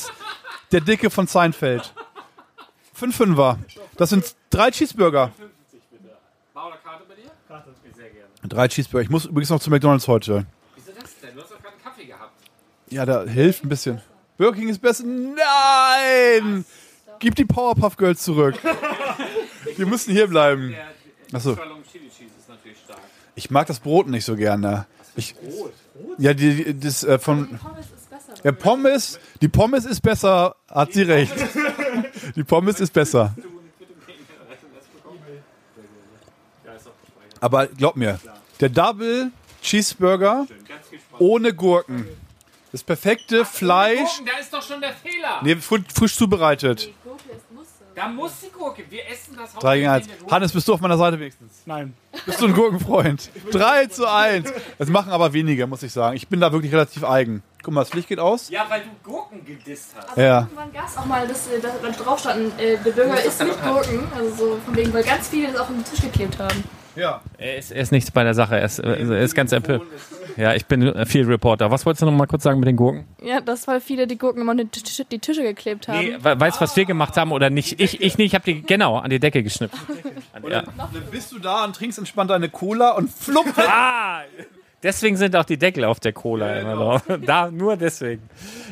der 0.71 0.81
Dicke 0.81 1.09
von 1.09 1.25
Seinfeld. 1.25 1.95
Fünf 2.93 3.15
Fünfer. 3.15 3.57
Das 3.97 4.11
sind 4.11 4.35
drei 4.51 4.69
Cheeseburger. 4.69 5.31
War 6.53 6.67
oder 6.67 6.77
Karte 6.77 7.05
bei 7.07 7.15
dir? 7.15 7.31
Karte. 7.47 7.71
Sehr 7.95 8.09
gerne. 8.09 8.27
Drei 8.47 8.67
Cheeseburger. 8.67 9.03
Ich 9.03 9.09
muss 9.09 9.25
übrigens 9.25 9.49
noch 9.49 9.59
zu 9.59 9.71
McDonalds 9.71 10.07
heute. 10.07 10.45
Wieso 10.75 10.91
das 10.91 11.19
denn? 11.21 11.33
Du 11.35 11.41
hast 11.41 11.51
doch 11.51 11.57
gerade 11.61 11.73
einen 11.73 11.83
Kaffee 11.83 12.05
gehabt. 12.05 12.33
Ja, 12.91 13.05
da 13.05 13.23
hilft 13.23 13.63
ein 13.65 13.69
bisschen. 13.69 14.01
Burger 14.37 14.57
King 14.57 14.69
ist 14.69 14.81
besser. 14.81 15.03
Nein! 15.05 16.65
Gib 17.19 17.35
die 17.35 17.45
Powerpuff 17.45 17.95
Girls 17.95 18.21
zurück. 18.23 18.55
Die 19.77 19.85
müssen 19.85 20.11
hier 20.11 20.27
bleiben. 20.27 20.69
Der, 20.71 20.77
der 20.79 20.85
Ach 21.33 21.41
so. 21.41 21.55
Shalom 21.55 21.83
Chili 21.89 22.09
Cheese 22.09 22.31
ist 22.37 22.49
natürlich 22.49 22.77
stark. 22.83 22.99
Ich 23.35 23.49
mag 23.49 23.67
das 23.67 23.79
Brot 23.79 24.07
nicht 24.07 24.25
so 24.25 24.35
gerne. 24.35 24.85
Ich, 25.15 25.33
ja, 26.17 26.33
die, 26.33 26.63
die- 26.65 26.79
das 26.79 27.03
äh, 27.05 27.17
von 27.19 27.57
Pommes 27.57 27.85
ist 27.95 28.09
besser. 28.09 28.33
ja, 28.43 28.51
Pommes, 28.51 29.19
die 29.41 29.47
Pommes 29.47 29.85
ist 29.85 30.01
besser, 30.01 30.55
hat 30.69 30.91
sie 30.93 31.03
recht. 31.03 31.33
Die 32.35 32.43
Pommes 32.43 32.79
ist 32.81 32.91
besser. 32.91 33.33
Aber 37.39 37.67
glaub 37.67 37.95
mir, 37.95 38.19
der 38.59 38.69
Double 38.69 39.31
Cheeseburger 39.61 40.47
ohne 41.19 41.53
Gurken. 41.53 42.07
Das 42.75 42.83
perfekte 42.83 43.45
Fleisch, 43.45 43.99
Gurken, 44.17 44.25
da 44.25 44.37
ist 44.37 44.53
doch 44.53 44.61
schon 44.61 44.81
der 44.81 44.91
Fehler. 44.91 45.39
nee, 45.43 45.53
fri- 45.53 45.81
frisch 45.97 46.17
zubereitet. 46.17 46.89
Gurke 47.05 47.29
ist 47.33 47.49
Muster. 47.49 47.85
Da 47.95 48.09
muss 48.09 48.33
die 48.43 48.49
Gurke. 48.51 48.83
Wir 48.89 49.07
essen 49.09 49.37
das 49.37 49.53
3 49.53 49.77
gegen 49.77 49.87
1. 49.87 49.93
hauptsächlich 49.93 50.03
in 50.03 50.09
der 50.09 50.17
Gurke. 50.19 50.35
Hannes, 50.35 50.51
bist 50.51 50.67
du 50.67 50.73
auf 50.73 50.81
meiner 50.81 50.97
Seite 50.97 51.17
wenigstens? 51.17 51.53
Nein. 51.65 51.93
Bist 52.25 52.41
du 52.41 52.47
ein 52.47 52.53
Gurkenfreund? 52.53 53.29
3 53.51 53.85
zu 53.85 54.09
1. 54.11 54.51
Das 54.77 54.89
machen 54.89 55.13
aber 55.13 55.31
wenige, 55.31 55.65
muss 55.67 55.83
ich 55.83 55.93
sagen. 55.93 56.17
Ich 56.17 56.27
bin 56.27 56.41
da 56.41 56.51
wirklich 56.51 56.73
relativ 56.73 57.05
eigen. 57.05 57.43
Guck 57.63 57.73
mal, 57.73 57.85
das 57.85 57.93
Licht 57.93 58.09
geht 58.09 58.19
aus. 58.19 58.49
Ja, 58.49 58.65
weil 58.67 58.81
du 58.81 58.89
Gurken 59.09 59.45
gedisst 59.45 59.91
hast. 59.95 60.17
Ja. 60.17 60.39
Irgendwann 60.41 60.73
gab 60.73 60.89
es 60.89 60.97
auch 60.97 61.05
mal, 61.05 61.25
dass 61.25 61.47
äh, 61.47 61.61
da 61.61 61.69
da 61.81 61.89
drauf 61.91 62.19
standen, 62.19 62.51
äh, 62.59 62.77
der 62.77 62.91
Bürger 62.91 63.23
isst 63.23 63.39
mit 63.41 63.63
Gurken. 63.63 64.05
Also 64.17 64.35
so 64.35 64.59
von 64.65 64.75
wegen, 64.75 64.93
weil 64.93 65.03
ganz 65.05 65.29
viele 65.29 65.53
das 65.53 65.61
auf 65.61 65.67
den 65.67 65.81
Tisch 65.85 66.01
geklebt 66.01 66.37
haben. 66.39 66.61
Ja. 66.95 67.21
Er 67.37 67.57
ist, 67.57 67.71
er 67.71 67.81
ist 67.81 67.91
nichts 67.91 68.11
bei 68.11 68.23
der 68.23 68.33
Sache. 68.33 68.57
Er 68.57 68.65
ist, 68.65 68.79
er 68.79 69.19
ist 69.19 69.35
ganz 69.35 69.51
empört. 69.51 69.81
Ja, 70.37 70.53
ich 70.53 70.65
bin 70.65 70.93
Field 71.05 71.27
Reporter. 71.27 71.71
Was 71.71 71.85
wolltest 71.85 72.01
du 72.01 72.05
noch 72.07 72.11
mal 72.13 72.25
kurz 72.27 72.43
sagen 72.43 72.59
mit 72.59 72.67
den 72.67 72.75
Gurken? 72.75 73.05
Ja, 73.23 73.39
dass 73.41 73.67
weil 73.67 73.79
viele 73.81 74.05
die 74.07 74.17
Gurken 74.17 74.41
immer 74.41 74.51
an 74.51 74.57
die, 74.57 74.65
Tisch, 74.67 75.01
die 75.11 75.19
Tische 75.19 75.43
geklebt 75.43 75.87
haben. 75.87 75.99
Nee, 75.99 76.17
we- 76.21 76.39
weißt 76.39 76.57
du, 76.57 76.61
was 76.61 76.75
wir 76.75 76.85
gemacht 76.85 77.15
haben 77.17 77.31
oder 77.31 77.49
nicht? 77.49 77.79
Ich, 77.79 78.01
ich 78.01 78.17
nicht. 78.17 78.27
Ich 78.27 78.35
habe 78.35 78.43
die 78.45 78.61
genau 78.61 78.97
an 78.97 79.09
die 79.09 79.19
Decke 79.19 79.43
geschnippt. 79.43 79.75
Ja. 80.49 80.61
Dann 80.63 80.73
bist 81.11 81.31
du 81.31 81.39
da 81.39 81.63
und 81.63 81.75
trinkst 81.75 81.97
entspannt 81.99 82.29
deine 82.31 82.49
Cola 82.49 82.91
und 82.91 83.09
flupp. 83.09 83.45
Ah, 83.57 84.21
deswegen 84.85 85.17
sind 85.17 85.35
auch 85.35 85.43
die 85.43 85.57
Deckel 85.57 85.83
auf 85.83 85.99
der 85.99 86.13
Cola 86.13 86.59
immer 86.59 86.75
drauf. 86.75 87.03
Da, 87.25 87.49
nur 87.49 87.75
deswegen. 87.75 88.21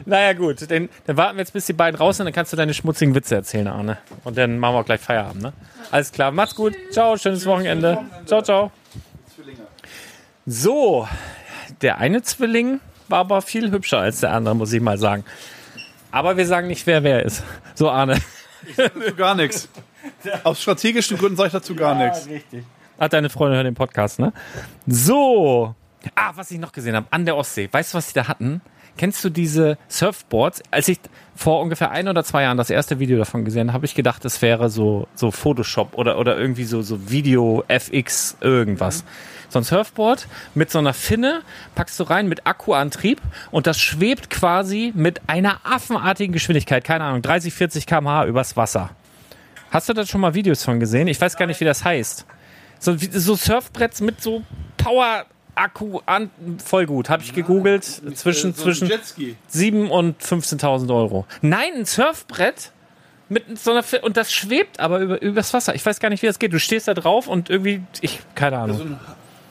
Naja, 0.06 0.34
gut. 0.34 0.70
Dann, 0.70 0.90
dann 1.06 1.18
warten 1.18 1.38
wir 1.38 1.42
jetzt, 1.42 1.54
bis 1.54 1.66
die 1.66 1.74
beiden 1.74 1.98
raus 1.98 2.18
sind. 2.18 2.26
Dann 2.26 2.34
kannst 2.34 2.54
du 2.54 2.58
deine 2.58 2.74
schmutzigen 2.74 3.16
Witze 3.16 3.36
erzählen, 3.36 3.68
Arne. 3.68 3.98
Und 4.24 4.38
dann 4.38 4.60
machen 4.60 4.76
wir 4.76 4.80
auch 4.80 4.86
gleich 4.86 5.02
Feierabend, 5.02 5.42
ne? 5.42 5.54
Alles 5.92 6.12
klar. 6.12 6.32
Macht's 6.32 6.56
gut. 6.56 6.74
Ciao. 6.92 7.18
Schönes 7.18 7.46
Wochenende. 7.46 8.00
Ciao, 8.26 8.42
ciao. 8.42 8.72
So, 10.46 11.08
der 11.82 11.98
eine 11.98 12.22
Zwilling 12.22 12.80
war 13.08 13.20
aber 13.20 13.42
viel 13.42 13.72
hübscher 13.72 14.00
als 14.00 14.20
der 14.20 14.32
andere, 14.32 14.56
muss 14.56 14.74
ich 14.74 14.82
mal 14.82 14.98
sagen. 14.98 15.24
Aber 16.12 16.38
wir 16.38 16.46
sagen 16.46 16.68
nicht, 16.68 16.86
wer 16.86 17.04
wer 17.04 17.24
ist. 17.24 17.44
So, 17.76 17.90
Arne. 17.90 18.20
Dazu 18.78 19.16
gar 19.16 19.36
nichts. 19.36 19.70
Aus 20.44 20.62
strategischen 20.62 21.18
Gründen 21.18 21.38
sage 21.38 21.48
ich 21.48 21.54
dazu 21.54 21.76
gar 21.76 21.96
nichts. 21.96 22.28
Hat 23.00 23.14
deine 23.14 23.30
Freundin 23.30 23.56
hört 23.56 23.66
den 23.66 23.76
Podcast, 23.76 24.20
ne? 24.20 24.34
So. 24.86 25.76
Ah, 26.16 26.32
was 26.36 26.52
ich 26.52 26.60
noch 26.60 26.72
gesehen 26.72 26.96
habe, 26.96 27.08
an 27.12 27.26
der 27.26 27.36
Ostsee. 27.36 27.70
Weißt 27.72 27.94
du, 27.94 27.98
was 27.98 28.08
die 28.08 28.14
da 28.14 28.28
hatten? 28.28 28.62
Kennst 28.96 29.24
du 29.24 29.30
diese 29.30 29.78
Surfboards? 29.88 30.62
Als 30.70 30.88
ich 30.88 31.00
vor 31.36 31.62
ungefähr 31.62 31.90
ein 31.92 32.08
oder 32.08 32.24
zwei 32.24 32.44
Jahren 32.44 32.58
das 32.58 32.70
erste 32.70 33.00
Video 33.00 33.18
davon 33.18 33.44
gesehen 33.44 33.70
habe, 33.70 33.74
habe 33.74 33.86
ich 33.86 33.96
gedacht, 33.96 34.24
es 34.24 34.42
wäre 34.42 34.70
so, 34.70 35.08
so 35.16 35.32
Photoshop 35.32 35.98
oder, 35.98 36.20
oder 36.20 36.38
irgendwie 36.38 36.66
so, 36.66 36.84
so 36.84 37.10
Video 37.10 37.64
FX 37.68 38.38
irgendwas. 38.42 39.04
So 39.50 39.60
ein 39.60 39.64
Surfboard 39.64 40.28
mit 40.54 40.70
so 40.70 40.80
einer 40.80 40.94
Finne 40.94 41.42
packst 41.74 42.00
du 42.00 42.04
rein 42.04 42.28
mit 42.28 42.46
Akkuantrieb 42.46 43.20
und 43.50 43.66
das 43.66 43.80
schwebt 43.80 44.30
quasi 44.30 44.92
mit 44.96 45.22
einer 45.28 45.60
affenartigen 45.64 46.34
Geschwindigkeit, 46.34 46.84
keine 46.84 47.06
Ahnung, 47.06 47.24
30, 47.24 47.54
40 47.54 47.88
km/h 47.88 48.26
übers 48.26 48.56
Wasser. 48.58 48.92
Hast 49.72 49.90
du 49.90 49.94
da 49.94 50.06
schon 50.06 50.22
mal 50.22 50.36
Videos 50.36 50.64
von 50.64 50.80
gesehen? 50.80 51.08
Ich 51.08 51.20
weiß 51.20 51.36
gar 51.36 51.48
nicht, 51.48 51.60
wie 51.60 51.66
das 51.66 51.84
heißt. 51.84 52.28
So, 52.78 52.96
so 52.98 53.36
Surfbretts 53.36 54.02
mit 54.02 54.22
so 54.22 54.44
Power 54.78 55.26
Akku 55.56 56.00
an, 56.06 56.30
voll 56.64 56.86
gut. 56.86 57.10
Habe 57.10 57.24
ich 57.24 57.34
gegoogelt. 57.34 57.84
zwischen 58.16 58.56
zwischen 58.56 58.88
Jetski. 58.88 59.36
7 59.48 59.90
und 59.92 60.22
15.000 60.22 60.94
Euro. 60.94 61.26
Nein, 61.42 61.74
ein 61.78 61.86
Surfbrett 61.86 62.72
mit 63.30 63.60
so 63.60 63.72
einer 63.72 63.84
und 64.04 64.18
das 64.18 64.32
schwebt 64.32 64.80
aber 64.80 65.00
über 65.00 65.22
übers 65.22 65.54
Wasser. 65.54 65.76
Ich 65.76 65.86
weiß 65.86 66.00
gar 66.00 66.10
nicht, 66.10 66.22
wie 66.22 66.28
das 66.28 66.40
geht. 66.40 66.54
Du 66.54 66.60
stehst 66.60 66.88
da 66.88 66.94
drauf 66.94 67.28
und 67.28 67.50
irgendwie 67.50 67.84
ich 68.02 68.20
keine 68.36 68.58
Ahnung. 68.60 68.78
So 68.78 68.84
ein 68.84 69.00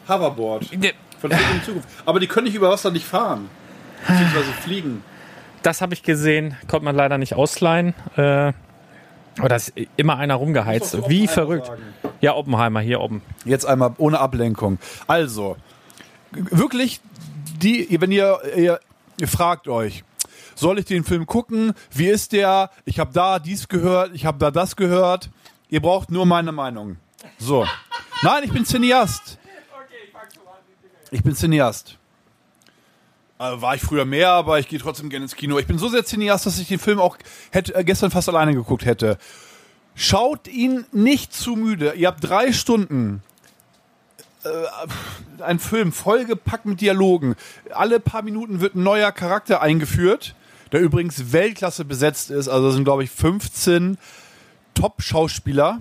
Hoverboard. 0.09 0.77
Ne, 0.77 0.93
Von 1.21 1.31
in 1.31 1.39
Zukunft. 1.65 1.89
Aber 2.05 2.21
die 2.21 2.27
können 2.27 2.47
nicht 2.47 2.55
über 2.55 2.71
Wasser 2.71 2.91
nicht 2.91 3.07
fahren. 3.07 3.49
Beziehungsweise 4.07 4.53
fliegen. 4.63 5.05
Das 5.63 5.81
habe 5.81 5.95
ich 5.95 6.03
gesehen, 6.03 6.57
konnte 6.69 6.85
man 6.85 6.97
leider 6.97 7.19
nicht 7.19 7.35
ausleihen. 7.35 7.95
Äh, 8.17 8.53
aber 9.39 9.49
da 9.49 9.57
ist 9.57 9.73
immer 9.97 10.19
einer 10.19 10.35
rumgeheizt. 10.35 11.09
Wie 11.09 11.27
verrückt. 11.27 11.71
Ja, 12.21 12.35
Oppenheimer 12.35 12.81
hier 12.81 13.01
oben. 13.01 13.23
Jetzt 13.45 13.65
einmal 13.65 13.95
ohne 13.99 14.19
Ablenkung. 14.21 14.79
Also, 15.07 15.57
wirklich, 16.33 17.01
die, 17.61 18.01
wenn 18.01 18.13
ihr, 18.13 18.41
ihr, 18.57 18.81
ihr 19.19 19.29
fragt 19.29 19.69
euch, 19.69 20.05
soll 20.55 20.79
ich 20.79 20.85
den 20.85 21.05
Film 21.05 21.27
gucken? 21.27 21.73
Wie 21.91 22.09
ist 22.09 22.33
der? 22.33 22.71
Ich 22.85 22.99
habe 22.99 23.13
da 23.13 23.39
dies 23.39 23.69
gehört, 23.69 24.13
ich 24.15 24.27
habe 24.27 24.39
da 24.39 24.51
das 24.51 24.77
gehört. 24.77 25.31
Ihr 25.69 25.81
braucht 25.81 26.11
nur 26.11 26.27
meine 26.27 26.53
Meinung. 26.53 26.97
So. 27.39 27.67
Nein, 28.23 28.45
ich 28.45 28.53
bin 28.53 28.65
Cineast. 28.65 29.39
Ich 31.11 31.23
bin 31.23 31.35
Cineast. 31.35 31.99
Äh, 33.39 33.61
war 33.61 33.75
ich 33.75 33.83
früher 33.83 34.05
mehr, 34.05 34.31
aber 34.31 34.59
ich 34.59 34.69
gehe 34.69 34.79
trotzdem 34.79 35.11
gerne 35.11 35.25
ins 35.25 35.35
Kino. 35.35 35.59
Ich 35.59 35.67
bin 35.67 35.79
so 35.79 35.89
sehr 35.89 36.05
Cineast, 36.05 36.47
dass 36.47 36.59
ich 36.59 36.69
den 36.69 36.79
Film 36.79 37.01
auch 37.01 37.17
hätte, 37.51 37.75
äh, 37.75 37.85
gestern 37.85 38.11
fast 38.11 38.29
alleine 38.29 38.55
geguckt 38.55 38.85
hätte. 38.85 39.19
Schaut 39.95 40.49
ihn 40.49 40.87
nicht 40.93 41.35
zu 41.35 41.57
müde. 41.57 41.95
Ihr 41.95 42.09
habt 42.09 42.23
drei 42.23 42.53
Stunden. 42.53 43.23
Äh, 44.45 45.43
ein 45.43 45.59
Film 45.59 45.93
vollgepackt 45.93 46.67
mit 46.67 46.81
Dialogen. 46.81 47.35
Alle 47.73 48.01
paar 48.01 48.23
Minuten 48.23 48.61
wird 48.61 48.75
ein 48.75 48.83
neuer 48.83 49.13
Charakter 49.13 49.61
eingeführt, 49.61 50.35
der 50.71 50.81
übrigens 50.81 51.33
Weltklasse 51.33 51.85
besetzt 51.85 52.31
ist. 52.31 52.49
Also 52.49 52.71
sind, 52.71 52.85
glaube 52.85 53.05
ich, 53.05 53.11
15 53.11 53.99
Top-Schauspieler 54.75 55.81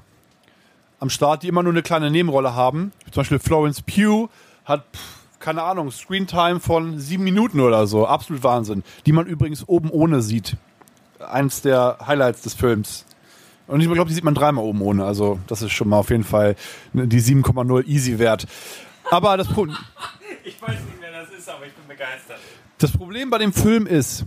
am 0.99 1.09
Start, 1.09 1.43
die 1.43 1.47
immer 1.47 1.63
nur 1.63 1.73
eine 1.73 1.81
kleine 1.81 2.11
Nebenrolle 2.11 2.55
haben. 2.55 2.91
Zum 3.11 3.21
Beispiel 3.21 3.39
Florence 3.39 3.81
Pugh 3.81 4.29
hat, 4.65 4.85
pff, 4.93 5.39
keine 5.39 5.63
Ahnung, 5.63 5.91
Screentime 5.91 6.59
von 6.59 6.99
sieben 6.99 7.23
Minuten 7.23 7.59
oder 7.59 7.87
so. 7.87 8.05
Absolut 8.05 8.43
Wahnsinn. 8.43 8.83
Die 9.05 9.11
man 9.11 9.25
übrigens 9.25 9.67
oben 9.67 9.89
ohne 9.89 10.21
sieht. 10.21 10.55
Eins 11.19 11.61
der 11.61 11.97
Highlights 12.05 12.41
des 12.41 12.53
Films. 12.53 13.05
Und 13.71 13.79
ich 13.79 13.89
glaube, 13.89 14.09
die 14.09 14.13
sieht 14.13 14.25
man 14.25 14.35
dreimal 14.35 14.65
oben 14.65 14.81
ohne. 14.81 15.05
Also, 15.05 15.39
das 15.47 15.61
ist 15.61 15.71
schon 15.71 15.87
mal 15.87 15.97
auf 15.97 16.09
jeden 16.09 16.25
Fall 16.25 16.55
die 16.91 17.21
7,0 17.21 17.85
easy 17.87 18.19
wert. 18.19 18.45
Aber 19.09 19.37
das, 19.37 19.47
Pro 19.47 19.65
Ich 20.43 20.61
weiß 20.61 20.71
nicht, 20.71 20.97
wer 20.99 21.11
das 21.13 21.29
ist, 21.29 21.47
aber 21.49 21.65
ich 21.65 21.73
bin 21.73 21.87
begeistert. 21.87 22.37
das 22.79 22.91
Problem 22.91 23.29
bei 23.29 23.37
dem 23.37 23.53
Film 23.53 23.87
ist, 23.87 24.25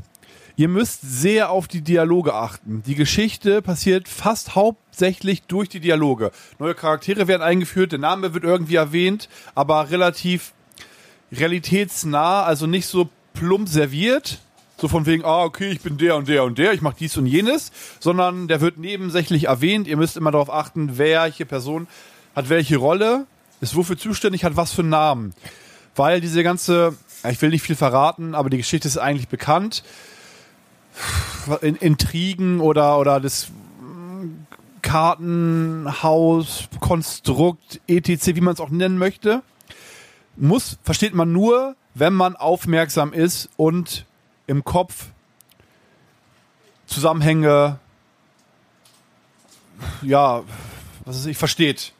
ihr 0.57 0.69
müsst 0.69 1.03
sehr 1.03 1.51
auf 1.51 1.69
die 1.69 1.83
Dialoge 1.83 2.33
achten. 2.33 2.83
Die 2.87 2.95
Geschichte 2.95 3.61
passiert 3.61 4.09
fast 4.09 4.55
hauptsächlich 4.55 5.43
durch 5.43 5.69
die 5.69 5.81
Dialoge. 5.81 6.31
Neue 6.59 6.75
Charaktere 6.75 7.29
werden 7.29 7.43
eingeführt, 7.43 7.93
der 7.93 7.99
Name 7.99 8.33
wird 8.33 8.45
irgendwie 8.45 8.77
erwähnt, 8.77 9.29
aber 9.55 9.91
relativ 9.91 10.55
realitätsnah, 11.33 12.45
also 12.45 12.67
nicht 12.67 12.87
so 12.87 13.11
plump 13.35 13.69
serviert. 13.69 14.39
So 14.77 14.89
von 14.89 15.07
wegen, 15.07 15.25
ah, 15.25 15.45
okay, 15.45 15.71
ich 15.71 15.81
bin 15.81 15.99
der 15.99 16.17
und 16.17 16.29
der 16.29 16.45
und 16.45 16.59
der, 16.59 16.73
ich 16.73 16.81
mache 16.81 16.97
dies 16.99 17.17
und 17.17 17.27
jenes, 17.27 17.71
sondern 18.01 18.49
der 18.49 18.61
wird 18.61 18.77
nebensächlich 18.77 19.45
erwähnt. 19.45 19.87
Ihr 19.87 19.97
müsst 19.97 20.17
immer 20.17 20.33
darauf 20.33 20.53
achten, 20.53 20.99
welche 20.99 21.47
Person 21.47 21.87
hat 22.35 22.49
welche 22.49 22.77
Rolle, 22.77 23.27
ist 23.61 23.77
wofür 23.77 23.97
zuständig, 23.97 24.45
hat 24.45 24.57
was 24.57 24.73
für 24.73 24.83
einen 24.83 24.91
Namen. 24.91 25.35
Weil 25.95 26.21
diese 26.21 26.43
ganze, 26.43 26.97
ich 27.29 27.41
will 27.41 27.51
nicht 27.51 27.63
viel 27.63 27.77
verraten, 27.77 28.35
aber 28.35 28.51
die 28.51 28.57
Geschichte 28.57 28.89
ist 28.89 28.99
eigentlich 28.99 29.29
bekannt. 29.29 29.85
In, 31.61 31.77
Intrigen 31.77 32.61
oder, 32.61 32.99
oder 32.99 33.21
das 33.21 33.49
mm, 33.49 34.47
Kartenhaus, 34.83 36.69
Konstrukt, 36.81 37.81
etc., 37.87 38.27
wie 38.35 38.41
man 38.41 38.55
es 38.55 38.61
auch 38.61 38.71
nennen 38.71 38.99
möchte, 38.99 39.43
muss, 40.37 40.79
versteht 40.83 41.15
man 41.15 41.33
nur, 41.33 41.77
wenn 41.95 42.13
man 42.13 42.37
aufmerksam 42.37 43.13
ist 43.13 43.49
und 43.57 44.05
im 44.47 44.65
Kopf 44.65 45.07
Zusammenhänge, 46.87 47.79
ja, 50.03 50.43
was 51.05 51.17
ist 51.17 51.27
ich, 51.27 51.37
versteht. 51.39 51.93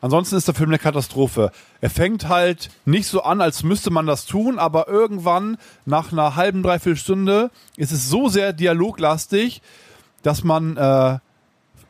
Ansonsten 0.00 0.36
ist 0.36 0.48
der 0.48 0.54
Film 0.54 0.68
eine 0.68 0.78
Katastrophe. 0.78 1.50
Er 1.80 1.88
fängt 1.88 2.28
halt 2.28 2.68
nicht 2.84 3.06
so 3.06 3.22
an, 3.22 3.40
als 3.40 3.62
müsste 3.62 3.90
man 3.90 4.06
das 4.06 4.26
tun, 4.26 4.58
aber 4.58 4.86
irgendwann 4.86 5.56
nach 5.86 6.12
einer 6.12 6.36
halben, 6.36 6.62
dreiviertel 6.62 6.98
Stunde 6.98 7.50
ist 7.76 7.90
es 7.90 8.10
so 8.10 8.28
sehr 8.28 8.52
dialoglastig, 8.52 9.62
dass 10.22 10.44
man 10.44 10.76
äh, 10.76 11.18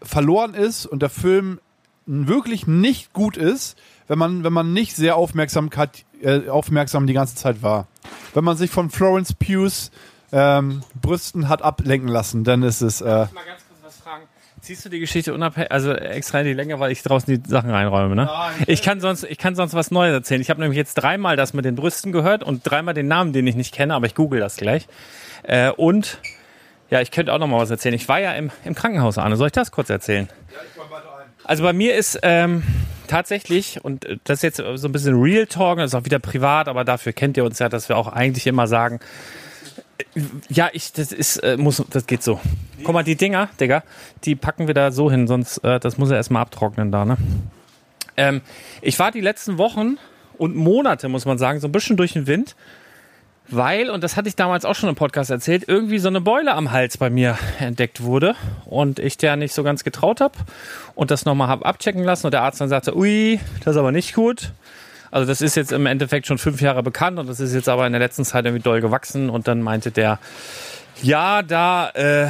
verloren 0.00 0.54
ist 0.54 0.86
und 0.86 1.02
der 1.02 1.10
Film 1.10 1.58
wirklich 2.06 2.66
nicht 2.68 3.12
gut 3.12 3.36
ist, 3.36 3.76
wenn 4.06 4.18
man, 4.18 4.44
wenn 4.44 4.52
man 4.52 4.72
nicht 4.72 4.94
sehr 4.94 5.16
aufmerksam, 5.16 5.70
äh, 6.20 6.48
aufmerksam 6.48 7.08
die 7.08 7.14
ganze 7.14 7.34
Zeit 7.34 7.62
war. 7.62 7.88
Wenn 8.34 8.44
man 8.44 8.56
sich 8.56 8.70
von 8.70 8.90
Florence 8.90 9.32
Pughs 9.32 9.90
ähm, 10.32 10.82
Brüsten 11.00 11.48
hat 11.48 11.62
ablenken 11.62 12.08
lassen, 12.08 12.44
dann 12.44 12.62
ist 12.62 12.80
es. 12.82 13.00
Äh, 13.00 13.04
Mal 13.04 13.16
ganz 13.16 13.62
kurz 13.68 13.80
was 13.82 13.96
fragen. 13.96 14.24
Ziehst 14.60 14.84
du 14.84 14.88
die 14.88 14.98
Geschichte 14.98 15.32
unabhängig, 15.32 15.70
also 15.70 15.92
extra 15.92 16.40
in 16.40 16.46
die 16.46 16.52
Länge, 16.52 16.80
weil 16.80 16.90
ich 16.90 17.02
draußen 17.02 17.32
die 17.32 17.48
Sachen 17.48 17.70
reinräume, 17.70 18.16
ne? 18.16 18.30
Ich 18.66 18.82
kann 18.82 19.00
sonst, 19.00 19.24
ich 19.24 19.38
kann 19.38 19.54
sonst 19.54 19.74
was 19.74 19.90
Neues 19.90 20.12
erzählen. 20.12 20.40
Ich 20.40 20.50
habe 20.50 20.60
nämlich 20.60 20.76
jetzt 20.76 20.94
dreimal 20.94 21.36
das 21.36 21.54
mit 21.54 21.64
den 21.64 21.76
Brüsten 21.76 22.12
gehört 22.12 22.42
und 22.42 22.62
dreimal 22.64 22.94
den 22.94 23.06
Namen, 23.06 23.32
den 23.32 23.46
ich 23.46 23.54
nicht 23.54 23.74
kenne, 23.74 23.94
aber 23.94 24.06
ich 24.06 24.14
google 24.14 24.40
das 24.40 24.56
gleich. 24.56 24.88
Äh, 25.42 25.70
und 25.70 26.18
ja, 26.90 27.00
ich 27.00 27.10
könnte 27.10 27.32
auch 27.32 27.38
noch 27.38 27.46
mal 27.46 27.58
was 27.58 27.70
erzählen. 27.70 27.94
Ich 27.94 28.08
war 28.08 28.20
ja 28.20 28.32
im, 28.32 28.50
im 28.64 28.74
Krankenhaus, 28.74 29.18
Arne. 29.18 29.36
Soll 29.36 29.48
ich 29.48 29.52
das 29.52 29.70
kurz 29.70 29.90
erzählen? 29.90 30.28
Also 31.44 31.62
bei 31.62 31.72
mir 31.72 31.94
ist 31.94 32.18
ähm, 32.22 32.62
tatsächlich, 33.06 33.84
und 33.84 34.04
äh, 34.04 34.18
das 34.24 34.38
ist 34.38 34.42
jetzt 34.42 34.80
so 34.80 34.88
ein 34.88 34.92
bisschen 34.92 35.20
Real 35.20 35.46
Talk, 35.46 35.78
ist 35.78 35.94
auch 35.94 36.04
wieder 36.04 36.18
privat, 36.18 36.68
aber 36.68 36.84
dafür 36.84 37.12
kennt 37.12 37.36
ihr 37.36 37.44
uns 37.44 37.58
ja, 37.58 37.68
dass 37.68 37.88
wir 37.88 37.96
auch 37.96 38.08
eigentlich 38.08 38.46
immer 38.46 38.66
sagen, 38.66 39.00
äh, 39.98 40.20
ja, 40.48 40.68
ich, 40.72 40.92
das 40.92 41.12
ist, 41.12 41.38
äh, 41.38 41.56
muss, 41.56 41.82
das 41.90 42.06
geht 42.06 42.22
so. 42.22 42.40
Guck 42.82 42.94
mal, 42.94 43.04
die 43.04 43.16
Dinger, 43.16 43.48
Digga, 43.60 43.82
die 44.24 44.34
packen 44.34 44.66
wir 44.66 44.74
da 44.74 44.90
so 44.92 45.10
hin, 45.10 45.26
sonst, 45.26 45.58
äh, 45.58 45.80
das 45.80 45.98
muss 45.98 46.10
er 46.10 46.16
erstmal 46.16 46.42
abtrocknen 46.42 46.92
da, 46.92 47.04
ne? 47.04 47.16
Ähm, 48.16 48.42
ich 48.80 48.98
war 48.98 49.10
die 49.10 49.20
letzten 49.20 49.58
Wochen 49.58 49.98
und 50.38 50.54
Monate, 50.54 51.08
muss 51.08 51.24
man 51.24 51.38
sagen, 51.38 51.60
so 51.60 51.68
ein 51.68 51.72
bisschen 51.72 51.96
durch 51.96 52.12
den 52.12 52.26
Wind, 52.26 52.54
weil, 53.48 53.90
und 53.90 54.02
das 54.02 54.16
hatte 54.16 54.28
ich 54.28 54.36
damals 54.36 54.64
auch 54.64 54.74
schon 54.74 54.88
im 54.88 54.94
Podcast 54.94 55.30
erzählt, 55.30 55.64
irgendwie 55.66 55.98
so 55.98 56.08
eine 56.08 56.20
Beule 56.20 56.54
am 56.54 56.72
Hals 56.72 56.96
bei 56.96 57.10
mir 57.10 57.38
entdeckt 57.58 58.02
wurde 58.02 58.34
und 58.64 58.98
ich 58.98 59.16
der 59.18 59.36
nicht 59.36 59.54
so 59.54 59.62
ganz 59.62 59.84
getraut 59.84 60.20
habe 60.20 60.34
und 60.94 61.10
das 61.10 61.24
nochmal 61.24 61.48
habe 61.48 61.66
abchecken 61.66 62.02
lassen 62.02 62.26
und 62.26 62.32
der 62.32 62.42
Arzt 62.42 62.60
dann 62.60 62.68
sagte, 62.68 62.96
ui, 62.96 63.38
das 63.60 63.74
ist 63.74 63.78
aber 63.78 63.92
nicht 63.92 64.14
gut. 64.14 64.52
Also 65.10 65.28
das 65.28 65.40
ist 65.40 65.54
jetzt 65.54 65.70
im 65.70 65.86
Endeffekt 65.86 66.26
schon 66.26 66.38
fünf 66.38 66.60
Jahre 66.60 66.82
bekannt 66.82 67.18
und 67.18 67.28
das 67.28 67.38
ist 67.38 67.54
jetzt 67.54 67.68
aber 67.68 67.86
in 67.86 67.92
der 67.92 68.00
letzten 68.00 68.24
Zeit 68.24 68.46
irgendwie 68.46 68.62
doll 68.62 68.80
gewachsen 68.80 69.30
und 69.30 69.46
dann 69.46 69.62
meinte 69.62 69.92
der, 69.92 70.18
ja, 71.02 71.42
da, 71.42 71.90
äh, 71.90 72.28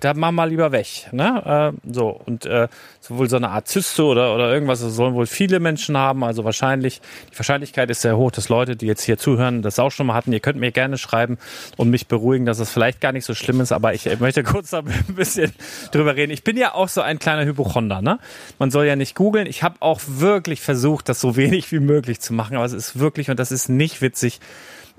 da 0.00 0.14
mach 0.14 0.32
mal 0.32 0.48
lieber 0.48 0.72
weg. 0.72 1.08
Ne? 1.12 1.72
Äh, 1.84 1.92
so, 1.92 2.08
und 2.08 2.46
äh, 2.46 2.68
sowohl 3.00 3.28
so 3.28 3.36
eine 3.36 3.50
Art 3.50 3.68
Zyste 3.68 4.04
oder, 4.04 4.34
oder 4.34 4.52
irgendwas, 4.52 4.80
das 4.80 4.94
sollen 4.94 5.14
wohl 5.14 5.26
viele 5.26 5.60
Menschen 5.60 5.96
haben. 5.96 6.24
Also 6.24 6.44
wahrscheinlich, 6.44 7.00
die 7.32 7.38
Wahrscheinlichkeit 7.38 7.90
ist 7.90 8.02
sehr 8.02 8.16
hoch, 8.16 8.30
dass 8.30 8.48
Leute, 8.48 8.76
die 8.76 8.86
jetzt 8.86 9.02
hier 9.02 9.18
zuhören, 9.18 9.62
das 9.62 9.78
auch 9.78 9.90
schon 9.90 10.06
mal 10.06 10.14
hatten. 10.14 10.32
Ihr 10.32 10.40
könnt 10.40 10.58
mir 10.58 10.72
gerne 10.72 10.98
schreiben 10.98 11.38
und 11.76 11.90
mich 11.90 12.06
beruhigen, 12.06 12.46
dass 12.46 12.58
es 12.58 12.70
vielleicht 12.70 13.00
gar 13.00 13.12
nicht 13.12 13.24
so 13.24 13.34
schlimm 13.34 13.60
ist, 13.60 13.72
aber 13.72 13.94
ich 13.94 14.06
äh, 14.06 14.16
möchte 14.16 14.42
kurz 14.42 14.72
ein 14.74 14.84
bisschen 15.08 15.52
drüber 15.92 16.16
reden. 16.16 16.32
Ich 16.32 16.44
bin 16.44 16.56
ja 16.56 16.74
auch 16.74 16.88
so 16.88 17.00
ein 17.00 17.18
kleiner 17.18 17.44
Hypochonder. 17.44 18.02
Ne? 18.02 18.18
Man 18.58 18.70
soll 18.70 18.86
ja 18.86 18.96
nicht 18.96 19.14
googeln. 19.14 19.46
Ich 19.46 19.62
habe 19.62 19.76
auch 19.80 20.00
wirklich 20.06 20.60
versucht, 20.60 21.08
das 21.08 21.20
so 21.20 21.36
wenig 21.36 21.72
wie 21.72 21.80
möglich 21.80 22.20
zu 22.20 22.32
machen, 22.32 22.56
aber 22.56 22.64
es 22.64 22.72
ist 22.72 22.98
wirklich, 22.98 23.30
und 23.30 23.38
das 23.38 23.52
ist 23.52 23.68
nicht 23.68 24.00
witzig, 24.00 24.40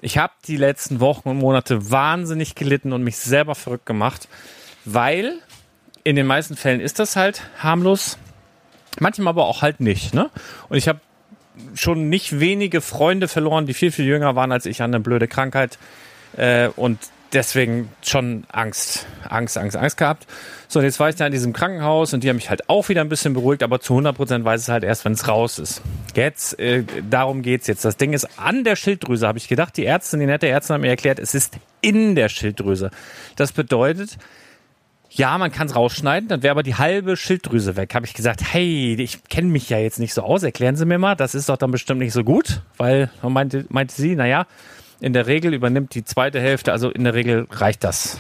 ich 0.02 0.18
habe 0.18 0.34
die 0.48 0.58
letzten 0.58 1.00
Wochen 1.00 1.30
und 1.30 1.38
Monate 1.38 1.92
wahnsinnig 1.92 2.56
gelitten 2.56 2.94
und 2.94 3.04
mich 3.04 3.18
selber 3.18 3.56
verrückt 3.56 3.86
gemacht, 3.86 4.28
weil 4.94 5.40
in 6.04 6.16
den 6.16 6.26
meisten 6.26 6.56
Fällen 6.56 6.80
ist 6.80 7.00
das 7.00 7.16
halt 7.16 7.42
harmlos, 7.60 8.18
manchmal 9.00 9.30
aber 9.30 9.46
auch 9.46 9.62
halt 9.62 9.80
nicht. 9.80 10.14
Ne? 10.14 10.30
Und 10.70 10.78
ich 10.78 10.88
habe 10.88 11.00
schon 11.76 12.10
nicht 12.10 12.40
wenige 12.40 12.82
Freunde 12.82 13.28
verloren, 13.28 13.66
die 13.66 13.74
viel, 13.74 13.92
viel 13.92 14.06
jünger 14.06 14.36
waren 14.36 14.52
als 14.52 14.66
ich 14.66 14.82
an 14.82 14.92
eine 14.92 15.02
blöde 15.02 15.28
Krankheit. 15.28 15.78
Äh, 16.38 16.70
und 16.76 17.00
deswegen 17.34 17.90
schon 18.02 18.46
Angst, 18.52 19.06
Angst, 19.28 19.58
Angst, 19.58 19.76
Angst 19.78 19.98
gehabt. 19.98 20.26
So, 20.68 20.80
und 20.80 20.86
jetzt 20.86 21.00
war 21.00 21.10
ich 21.10 21.16
da 21.16 21.26
in 21.26 21.32
diesem 21.32 21.54
Krankenhaus 21.54 22.14
und 22.14 22.24
die 22.24 22.30
haben 22.30 22.38
mich 22.38 22.50
halt 22.50 22.70
auch 22.70 22.90
wieder 22.90 23.02
ein 23.02 23.10
bisschen 23.10 23.34
beruhigt, 23.34 23.64
aber 23.64 23.80
zu 23.80 23.94
100 23.94 24.16
Prozent 24.16 24.46
weiß 24.46 24.62
es 24.62 24.70
halt 24.70 24.84
erst, 24.84 25.06
wenn 25.06 25.14
es 25.14 25.28
raus 25.28 25.60
ist. 25.60 25.82
Jetzt, 26.16 26.60
äh, 26.60 26.84
darum 27.10 27.42
geht's 27.42 27.68
jetzt. 27.68 27.86
Das 27.86 27.98
Ding 27.98 28.14
ist 28.14 28.28
an 28.40 28.64
der 28.64 28.76
Schilddrüse, 28.76 29.28
habe 29.28 29.38
ich 29.38 29.48
gedacht. 29.48 29.78
Die 29.78 29.86
Ärztin, 29.86 30.20
die 30.20 30.26
nette 30.26 30.48
Ärztin 30.48 30.76
hat 30.76 30.82
mir 30.82 30.90
erklärt, 30.90 31.20
es 31.20 31.36
ist 31.36 31.58
in 31.82 32.16
der 32.16 32.30
Schilddrüse. 32.30 32.92
Das 33.36 33.52
bedeutet, 33.52 34.18
ja, 35.20 35.38
man 35.38 35.52
kann 35.52 35.68
es 35.68 35.76
rausschneiden, 35.76 36.30
dann 36.30 36.42
wäre 36.42 36.52
aber 36.52 36.64
die 36.64 36.76
halbe 36.76 37.18
Schilddrüse 37.18 37.76
weg. 37.76 37.94
Habe 37.94 38.06
ich 38.06 38.14
gesagt, 38.14 38.42
hey, 38.42 38.96
ich 38.98 39.24
kenne 39.26 39.50
mich 39.50 39.70
ja 39.70 39.78
jetzt 39.78 40.00
nicht 40.00 40.14
so 40.14 40.24
aus, 40.24 40.42
erklären 40.44 40.76
Sie 40.76 40.86
mir 40.86 40.98
mal, 40.98 41.16
das 41.16 41.36
ist 41.36 41.50
doch 41.50 41.58
dann 41.58 41.72
bestimmt 41.72 42.00
nicht 42.00 42.14
so 42.14 42.24
gut, 42.24 42.62
weil 42.78 43.12
meinte, 43.22 43.66
meinte 43.70 43.94
sie, 43.94 44.16
naja, 44.16 44.48
in 45.02 45.14
der 45.14 45.28
Regel 45.28 45.54
übernimmt 45.54 45.94
die 45.94 46.04
zweite 46.04 46.40
Hälfte, 46.40 46.72
also 46.72 46.90
in 46.90 47.04
der 47.04 47.14
Regel 47.14 47.48
reicht 47.52 47.84
das. 47.84 48.18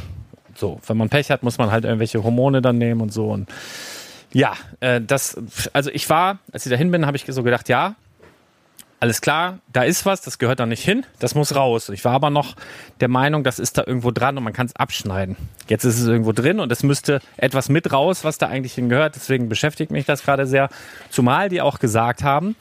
So, 0.56 0.80
wenn 0.86 0.98
man 0.98 1.10
Pech 1.10 1.32
hat, 1.32 1.42
muss 1.42 1.58
man 1.58 1.72
halt 1.72 1.86
irgendwelche 1.86 2.22
Hormone 2.22 2.62
dann 2.62 2.78
nehmen 2.78 3.00
und 3.00 3.14
so. 3.14 3.30
Und 3.30 3.50
ja, 4.34 4.54
äh, 4.82 5.00
das, 5.02 5.38
also 5.74 5.90
ich 5.92 6.10
war, 6.10 6.40
als 6.52 6.66
ich 6.66 6.70
dahin 6.70 6.92
bin, 6.92 7.06
habe 7.06 7.16
ich 7.16 7.26
so 7.28 7.44
gedacht, 7.44 7.70
ja, 7.70 7.96
alles 9.00 9.22
klar, 9.22 9.60
da 9.72 9.84
ist 9.84 10.06
was, 10.06 10.22
das 10.22 10.40
gehört 10.40 10.60
da 10.60 10.66
nicht 10.66 10.84
hin, 10.84 11.06
das 11.20 11.34
muss 11.34 11.56
raus. 11.56 11.90
Ich 11.90 12.04
war 12.04 12.14
aber 12.14 12.30
noch 12.30 12.56
der 13.00 13.08
Meinung, 13.08 13.44
das 13.44 13.58
ist 13.58 13.78
da 13.78 13.84
irgendwo 13.86 14.12
dran 14.12 14.38
und 14.38 14.44
man 14.44 14.54
kann 14.54 14.66
es 14.68 14.76
abschneiden. 14.76 15.38
Jetzt 15.70 15.86
ist 15.86 16.00
es 16.00 16.08
irgendwo 16.08 16.34
drin 16.34 16.60
und 16.60 16.72
es 16.72 16.84
müsste 16.84 17.22
etwas 17.38 17.70
mit 17.70 17.94
raus, 17.94 18.24
was 18.24 18.38
da 18.38 18.48
eigentlich 18.48 18.74
hingehört. 18.74 19.16
Deswegen 19.16 19.48
beschäftigt 19.48 19.92
mich 19.92 20.06
das 20.06 20.24
gerade 20.24 20.46
sehr. 20.46 20.70
Zumal 21.10 21.48
die 21.48 21.62
auch 21.62 21.80
gesagt 21.80 22.24
haben, 22.24 22.56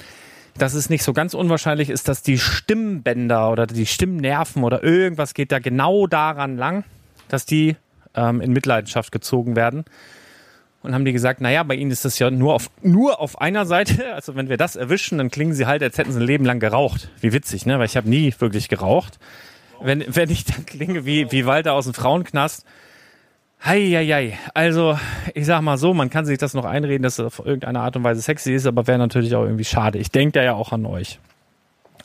dass 0.56 0.74
es 0.74 0.90
nicht 0.90 1.02
so 1.02 1.12
ganz 1.12 1.34
unwahrscheinlich 1.34 1.90
ist, 1.90 2.08
dass 2.08 2.22
die 2.22 2.38
Stimmbänder 2.38 3.50
oder 3.50 3.66
die 3.66 3.86
Stimmnerven 3.86 4.62
oder 4.62 4.82
irgendwas 4.82 5.34
geht 5.34 5.50
da 5.50 5.58
genau 5.58 6.06
daran 6.06 6.56
lang, 6.56 6.84
dass 7.28 7.46
die 7.46 7.76
ähm, 8.14 8.40
in 8.40 8.52
Mitleidenschaft 8.52 9.10
gezogen 9.10 9.56
werden. 9.56 9.84
Und 10.88 10.94
haben 10.94 11.04
die 11.04 11.12
gesagt, 11.12 11.42
naja, 11.42 11.62
bei 11.64 11.74
ihnen 11.74 11.90
ist 11.90 12.06
das 12.06 12.18
ja 12.18 12.30
nur 12.30 12.54
auf, 12.54 12.70
nur 12.80 13.20
auf 13.20 13.42
einer 13.42 13.66
Seite. 13.66 14.06
Also 14.18 14.34
wenn 14.34 14.48
wir 14.48 14.56
das 14.56 14.74
erwischen, 14.74 15.18
dann 15.18 15.30
klingen 15.30 15.52
sie 15.52 15.66
halt, 15.66 15.82
als 15.82 15.98
hätten 15.98 16.12
sie 16.12 16.18
ein 16.18 16.26
Leben 16.26 16.46
lang 16.46 16.60
geraucht. 16.60 17.10
Wie 17.20 17.34
witzig, 17.34 17.66
ne? 17.66 17.78
Weil 17.78 17.84
ich 17.84 17.96
habe 17.96 18.08
nie 18.08 18.34
wirklich 18.38 18.70
geraucht. 18.70 19.18
Wenn, 19.82 20.02
wenn 20.08 20.30
ich 20.30 20.46
dann 20.46 20.64
klinge 20.64 21.04
wie, 21.04 21.30
wie 21.30 21.44
Walter 21.44 21.74
aus 21.74 21.84
dem 21.84 21.92
Frauenknast, 21.92 22.64
Heieiei. 23.62 24.38
Also, 24.54 24.98
ich 25.34 25.44
sag 25.44 25.60
mal 25.60 25.76
so, 25.76 25.92
man 25.92 26.08
kann 26.08 26.24
sich 26.24 26.38
das 26.38 26.54
noch 26.54 26.64
einreden, 26.64 27.02
dass 27.02 27.18
es 27.18 27.26
auf 27.26 27.44
irgendeine 27.44 27.80
Art 27.80 27.94
und 27.96 28.04
Weise 28.04 28.22
sexy 28.22 28.54
ist, 28.54 28.66
aber 28.66 28.86
wäre 28.86 28.98
natürlich 28.98 29.34
auch 29.34 29.44
irgendwie 29.44 29.64
schade. 29.64 29.98
Ich 29.98 30.10
denke 30.10 30.38
da 30.38 30.42
ja 30.42 30.54
auch 30.54 30.72
an 30.72 30.86
euch. 30.86 31.20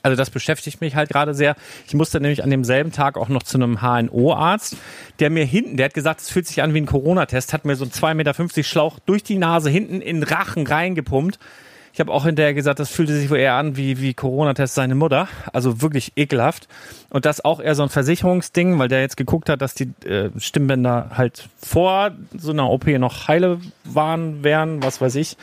Also 0.04 0.16
das 0.16 0.28
beschäftigt 0.28 0.82
mich 0.82 0.96
halt 0.96 1.08
gerade 1.08 1.32
sehr. 1.32 1.56
Ich 1.88 1.94
musste 1.94 2.20
nämlich 2.20 2.44
an 2.44 2.50
demselben 2.50 2.92
Tag 2.92 3.16
auch 3.16 3.30
noch 3.30 3.42
zu 3.42 3.56
einem 3.56 3.80
HNO-Arzt, 3.80 4.76
der 5.18 5.30
mir 5.30 5.46
hinten, 5.46 5.78
der 5.78 5.86
hat 5.86 5.94
gesagt, 5.94 6.20
es 6.20 6.28
fühlt 6.28 6.46
sich 6.46 6.62
an 6.62 6.74
wie 6.74 6.82
ein 6.82 6.86
Corona-Test, 6.86 7.54
hat 7.54 7.64
mir 7.64 7.74
so 7.74 7.84
einen 7.84 7.92
2,50 7.92 8.14
Meter 8.14 8.62
Schlauch 8.64 8.98
durch 8.98 9.22
die 9.22 9.38
Nase 9.38 9.70
hinten 9.70 10.02
in 10.02 10.20
den 10.20 10.24
Rachen 10.24 10.66
reingepumpt. 10.66 11.38
Ich 11.94 12.00
habe 12.00 12.12
auch 12.12 12.26
hinterher 12.26 12.52
gesagt, 12.52 12.80
das 12.80 12.90
fühlte 12.90 13.14
sich 13.14 13.30
wohl 13.30 13.38
eher 13.38 13.54
an 13.54 13.78
wie, 13.78 13.98
wie 13.98 14.12
Corona-Test 14.12 14.74
seine 14.74 14.94
Mutter. 14.94 15.26
Also 15.54 15.80
wirklich 15.80 16.12
ekelhaft. 16.16 16.68
Und 17.08 17.24
das 17.24 17.42
auch 17.42 17.58
eher 17.58 17.74
so 17.74 17.82
ein 17.82 17.88
Versicherungsding, 17.88 18.78
weil 18.78 18.88
der 18.88 19.00
jetzt 19.00 19.16
geguckt 19.16 19.48
hat, 19.48 19.62
dass 19.62 19.72
die 19.72 19.90
äh, 20.06 20.28
Stimmbänder 20.36 21.12
halt 21.14 21.48
vor 21.56 22.10
so 22.36 22.50
einer 22.50 22.68
OP 22.68 22.88
noch 22.88 23.28
heile 23.28 23.58
waren, 23.84 24.44
wären, 24.44 24.82
was 24.82 25.00
weiß 25.00 25.14
ich. 25.14 25.38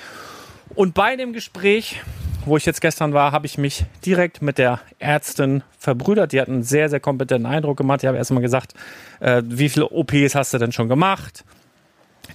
Und 0.76 0.94
bei 0.94 1.16
dem 1.16 1.34
Gespräch, 1.34 2.02
wo 2.46 2.58
ich 2.58 2.66
jetzt 2.66 2.82
gestern 2.82 3.14
war, 3.14 3.32
habe 3.32 3.46
ich 3.46 3.58
mich 3.58 3.86
direkt 4.06 4.42
mit 4.42 4.58
der 4.58 4.80
Ärztin 5.00 5.64
verbrüdert. 5.78 6.32
Die 6.32 6.42
hat 6.42 6.48
einen 6.48 6.64
sehr, 6.64 6.90
sehr 6.90 7.00
kompetenten 7.00 7.52
Eindruck 7.52 7.78
gemacht. 7.78 8.04
Ich 8.04 8.08
habe 8.08 8.18
erstmal 8.18 8.42
gesagt, 8.42 8.74
äh, 9.20 9.42
wie 9.46 9.70
viele 9.70 9.90
OPs 9.90 10.36
hast 10.36 10.54
du 10.54 10.58
denn 10.58 10.72
schon 10.72 10.90
gemacht? 10.90 11.44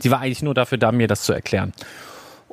Die 0.03 0.11
war 0.11 0.21
eigentlich 0.21 0.43
nur 0.43 0.55
dafür 0.55 0.79
da, 0.79 0.93
mir 0.93 1.09
das 1.09 1.23
zu 1.23 1.33
erklären 1.33 1.73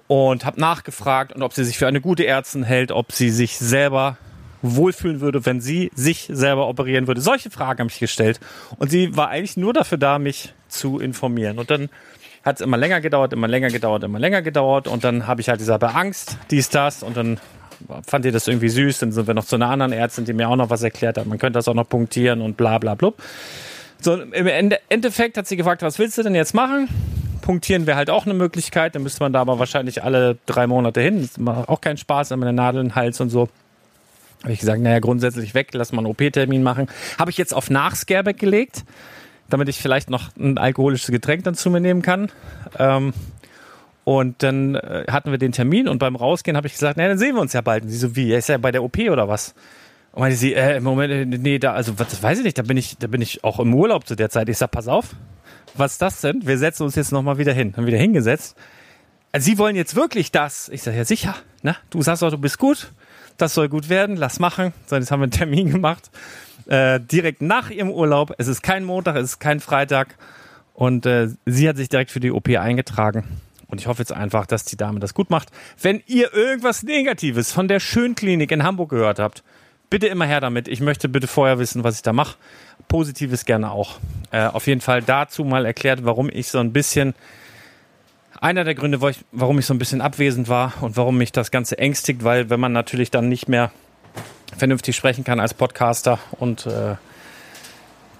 und 0.07 0.45
habe 0.45 0.59
nachgefragt 0.59 1.33
und 1.33 1.41
ob 1.41 1.53
sie 1.53 1.63
sich 1.63 1.77
für 1.77 1.87
eine 1.87 2.01
gute 2.01 2.25
Ärztin 2.25 2.63
hält, 2.63 2.91
ob 2.91 3.11
sie 3.11 3.29
sich 3.29 3.57
selber 3.57 4.17
wohlfühlen 4.61 5.21
würde, 5.21 5.45
wenn 5.45 5.59
sie 5.59 5.91
sich 5.93 6.29
selber 6.31 6.67
operieren 6.67 7.07
würde. 7.07 7.21
Solche 7.21 7.49
Fragen 7.49 7.79
habe 7.79 7.89
ich 7.89 7.99
gestellt 7.99 8.39
und 8.77 8.89
sie 8.91 9.15
war 9.15 9.29
eigentlich 9.29 9.57
nur 9.57 9.73
dafür 9.73 9.97
da, 9.97 10.19
mich 10.19 10.53
zu 10.67 10.99
informieren. 10.99 11.59
Und 11.59 11.69
dann 11.69 11.89
hat 12.43 12.57
es 12.57 12.61
immer 12.61 12.77
länger 12.77 13.01
gedauert, 13.01 13.33
immer 13.33 13.47
länger 13.47 13.69
gedauert, 13.69 14.03
immer 14.03 14.19
länger 14.19 14.41
gedauert 14.41 14.87
und 14.87 15.03
dann 15.03 15.27
habe 15.27 15.41
ich 15.41 15.49
halt 15.49 15.59
dieser 15.59 15.81
Angst, 15.95 16.37
dies, 16.51 16.69
das 16.69 17.03
und 17.03 17.17
dann 17.17 17.39
fand 18.05 18.25
ihr 18.25 18.31
das 18.31 18.47
irgendwie 18.47 18.69
süß, 18.69 18.99
dann 18.99 19.11
sind 19.11 19.27
wir 19.27 19.33
noch 19.33 19.45
zu 19.45 19.55
einer 19.55 19.69
anderen 19.69 19.91
Ärztin, 19.91 20.25
die 20.25 20.33
mir 20.33 20.49
auch 20.49 20.55
noch 20.55 20.69
was 20.69 20.83
erklärt 20.83 21.17
hat, 21.17 21.25
man 21.25 21.37
könnte 21.37 21.57
das 21.57 21.67
auch 21.67 21.73
noch 21.73 21.87
punktieren 21.87 22.41
und 22.41 22.57
bla 22.57 22.77
bla 22.77 22.95
blub. 22.95 23.21
So, 23.99 24.15
im 24.15 24.47
Endeffekt 24.89 25.37
hat 25.37 25.47
sie 25.47 25.55
gefragt, 25.55 25.81
was 25.81 25.97
willst 25.97 26.17
du 26.17 26.23
denn 26.23 26.35
jetzt 26.35 26.53
machen? 26.53 26.89
punktieren 27.43 27.85
wäre 27.85 27.97
halt 27.97 28.09
auch 28.09 28.25
eine 28.25 28.33
Möglichkeit. 28.33 28.95
Dann 28.95 29.03
müsste 29.03 29.21
man 29.21 29.33
da 29.33 29.41
aber 29.41 29.59
wahrscheinlich 29.59 30.03
alle 30.03 30.37
drei 30.47 30.65
Monate 30.65 31.01
hin. 31.01 31.21
Das 31.21 31.37
macht 31.37 31.69
auch 31.69 31.81
keinen 31.81 31.97
Spaß, 31.97 32.31
man 32.31 32.43
eine 32.43 32.53
Nadel 32.53 32.81
im 32.81 32.95
Hals 32.95 33.21
und 33.21 33.29
so. 33.29 33.49
Habe 34.41 34.53
ich 34.53 34.59
gesagt, 34.59 34.81
naja, 34.81 34.99
grundsätzlich 34.99 35.53
weg, 35.53 35.69
lass 35.73 35.91
mal 35.91 35.99
einen 35.99 36.07
OP-Termin 36.07 36.63
machen. 36.63 36.87
Habe 37.19 37.31
ich 37.31 37.37
jetzt 37.37 37.53
auf 37.53 37.69
Nachscareback 37.69 38.39
gelegt, 38.39 38.83
damit 39.49 39.69
ich 39.69 39.77
vielleicht 39.77 40.09
noch 40.09 40.35
ein 40.37 40.57
alkoholisches 40.57 41.11
Getränk 41.11 41.43
dann 41.43 41.55
zu 41.55 41.69
mir 41.69 41.79
nehmen 41.79 42.01
kann. 42.01 42.31
Ähm, 42.79 43.13
und 44.03 44.43
dann 44.43 44.75
äh, 44.75 45.05
hatten 45.09 45.31
wir 45.31 45.37
den 45.37 45.53
Termin 45.53 45.87
und 45.87 45.99
beim 45.99 46.15
Rausgehen 46.15 46.57
habe 46.57 46.67
ich 46.67 46.73
gesagt, 46.73 46.97
naja, 46.97 47.09
dann 47.09 47.17
sehen 47.17 47.35
wir 47.35 47.41
uns 47.41 47.53
ja 47.53 47.61
bald. 47.61 47.83
Und 47.83 47.89
sie 47.89 47.97
so, 47.97 48.15
wie, 48.15 48.31
er 48.31 48.39
ist 48.39 48.49
ja 48.49 48.57
bei 48.57 48.71
der 48.71 48.83
OP 48.83 48.97
oder 48.97 49.27
was? 49.27 49.53
Und 50.11 50.21
meinte 50.21 50.37
sie, 50.37 50.53
äh, 50.53 50.77
im 50.77 50.83
Moment, 50.83 51.11
äh, 51.11 51.25
nee, 51.25 51.57
da, 51.57 51.73
also, 51.73 51.97
was, 51.97 52.21
weiß 52.21 52.39
ich 52.39 52.43
nicht, 52.43 52.57
da 52.57 52.63
bin 52.63 52.77
ich, 52.77 52.97
da 52.97 53.07
bin 53.07 53.21
ich 53.21 53.43
auch 53.43 53.59
im 53.59 53.73
Urlaub 53.73 54.05
zu 54.05 54.15
der 54.15 54.29
Zeit. 54.29 54.49
Ich 54.49 54.57
sag, 54.57 54.71
pass 54.71 54.87
auf, 54.87 55.15
was 55.75 55.93
ist 55.93 56.01
das 56.01 56.21
denn? 56.21 56.45
Wir 56.45 56.57
setzen 56.57 56.83
uns 56.83 56.95
jetzt 56.95 57.11
nochmal 57.11 57.37
wieder 57.37 57.53
hin. 57.53 57.73
Haben 57.77 57.87
wieder 57.87 57.97
hingesetzt. 57.97 58.55
Also 59.31 59.45
Sie 59.45 59.57
wollen 59.57 59.75
jetzt 59.75 59.95
wirklich 59.95 60.31
das? 60.31 60.69
Ich 60.69 60.83
sage, 60.83 60.97
ja 60.97 61.05
sicher. 61.05 61.35
Ne? 61.63 61.75
Du 61.89 62.01
sagst 62.01 62.21
doch, 62.21 62.29
du 62.29 62.37
bist 62.37 62.59
gut. 62.59 62.91
Das 63.37 63.55
soll 63.55 63.69
gut 63.69 63.89
werden. 63.89 64.15
Lass 64.15 64.39
machen. 64.39 64.73
So, 64.85 64.95
jetzt 64.95 65.09
haben 65.09 65.21
wir 65.21 65.23
einen 65.23 65.31
Termin 65.31 65.71
gemacht. 65.71 66.11
Äh, 66.67 66.99
direkt 66.99 67.41
nach 67.41 67.69
ihrem 67.69 67.89
Urlaub. 67.89 68.33
Es 68.37 68.47
ist 68.47 68.61
kein 68.63 68.83
Montag, 68.83 69.15
es 69.15 69.23
ist 69.23 69.39
kein 69.39 69.59
Freitag. 69.59 70.15
Und 70.73 71.05
äh, 71.05 71.29
sie 71.45 71.69
hat 71.69 71.77
sich 71.77 71.89
direkt 71.89 72.11
für 72.11 72.19
die 72.19 72.31
OP 72.31 72.49
eingetragen. 72.49 73.23
Und 73.67 73.81
ich 73.81 73.87
hoffe 73.87 74.01
jetzt 74.01 74.13
einfach, 74.13 74.45
dass 74.45 74.65
die 74.65 74.77
Dame 74.77 74.99
das 74.99 75.13
gut 75.13 75.29
macht. 75.29 75.49
Wenn 75.81 76.03
ihr 76.05 76.33
irgendwas 76.33 76.83
Negatives 76.83 77.51
von 77.51 77.67
der 77.67 77.79
Schönklinik 77.79 78.51
in 78.51 78.63
Hamburg 78.63 78.89
gehört 78.89 79.19
habt, 79.19 79.43
bitte 79.89 80.07
immer 80.07 80.25
her 80.25 80.39
damit. 80.39 80.67
Ich 80.67 80.79
möchte 80.79 81.09
bitte 81.09 81.27
vorher 81.27 81.59
wissen, 81.59 81.83
was 81.83 81.95
ich 81.95 82.01
da 82.01 82.13
mache. 82.13 82.37
Positives 82.87 83.45
gerne 83.45 83.71
auch. 83.71 83.99
Äh, 84.31 84.45
auf 84.45 84.67
jeden 84.67 84.81
Fall 84.81 85.01
dazu 85.01 85.43
mal 85.43 85.65
erklärt, 85.65 86.05
warum 86.05 86.29
ich 86.29 86.49
so 86.49 86.59
ein 86.59 86.73
bisschen, 86.73 87.13
einer 88.39 88.63
der 88.63 88.75
Gründe, 88.75 88.99
warum 89.31 89.59
ich 89.59 89.65
so 89.65 89.73
ein 89.73 89.79
bisschen 89.79 90.01
abwesend 90.01 90.49
war 90.49 90.73
und 90.81 90.97
warum 90.97 91.17
mich 91.17 91.31
das 91.31 91.51
Ganze 91.51 91.77
ängstigt, 91.77 92.23
weil 92.23 92.49
wenn 92.49 92.59
man 92.59 92.73
natürlich 92.73 93.11
dann 93.11 93.29
nicht 93.29 93.47
mehr 93.47 93.71
vernünftig 94.63 94.95
sprechen 94.95 95.25
kann 95.25 95.41
als 95.41 95.53
Podcaster 95.53 96.19
und 96.39 96.65
äh, 96.67 96.95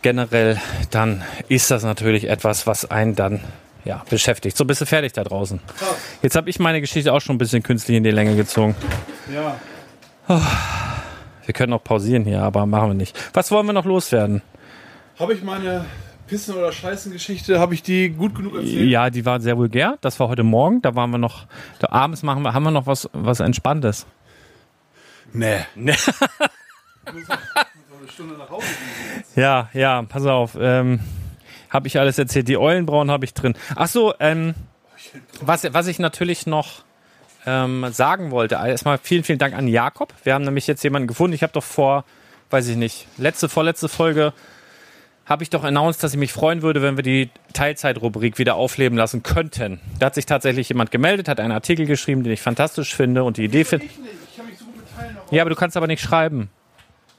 generell, 0.02 0.60
dann 0.92 1.24
ist 1.48 1.72
das 1.72 1.84
natürlich 1.84 2.28
etwas, 2.28 2.68
was 2.68 2.92
einen 2.92 3.16
dann 3.16 3.40
ja, 3.86 4.04
beschäftigt. 4.10 4.58
So 4.58 4.66
bist 4.66 4.82
du 4.82 4.86
fertig 4.86 5.14
da 5.14 5.24
draußen. 5.24 5.62
Jetzt 6.22 6.36
habe 6.36 6.50
ich 6.50 6.60
meine 6.60 6.82
Geschichte 6.82 7.14
auch 7.14 7.22
schon 7.22 7.36
ein 7.36 7.38
bisschen 7.38 7.64
künstlich 7.64 7.96
in 7.96 8.04
die 8.04 8.12
Länge 8.12 8.36
gezogen. 8.36 8.76
Ja. 9.34 9.56
Oh. 10.28 10.42
Wir 11.46 11.54
können 11.54 11.72
auch 11.72 11.84
pausieren 11.84 12.26
hier, 12.26 12.42
aber 12.42 12.66
machen 12.66 12.90
wir 12.90 12.96
nicht. 12.96 13.18
Was 13.34 13.50
wollen 13.50 13.66
wir 13.66 13.72
noch 13.72 13.86
loswerden? 13.86 14.42
Habe 15.18 15.36
ich 15.36 15.44
meine 15.44 15.86
Pissen- 16.28 16.56
oder 16.56 16.74
Scheißen-Geschichte, 16.74 17.62
habe 17.62 17.74
ich 17.74 17.84
die 17.84 18.10
gut 18.10 18.36
genug 18.36 18.56
erzählt? 18.56 18.90
Ja, 18.90 19.10
die 19.10 19.26
war 19.26 19.40
sehr 19.40 19.58
vulgär. 19.58 19.98
Das 20.02 20.20
war 20.20 20.28
heute 20.28 20.44
Morgen. 20.44 20.82
Da 20.82 20.94
waren 20.94 21.10
wir 21.10 21.20
noch, 21.20 21.46
da 21.80 21.88
abends 21.92 22.22
machen 22.22 22.44
wir, 22.44 22.54
haben 22.54 22.64
wir 22.64 22.72
noch 22.72 22.86
was, 22.86 23.10
was 23.14 23.40
Entspanntes. 23.40 24.06
Nee. 25.34 25.60
Nee. 25.76 25.96
Ja, 29.36 29.70
ja, 29.74 30.02
pass 30.04 30.26
auf. 30.26 30.58
Ähm, 30.60 31.00
Habe 31.70 31.88
ich 31.88 32.00
alles 32.00 32.18
erzählt. 32.20 32.48
Die 32.48 32.58
Eulenbrauen 32.58 33.10
habe 33.10 33.26
ich 33.26 33.34
drin. 33.34 33.56
Ach 33.76 33.88
so, 33.88 34.14
ähm, 34.20 34.54
was, 35.42 35.72
was 35.74 35.88
ich 35.88 36.00
natürlich 36.00 36.46
noch 36.46 36.84
ähm, 37.46 37.88
sagen 37.92 38.32
wollte. 38.32 38.56
Erstmal 38.56 39.00
vielen, 39.00 39.24
vielen 39.24 39.40
Dank 39.40 39.56
an 39.56 39.68
Jakob. 39.68 40.14
Wir 40.24 40.34
haben 40.34 40.46
nämlich 40.46 40.68
jetzt 40.68 40.84
jemanden 40.84 41.08
gefunden. 41.08 41.34
Ich 41.34 41.44
habe 41.44 41.54
doch 41.54 41.64
vor, 41.64 42.06
weiß 42.52 42.68
ich 42.68 42.78
nicht, 42.78 43.08
letzte, 43.18 43.50
vorletzte 43.50 43.90
Folge 43.90 44.34
habe 45.26 45.42
ich 45.42 45.50
doch 45.50 45.64
announced, 45.64 46.04
dass 46.04 46.14
ich 46.14 46.20
mich 46.20 46.34
freuen 46.34 46.62
würde, 46.62 46.82
wenn 46.82 46.98
wir 46.98 47.04
die 47.04 47.30
Teilzeitrubrik 47.54 48.38
wieder 48.40 48.56
aufleben 48.56 48.98
lassen 48.98 49.24
könnten. 49.24 49.80
Da 49.98 50.08
hat 50.08 50.16
sich 50.16 50.26
tatsächlich 50.26 50.68
jemand 50.68 50.92
gemeldet, 50.92 51.30
hat 51.30 51.40
einen 51.40 51.54
Artikel 51.54 51.86
geschrieben, 51.86 52.24
den 52.24 52.34
ich 52.34 52.42
fantastisch 52.42 52.94
finde 52.94 53.24
und 53.24 53.38
die 53.38 53.46
Idee 53.46 53.64
finde. 53.64 53.86
Ja, 55.32 55.44
aber 55.44 55.50
du 55.50 55.56
kannst 55.56 55.78
aber 55.78 55.88
nicht 55.88 56.02
schreiben. 56.02 56.50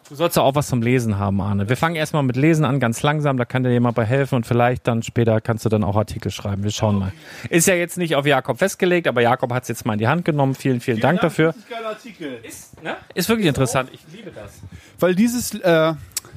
Du 0.08 0.16
sollst 0.16 0.36
ja 0.36 0.42
auch 0.42 0.54
was 0.54 0.68
zum 0.68 0.82
Lesen 0.82 1.18
haben, 1.18 1.40
Arne. 1.40 1.70
Wir 1.70 1.78
fangen 1.78 1.96
erstmal 1.96 2.22
mit 2.22 2.36
Lesen 2.36 2.66
an, 2.66 2.78
ganz 2.78 3.02
langsam, 3.02 3.38
da 3.38 3.46
kann 3.46 3.64
dir 3.64 3.70
jemand 3.70 3.96
bei 3.96 4.04
helfen 4.04 4.34
und 4.34 4.46
vielleicht 4.46 4.86
dann 4.86 5.02
später 5.02 5.40
kannst 5.40 5.64
du 5.64 5.70
dann 5.70 5.82
auch 5.82 5.96
Artikel 5.96 6.30
schreiben. 6.30 6.62
Wir 6.62 6.72
schauen 6.72 6.98
mal. 6.98 7.12
Ist 7.48 7.66
ja 7.66 7.74
jetzt 7.74 7.96
nicht 7.96 8.14
auf 8.14 8.26
Jakob 8.26 8.58
festgelegt, 8.58 9.08
aber 9.08 9.22
Jakob 9.22 9.50
hat 9.50 9.62
es 9.62 9.70
jetzt 9.70 9.86
mal 9.86 9.94
in 9.94 9.98
die 9.98 10.08
Hand 10.08 10.26
genommen. 10.26 10.54
Vielen, 10.54 10.80
vielen 10.80 11.00
Dank 11.00 11.22
dafür. 11.22 11.52
Das 11.52 11.56
ist 11.56 11.64
ein 11.64 11.74
geiler 11.74 11.88
Artikel. 11.88 12.40
Ne? 12.82 12.96
Ist 13.14 13.28
wirklich 13.30 13.46
interessant. 13.46 13.88
Ich 13.94 14.00
liebe 14.12 14.30
das. 14.30 14.60
Weil 14.98 15.14
dieses 15.14 15.54
äh, 15.54 15.94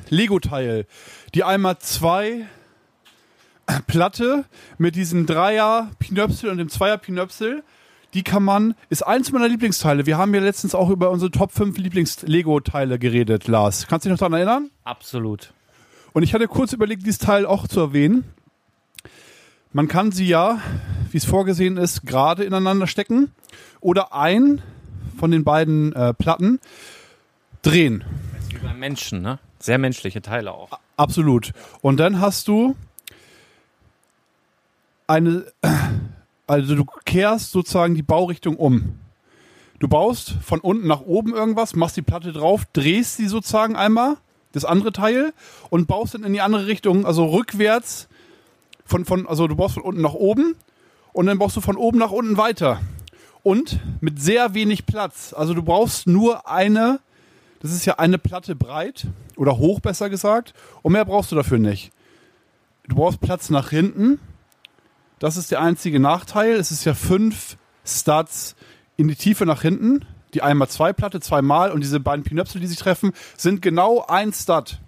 Lego-Teil, 0.07 0.85
die 1.33 1.43
einmal 1.43 1.77
zwei 1.79 2.45
Platte 3.88 4.45
mit 4.77 4.95
diesem 4.95 5.25
Dreier-Pinöpsel 5.25 6.49
und 6.49 6.57
dem 6.57 6.69
Zweier-Pinöpsel, 6.69 7.63
die 8.14 8.24
kann 8.24 8.43
man, 8.43 8.76
ist 8.89 9.05
eins 9.05 9.32
meiner 9.32 9.47
Lieblingsteile. 9.47 10.05
Wir 10.05 10.18
haben 10.18 10.34
ja 10.34 10.41
letztens 10.41 10.76
auch 10.76 10.89
über 10.89 11.10
unsere 11.10 11.32
Top 11.32 11.51
5 11.51 11.78
Lieblings-Lego-Teile 11.78 12.99
geredet, 12.99 13.47
Lars. 13.47 13.88
Kannst 13.88 14.05
du 14.05 14.10
dich 14.10 14.14
noch 14.14 14.20
daran 14.20 14.34
erinnern? 14.34 14.72
Absolut. 14.84 15.53
Und 16.14 16.24
ich 16.24 16.34
hatte 16.34 16.47
kurz 16.47 16.74
überlegt, 16.74 17.03
dieses 17.03 17.20
Teil 17.20 17.45
auch 17.45 17.68
zu 17.68 17.80
erwähnen. 17.80 18.24
Man 19.74 19.88
kann 19.88 20.12
sie 20.12 20.28
ja, 20.28 20.60
wie 21.12 21.18
es 21.18 21.26
vorgesehen 21.26 21.78
ist, 21.78 22.05
gerade 22.05 22.43
ineinander 22.43 22.88
stecken 22.88 23.32
oder 23.82 24.14
ein 24.14 24.62
von 25.20 25.32
den 25.32 25.43
beiden 25.43 25.93
äh, 25.93 26.14
Platten 26.14 26.60
drehen. 27.62 28.03
Wie 28.49 28.58
beim 28.58 28.80
Menschen, 28.80 29.22
ne? 29.22 29.39
Sehr 29.60 29.78
menschliche 29.78 30.22
Teile 30.22 30.53
auch. 30.53 30.70
Absolut. 30.95 31.51
Und 31.82 31.97
dann 31.97 32.22
hast 32.22 32.47
du 32.47 32.76
eine, 35.08 35.45
also 36.48 36.76
du 36.76 36.86
kehrst 37.06 37.52
sozusagen 37.52 37.95
die 37.95 38.04
Baurichtung 38.04 38.56
um. 38.56 39.00
Du 39.80 39.88
baust 39.88 40.34
von 40.41 40.60
unten 40.60 40.88
nach 40.88 41.02
oben 41.02 41.34
irgendwas, 41.34 41.76
machst 41.76 41.98
die 41.98 42.02
Platte 42.02 42.34
drauf, 42.34 42.64
drehst 42.74 43.18
sie 43.18 43.28
sozusagen 43.28 43.76
einmal, 43.76 44.18
das 44.54 44.66
andere 44.66 44.91
Teil, 44.91 45.34
und 45.70 45.88
baust 45.88 46.16
dann 46.16 46.24
in 46.24 46.34
die 46.34 46.41
andere 46.41 46.66
Richtung, 46.66 47.06
also 47.06 47.26
rückwärts, 47.26 48.08
von, 48.86 49.06
von, 49.06 49.28
also 49.28 49.48
du 49.48 49.56
baust 49.56 49.76
von 49.76 49.84
unten 49.84 50.02
nach 50.02 50.14
oben 50.14 50.56
und 51.14 51.26
dann 51.28 51.38
baust 51.38 51.58
du 51.58 51.62
von 51.62 51.76
oben 51.76 52.00
nach 52.00 52.12
unten 52.12 52.38
weiter. 52.38 52.80
Und 53.43 53.80
mit 54.02 54.22
sehr 54.22 54.54
wenig 54.54 54.86
Platz. 54.86 55.34
Also 55.34 55.54
du 55.54 55.62
brauchst 55.62 56.08
nur 56.08 56.50
eine, 56.50 57.00
das 57.60 57.72
ist 57.72 57.86
ja 57.86 57.95
eine 57.95 58.18
Platte 58.18 58.56
breit 58.56 59.08
oder 59.36 59.58
hoch 59.58 59.80
besser 59.80 60.10
gesagt, 60.10 60.54
und 60.82 60.93
mehr 60.93 61.06
brauchst 61.06 61.32
du 61.32 61.36
dafür 61.36 61.60
nicht. 61.60 61.91
Du 62.88 62.95
brauchst 62.95 63.20
Platz 63.20 63.50
nach 63.50 63.70
hinten. 63.70 64.20
Das 65.20 65.38
ist 65.38 65.51
der 65.51 65.61
einzige 65.61 65.99
Nachteil. 65.99 66.53
Es 66.53 66.72
ist 66.72 66.86
ja 66.86 66.93
fünf 66.93 67.57
Studs 67.86 68.55
in 68.97 69.07
die 69.07 69.15
Tiefe 69.15 69.45
nach 69.45 69.61
hinten. 69.61 70.05
Die 70.34 70.41
einmal 70.41 70.68
zwei 70.68 70.93
Platte, 70.93 71.20
zweimal 71.20 71.72
und 71.72 71.82
diese 71.82 71.99
beiden 71.99 72.24
Pinöpsel, 72.24 72.59
die 72.59 72.68
sich 72.68 72.78
treffen, 72.78 73.13
sind 73.38 73.61
genau 73.61 74.05
ein 74.07 74.34
Stud. 74.34 74.80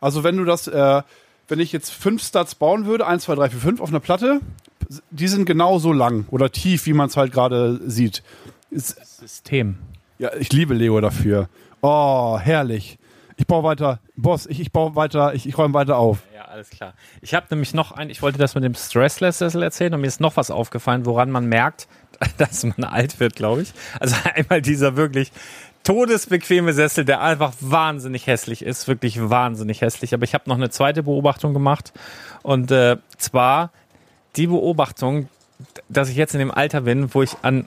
Also 0.00 0.24
wenn 0.24 0.36
du 0.36 0.44
das, 0.44 0.66
äh, 0.66 1.02
wenn 1.48 1.60
ich 1.60 1.72
jetzt 1.72 1.90
fünf 1.90 2.22
Studs 2.22 2.56
bauen 2.56 2.84
würde, 2.84 3.06
eins, 3.06 3.24
zwei, 3.24 3.36
drei, 3.36 3.48
vier, 3.48 3.60
fünf 3.60 3.80
auf 3.80 3.88
einer 3.88 4.00
Platte, 4.00 4.40
die 5.10 5.28
sind 5.28 5.46
genau 5.46 5.78
so 5.78 5.92
lang 5.92 6.26
oder 6.30 6.50
tief, 6.50 6.86
wie 6.86 6.92
man 6.92 7.08
es 7.08 7.16
halt 7.16 7.32
gerade 7.32 7.80
sieht. 7.88 8.22
Ist, 8.70 9.18
System. 9.18 9.76
ja, 10.18 10.34
ich 10.34 10.52
liebe 10.52 10.74
Lego 10.74 11.00
dafür. 11.00 11.48
Oh, 11.80 12.38
herrlich. 12.38 12.98
Ich 13.38 13.46
baue 13.46 13.62
weiter, 13.62 14.00
Boss, 14.16 14.46
ich, 14.46 14.60
ich 14.60 14.72
baue 14.72 14.96
weiter, 14.96 15.34
ich, 15.34 15.46
ich 15.46 15.58
räume 15.58 15.74
weiter 15.74 15.98
auf. 15.98 16.18
Ja, 16.34 16.46
alles 16.46 16.70
klar. 16.70 16.94
Ich 17.20 17.34
habe 17.34 17.46
nämlich 17.50 17.74
noch 17.74 17.92
ein, 17.92 18.08
ich 18.08 18.22
wollte 18.22 18.38
das 18.38 18.54
mit 18.54 18.64
dem 18.64 18.74
Stressless-Sessel 18.74 19.62
erzählen 19.62 19.92
und 19.92 20.00
mir 20.00 20.06
ist 20.06 20.20
noch 20.20 20.36
was 20.38 20.50
aufgefallen, 20.50 21.04
woran 21.04 21.30
man 21.30 21.46
merkt, 21.46 21.86
dass 22.38 22.64
man 22.64 22.84
alt 22.84 23.20
wird, 23.20 23.36
glaube 23.36 23.62
ich. 23.62 23.72
Also 24.00 24.16
einmal 24.34 24.62
dieser 24.62 24.96
wirklich 24.96 25.32
todesbequeme 25.84 26.72
Sessel, 26.72 27.04
der 27.04 27.20
einfach 27.20 27.52
wahnsinnig 27.60 28.26
hässlich 28.26 28.62
ist, 28.62 28.88
wirklich 28.88 29.20
wahnsinnig 29.28 29.82
hässlich. 29.82 30.14
Aber 30.14 30.24
ich 30.24 30.34
habe 30.34 30.48
noch 30.48 30.56
eine 30.56 30.70
zweite 30.70 31.02
Beobachtung 31.02 31.52
gemacht 31.52 31.92
und 32.42 32.70
äh, 32.70 32.96
zwar 33.18 33.70
die 34.36 34.46
Beobachtung, 34.46 35.28
dass 35.88 36.08
ich 36.08 36.16
jetzt 36.16 36.34
in 36.34 36.40
dem 36.40 36.50
Alter 36.50 36.82
bin, 36.82 37.14
wo 37.14 37.22
ich 37.22 37.36
an, 37.42 37.64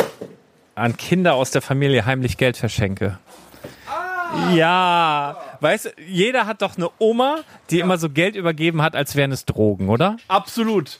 an 0.75 0.97
Kinder 0.97 1.35
aus 1.35 1.51
der 1.51 1.61
Familie 1.61 2.05
heimlich 2.05 2.37
Geld 2.37 2.57
verschenke. 2.57 3.19
Ja, 4.53 5.37
weißt 5.61 5.85
du, 5.85 5.89
jeder 6.07 6.45
hat 6.45 6.61
doch 6.61 6.77
eine 6.77 6.89
Oma, 6.99 7.39
die 7.69 7.79
immer 7.79 7.97
so 7.97 8.09
Geld 8.09 8.35
übergeben 8.35 8.81
hat, 8.81 8.95
als 8.95 9.15
wären 9.15 9.31
es 9.31 9.45
Drogen, 9.45 9.89
oder? 9.89 10.17
Absolut. 10.27 10.97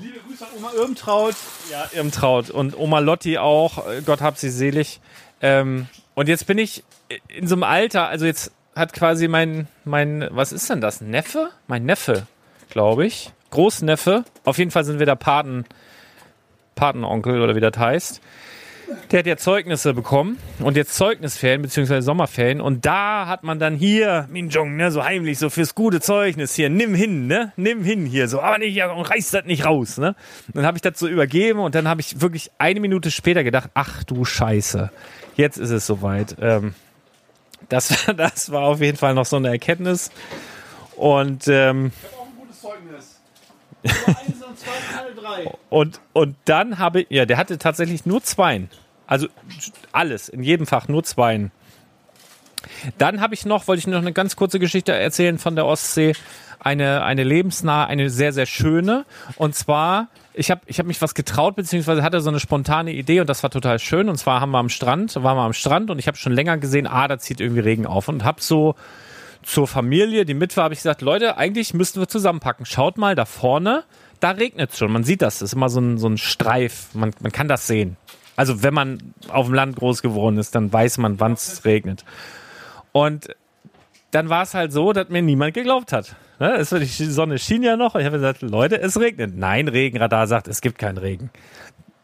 Liebe 0.00 0.18
Grüße 0.26 0.46
an 0.46 0.50
Oma 0.56 0.72
Irmtraut. 0.72 1.34
Ja, 1.70 1.88
Irmtraut 1.92 2.50
und 2.50 2.78
Oma 2.78 3.00
Lotti 3.00 3.38
auch, 3.38 3.86
äh, 3.86 4.00
Gott 4.04 4.22
hab 4.22 4.38
sie 4.38 4.48
selig. 4.48 5.00
Ähm, 5.42 5.88
und 6.14 6.28
jetzt 6.28 6.46
bin 6.46 6.58
ich 6.58 6.84
in 7.28 7.46
so 7.46 7.54
einem 7.54 7.64
Alter, 7.64 8.08
also 8.08 8.24
jetzt 8.24 8.52
hat 8.74 8.92
quasi 8.92 9.28
mein, 9.28 9.68
mein, 9.84 10.26
was 10.30 10.52
ist 10.52 10.70
denn 10.70 10.80
das, 10.80 11.00
Neffe? 11.00 11.50
Mein 11.66 11.84
Neffe, 11.84 12.26
glaube 12.70 13.06
ich. 13.06 13.32
Großneffe. 13.50 14.24
Auf 14.44 14.58
jeden 14.58 14.70
Fall 14.70 14.84
sind 14.84 14.98
wir 14.98 15.06
der 15.06 15.16
Paten, 15.16 15.64
Patenonkel 16.74 17.40
oder 17.40 17.54
wie 17.54 17.60
das 17.60 17.76
heißt. 17.76 18.20
Der 19.10 19.20
hat 19.20 19.26
ja 19.26 19.36
Zeugnisse 19.36 19.94
bekommen 19.94 20.38
und 20.58 20.76
jetzt 20.76 20.94
Zeugnisferien 20.94 21.62
beziehungsweise 21.62 22.02
Sommerferien 22.02 22.60
und 22.60 22.84
da 22.84 23.26
hat 23.26 23.44
man 23.44 23.58
dann 23.58 23.76
hier, 23.76 24.26
Minjong, 24.30 24.76
ne, 24.76 24.90
so 24.90 25.04
heimlich, 25.04 25.38
so 25.38 25.50
fürs 25.50 25.74
gute 25.74 26.00
Zeugnis 26.00 26.54
hier, 26.54 26.68
nimm 26.68 26.94
hin, 26.94 27.26
ne, 27.26 27.52
nimm 27.56 27.84
hin 27.84 28.06
hier, 28.06 28.28
so, 28.28 28.40
aber 28.40 28.58
nicht, 28.58 28.74
ja, 28.74 28.90
und 28.90 29.02
reiß 29.02 29.30
das 29.30 29.44
nicht 29.44 29.64
raus, 29.64 29.98
ne. 29.98 30.16
Dann 30.52 30.66
habe 30.66 30.78
ich 30.78 30.82
das 30.82 30.98
so 30.98 31.06
übergeben 31.06 31.60
und 31.60 31.74
dann 31.74 31.88
habe 31.88 32.00
ich 32.00 32.20
wirklich 32.20 32.50
eine 32.58 32.80
Minute 32.80 33.10
später 33.10 33.44
gedacht, 33.44 33.70
ach 33.74 34.04
du 34.04 34.24
Scheiße, 34.24 34.90
jetzt 35.36 35.58
ist 35.58 35.70
es 35.70 35.86
soweit. 35.86 36.36
Ähm, 36.40 36.74
das, 37.68 38.06
das 38.16 38.50
war 38.50 38.62
auf 38.62 38.80
jeden 38.80 38.98
Fall 38.98 39.14
noch 39.14 39.26
so 39.26 39.36
eine 39.36 39.48
Erkenntnis 39.48 40.10
und 40.96 41.46
ähm, 41.48 41.92
Auch 42.16 42.26
ein 42.26 42.36
gutes 42.36 42.60
Zeugnis. 42.60 43.20
Und, 45.70 46.00
und 46.12 46.36
dann 46.44 46.78
habe 46.78 47.02
ich, 47.02 47.06
ja, 47.10 47.26
der 47.26 47.36
hatte 47.36 47.58
tatsächlich 47.58 48.06
nur 48.06 48.22
Zweien. 48.22 48.70
Also 49.06 49.28
alles, 49.92 50.28
in 50.28 50.42
jedem 50.42 50.66
Fach 50.66 50.88
nur 50.88 51.04
Zweien. 51.04 51.50
Dann 52.98 53.20
habe 53.20 53.34
ich 53.34 53.44
noch, 53.44 53.68
wollte 53.68 53.80
ich 53.80 53.86
noch 53.86 53.98
eine 53.98 54.12
ganz 54.12 54.36
kurze 54.36 54.58
Geschichte 54.58 54.92
erzählen 54.92 55.38
von 55.38 55.54
der 55.54 55.66
Ostsee. 55.66 56.14
Eine, 56.58 57.04
eine 57.04 57.24
lebensnahe, 57.24 57.86
eine 57.86 58.08
sehr, 58.08 58.32
sehr 58.32 58.46
schöne. 58.46 59.04
Und 59.36 59.54
zwar, 59.54 60.08
ich 60.32 60.50
habe 60.50 60.62
ich 60.64 60.78
hab 60.78 60.86
mich 60.86 61.02
was 61.02 61.14
getraut, 61.14 61.56
beziehungsweise 61.56 62.02
hatte 62.02 62.20
so 62.20 62.30
eine 62.30 62.40
spontane 62.40 62.92
Idee 62.92 63.20
und 63.20 63.28
das 63.28 63.42
war 63.42 63.50
total 63.50 63.78
schön. 63.78 64.08
Und 64.08 64.16
zwar 64.16 64.40
haben 64.40 64.52
wir 64.52 64.58
am 64.58 64.70
Strand, 64.70 65.14
waren 65.16 65.36
wir 65.36 65.42
am 65.42 65.52
Strand 65.52 65.90
und 65.90 65.98
ich 65.98 66.06
habe 66.06 66.16
schon 66.16 66.32
länger 66.32 66.56
gesehen, 66.56 66.86
ah, 66.86 67.06
da 67.06 67.18
zieht 67.18 67.40
irgendwie 67.40 67.60
Regen 67.60 67.84
auf. 67.84 68.08
Und 68.08 68.24
habe 68.24 68.40
so 68.40 68.76
zur 69.42 69.68
Familie, 69.68 70.24
die 70.24 70.32
mit 70.32 70.56
war, 70.56 70.64
habe 70.64 70.74
ich 70.74 70.80
gesagt, 70.80 71.02
Leute, 71.02 71.36
eigentlich 71.36 71.74
müssten 71.74 72.00
wir 72.00 72.08
zusammenpacken. 72.08 72.64
Schaut 72.64 72.96
mal 72.96 73.14
da 73.14 73.26
vorne, 73.26 73.84
da 74.20 74.30
regnet 74.30 74.72
es 74.72 74.78
schon. 74.78 74.92
Man 74.92 75.04
sieht 75.04 75.22
das, 75.22 75.38
das 75.38 75.50
ist 75.50 75.54
immer 75.54 75.68
so 75.68 75.80
ein, 75.80 75.98
so 75.98 76.08
ein 76.08 76.18
Streif. 76.18 76.88
Man, 76.94 77.12
man 77.20 77.32
kann 77.32 77.48
das 77.48 77.66
sehen. 77.66 77.96
Also 78.36 78.62
wenn 78.62 78.74
man 78.74 79.14
auf 79.28 79.46
dem 79.46 79.54
Land 79.54 79.76
groß 79.76 80.02
geworden 80.02 80.38
ist, 80.38 80.54
dann 80.54 80.72
weiß 80.72 80.98
man, 80.98 81.20
wann 81.20 81.32
es 81.32 81.64
regnet. 81.64 82.04
Und 82.92 83.28
dann 84.10 84.28
war 84.28 84.42
es 84.42 84.54
halt 84.54 84.72
so, 84.72 84.92
dass 84.92 85.08
mir 85.08 85.22
niemand 85.22 85.54
geglaubt 85.54 85.92
hat. 85.92 86.16
Ne? 86.38 86.64
Die 86.70 86.86
Sonne 86.86 87.38
schien 87.38 87.62
ja 87.62 87.76
noch 87.76 87.94
ich 87.94 88.04
habe 88.04 88.16
gesagt, 88.16 88.42
Leute, 88.42 88.80
es 88.80 88.98
regnet. 88.98 89.36
Nein, 89.36 89.68
Regenradar 89.68 90.26
sagt, 90.26 90.48
es 90.48 90.60
gibt 90.60 90.78
keinen 90.78 90.98
Regen. 90.98 91.30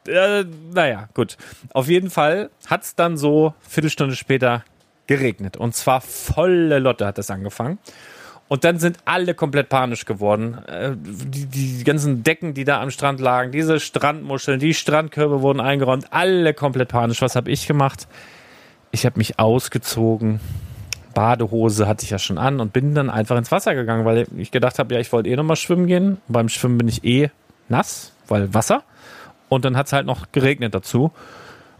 Äh, 0.06 0.44
naja, 0.72 1.08
gut. 1.14 1.36
Auf 1.72 1.88
jeden 1.88 2.10
Fall 2.10 2.50
hat 2.66 2.82
es 2.82 2.94
dann 2.94 3.16
so 3.16 3.54
Viertelstunde 3.60 4.16
später 4.16 4.64
geregnet. 5.06 5.56
Und 5.56 5.74
zwar 5.74 6.00
volle 6.00 6.78
Lotte 6.78 7.06
hat 7.06 7.18
es 7.18 7.30
angefangen. 7.30 7.78
Und 8.50 8.64
dann 8.64 8.80
sind 8.80 8.98
alle 9.04 9.34
komplett 9.34 9.68
panisch 9.68 10.06
geworden. 10.06 10.58
Äh, 10.66 10.96
Die, 10.96 11.46
die 11.46 11.84
ganzen 11.84 12.24
Decken, 12.24 12.52
die 12.52 12.64
da 12.64 12.80
am 12.82 12.90
Strand 12.90 13.20
lagen, 13.20 13.52
diese 13.52 13.78
Strandmuscheln, 13.78 14.58
die 14.58 14.74
Strandkörbe 14.74 15.40
wurden 15.40 15.60
eingeräumt, 15.60 16.08
alle 16.10 16.52
komplett 16.52 16.88
panisch. 16.88 17.22
Was 17.22 17.36
habe 17.36 17.48
ich 17.48 17.68
gemacht? 17.68 18.08
Ich 18.90 19.06
habe 19.06 19.18
mich 19.18 19.38
ausgezogen. 19.38 20.40
Badehose 21.14 21.86
hatte 21.86 22.02
ich 22.02 22.10
ja 22.10 22.18
schon 22.18 22.38
an 22.38 22.58
und 22.58 22.72
bin 22.72 22.92
dann 22.92 23.08
einfach 23.08 23.36
ins 23.36 23.52
Wasser 23.52 23.76
gegangen, 23.76 24.04
weil 24.04 24.26
ich 24.36 24.50
gedacht 24.50 24.80
habe, 24.80 24.94
ja, 24.94 25.00
ich 25.00 25.12
wollte 25.12 25.30
eh 25.30 25.36
nochmal 25.36 25.54
schwimmen 25.54 25.86
gehen. 25.86 26.18
Beim 26.26 26.48
Schwimmen 26.48 26.76
bin 26.76 26.88
ich 26.88 27.04
eh 27.04 27.30
nass, 27.68 28.12
weil 28.26 28.52
Wasser. 28.52 28.82
Und 29.48 29.64
dann 29.64 29.76
hat 29.76 29.86
es 29.86 29.92
halt 29.92 30.06
noch 30.06 30.32
geregnet 30.32 30.74
dazu. 30.74 31.12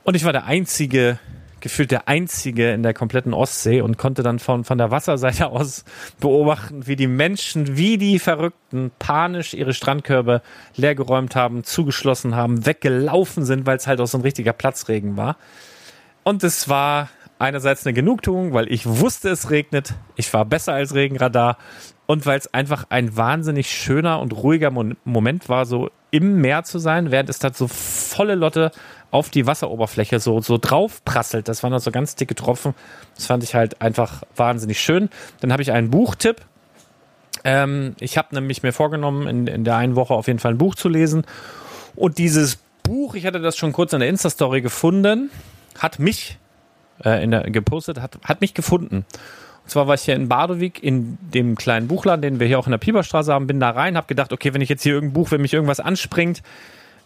Und 0.04 0.14
ich 0.14 0.24
war 0.24 0.32
der 0.32 0.44
Einzige, 0.44 1.18
gefühlt 1.60 1.90
der 1.90 2.08
einzige 2.08 2.70
in 2.72 2.82
der 2.82 2.94
kompletten 2.94 3.34
Ostsee 3.34 3.80
und 3.80 3.98
konnte 3.98 4.22
dann 4.22 4.38
von, 4.38 4.64
von 4.64 4.78
der 4.78 4.90
Wasserseite 4.90 5.46
aus 5.50 5.84
beobachten, 6.20 6.86
wie 6.86 6.96
die 6.96 7.06
Menschen, 7.06 7.76
wie 7.76 7.98
die 7.98 8.18
Verrückten 8.18 8.90
panisch 8.98 9.54
ihre 9.54 9.74
Strandkörbe 9.74 10.42
leergeräumt 10.76 11.36
haben, 11.36 11.64
zugeschlossen 11.64 12.34
haben, 12.34 12.66
weggelaufen 12.66 13.44
sind, 13.44 13.66
weil 13.66 13.76
es 13.76 13.86
halt 13.86 14.00
auch 14.00 14.06
so 14.06 14.18
ein 14.18 14.22
richtiger 14.22 14.52
Platzregen 14.52 15.16
war. 15.16 15.36
Und 16.22 16.44
es 16.44 16.68
war 16.68 17.08
einerseits 17.38 17.86
eine 17.86 17.94
Genugtuung, 17.94 18.52
weil 18.52 18.70
ich 18.70 18.86
wusste, 18.86 19.30
es 19.30 19.50
regnet. 19.50 19.94
Ich 20.16 20.32
war 20.32 20.44
besser 20.44 20.74
als 20.74 20.94
Regenradar. 20.94 21.56
Und 22.06 22.26
weil 22.26 22.38
es 22.38 22.52
einfach 22.52 22.86
ein 22.90 23.16
wahnsinnig 23.16 23.70
schöner 23.70 24.20
und 24.20 24.32
ruhiger 24.32 24.70
Mo 24.70 24.84
Moment 25.04 25.48
war, 25.48 25.64
so 25.64 25.90
im 26.10 26.40
Meer 26.40 26.64
zu 26.64 26.78
sein, 26.78 27.10
während 27.10 27.28
es 27.28 27.38
da 27.38 27.52
so 27.52 27.68
volle 27.68 28.34
Lotte 28.34 28.72
auf 29.10 29.30
die 29.30 29.46
Wasseroberfläche 29.46 30.20
so, 30.20 30.40
so 30.40 30.58
drauf 30.58 31.04
prasselt. 31.04 31.48
Das 31.48 31.62
waren 31.62 31.72
dann 31.72 31.80
so 31.80 31.90
ganz 31.90 32.14
dicke 32.14 32.34
Tropfen. 32.34 32.74
Das 33.16 33.26
fand 33.26 33.42
ich 33.42 33.54
halt 33.54 33.80
einfach 33.80 34.22
wahnsinnig 34.36 34.80
schön. 34.80 35.08
Dann 35.40 35.52
habe 35.52 35.62
ich 35.62 35.72
einen 35.72 35.90
Buchtipp. 35.90 36.42
Ähm, 37.44 37.96
ich 38.00 38.18
habe 38.18 38.34
nämlich 38.34 38.62
mir 38.62 38.72
vorgenommen, 38.72 39.26
in, 39.26 39.46
in 39.46 39.64
der 39.64 39.76
einen 39.76 39.96
Woche 39.96 40.14
auf 40.14 40.26
jeden 40.26 40.38
Fall 40.38 40.52
ein 40.54 40.58
Buch 40.58 40.74
zu 40.74 40.88
lesen. 40.88 41.24
Und 41.96 42.18
dieses 42.18 42.58
Buch, 42.82 43.14
ich 43.14 43.26
hatte 43.26 43.40
das 43.40 43.56
schon 43.56 43.72
kurz 43.72 43.92
in 43.92 44.00
der 44.00 44.08
Insta-Story 44.08 44.62
gefunden, 44.62 45.30
hat 45.78 45.98
mich 45.98 46.38
äh, 47.02 47.26
der, 47.26 47.50
gepostet, 47.50 48.00
hat, 48.00 48.18
hat 48.24 48.40
mich 48.40 48.54
gefunden. 48.54 49.04
Zwar 49.70 49.86
war 49.86 49.94
ich 49.94 50.02
hier 50.02 50.16
in 50.16 50.28
Badowik 50.28 50.82
in 50.82 51.16
dem 51.32 51.54
kleinen 51.54 51.86
Buchladen, 51.86 52.22
den 52.22 52.40
wir 52.40 52.48
hier 52.48 52.58
auch 52.58 52.66
in 52.66 52.72
der 52.72 52.78
Pieperstraße 52.78 53.32
haben, 53.32 53.46
bin 53.46 53.60
da 53.60 53.70
rein, 53.70 53.96
habe 53.96 54.08
gedacht, 54.08 54.32
okay, 54.32 54.52
wenn 54.52 54.60
ich 54.60 54.68
jetzt 54.68 54.82
hier 54.82 54.94
irgendein 54.94 55.12
Buch, 55.12 55.30
wenn 55.30 55.40
mich 55.40 55.54
irgendwas 55.54 55.78
anspringt, 55.78 56.42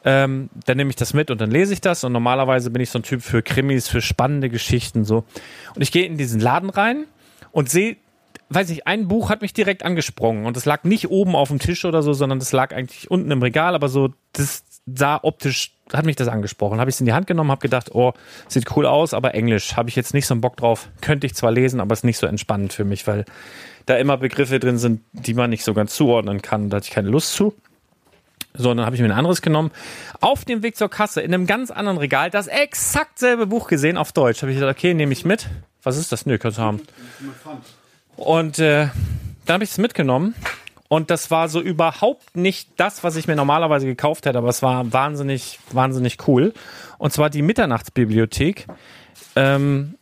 ähm, 0.02 0.48
dann 0.64 0.78
nehme 0.78 0.88
ich 0.88 0.96
das 0.96 1.12
mit 1.12 1.30
und 1.30 1.42
dann 1.42 1.50
lese 1.50 1.74
ich 1.74 1.82
das. 1.82 2.04
Und 2.04 2.12
normalerweise 2.12 2.70
bin 2.70 2.80
ich 2.80 2.88
so 2.88 3.00
ein 3.00 3.02
Typ 3.02 3.20
für 3.20 3.42
Krimis, 3.42 3.88
für 3.88 4.00
spannende 4.00 4.48
Geschichten 4.48 5.04
so. 5.04 5.24
Und 5.74 5.82
ich 5.82 5.92
gehe 5.92 6.06
in 6.06 6.16
diesen 6.16 6.40
Laden 6.40 6.70
rein 6.70 7.04
und 7.52 7.68
sehe, 7.68 7.98
weiß 8.48 8.70
nicht, 8.70 8.86
ein 8.86 9.08
Buch 9.08 9.28
hat 9.28 9.42
mich 9.42 9.52
direkt 9.52 9.84
angesprungen 9.84 10.46
und 10.46 10.56
es 10.56 10.64
lag 10.64 10.84
nicht 10.84 11.10
oben 11.10 11.36
auf 11.36 11.48
dem 11.48 11.58
Tisch 11.58 11.84
oder 11.84 12.02
so, 12.02 12.14
sondern 12.14 12.38
das 12.38 12.52
lag 12.52 12.74
eigentlich 12.74 13.10
unten 13.10 13.30
im 13.30 13.42
Regal, 13.42 13.74
aber 13.74 13.90
so, 13.90 14.08
das 14.32 14.64
sah 14.86 15.20
optisch, 15.22 15.73
hat 15.92 16.06
mich 16.06 16.16
das 16.16 16.28
angesprochen. 16.28 16.80
Habe 16.80 16.90
ich 16.90 16.96
es 16.96 17.00
in 17.00 17.06
die 17.06 17.12
Hand 17.12 17.26
genommen, 17.26 17.50
habe 17.50 17.60
gedacht, 17.60 17.94
oh, 17.94 18.12
sieht 18.48 18.74
cool 18.76 18.86
aus, 18.86 19.12
aber 19.14 19.34
Englisch 19.34 19.76
habe 19.76 19.88
ich 19.88 19.96
jetzt 19.96 20.14
nicht 20.14 20.26
so 20.26 20.34
einen 20.34 20.40
Bock 20.40 20.56
drauf. 20.56 20.88
Könnte 21.00 21.26
ich 21.26 21.34
zwar 21.34 21.52
lesen, 21.52 21.80
aber 21.80 21.92
ist 21.92 22.04
nicht 22.04 22.18
so 22.18 22.26
entspannend 22.26 22.72
für 22.72 22.84
mich, 22.84 23.06
weil 23.06 23.24
da 23.86 23.96
immer 23.96 24.16
Begriffe 24.16 24.58
drin 24.58 24.78
sind, 24.78 25.02
die 25.12 25.34
man 25.34 25.50
nicht 25.50 25.64
so 25.64 25.74
ganz 25.74 25.94
zuordnen 25.94 26.40
kann. 26.40 26.70
Da 26.70 26.78
hatte 26.78 26.86
ich 26.86 26.94
keine 26.94 27.08
Lust 27.08 27.34
zu. 27.34 27.54
So, 28.56 28.72
dann 28.72 28.86
habe 28.86 28.94
ich 28.94 29.02
mir 29.02 29.08
ein 29.08 29.12
anderes 29.12 29.42
genommen. 29.42 29.72
Auf 30.20 30.44
dem 30.44 30.62
Weg 30.62 30.76
zur 30.76 30.88
Kasse, 30.88 31.20
in 31.20 31.34
einem 31.34 31.46
ganz 31.46 31.70
anderen 31.70 31.98
Regal, 31.98 32.30
das 32.30 32.46
exakt 32.46 33.18
selbe 33.18 33.46
Buch 33.46 33.66
gesehen 33.66 33.96
auf 33.96 34.12
Deutsch. 34.12 34.42
Habe 34.42 34.52
ich 34.52 34.58
gesagt, 34.58 34.78
okay, 34.78 34.94
nehme 34.94 35.12
ich 35.12 35.24
mit. 35.24 35.48
Was 35.82 35.96
ist 35.96 36.12
das? 36.12 36.24
Nö, 36.24 36.38
kannst 36.38 36.58
du 36.58 36.62
haben. 36.62 36.80
Und 38.16 38.60
äh, 38.60 38.88
dann 39.44 39.54
habe 39.54 39.64
ich 39.64 39.70
es 39.70 39.78
mitgenommen. 39.78 40.34
Und 40.94 41.10
das 41.10 41.32
war 41.32 41.48
so 41.48 41.60
überhaupt 41.60 42.36
nicht 42.36 42.68
das, 42.76 43.02
was 43.02 43.16
ich 43.16 43.26
mir 43.26 43.34
normalerweise 43.34 43.84
gekauft 43.84 44.26
hätte, 44.26 44.38
aber 44.38 44.48
es 44.48 44.62
war 44.62 44.92
wahnsinnig, 44.92 45.58
wahnsinnig 45.72 46.28
cool. 46.28 46.52
Und 46.98 47.12
zwar 47.12 47.30
die 47.30 47.42
Mitternachtsbibliothek. 47.42 48.68
Ähm, 49.34 49.96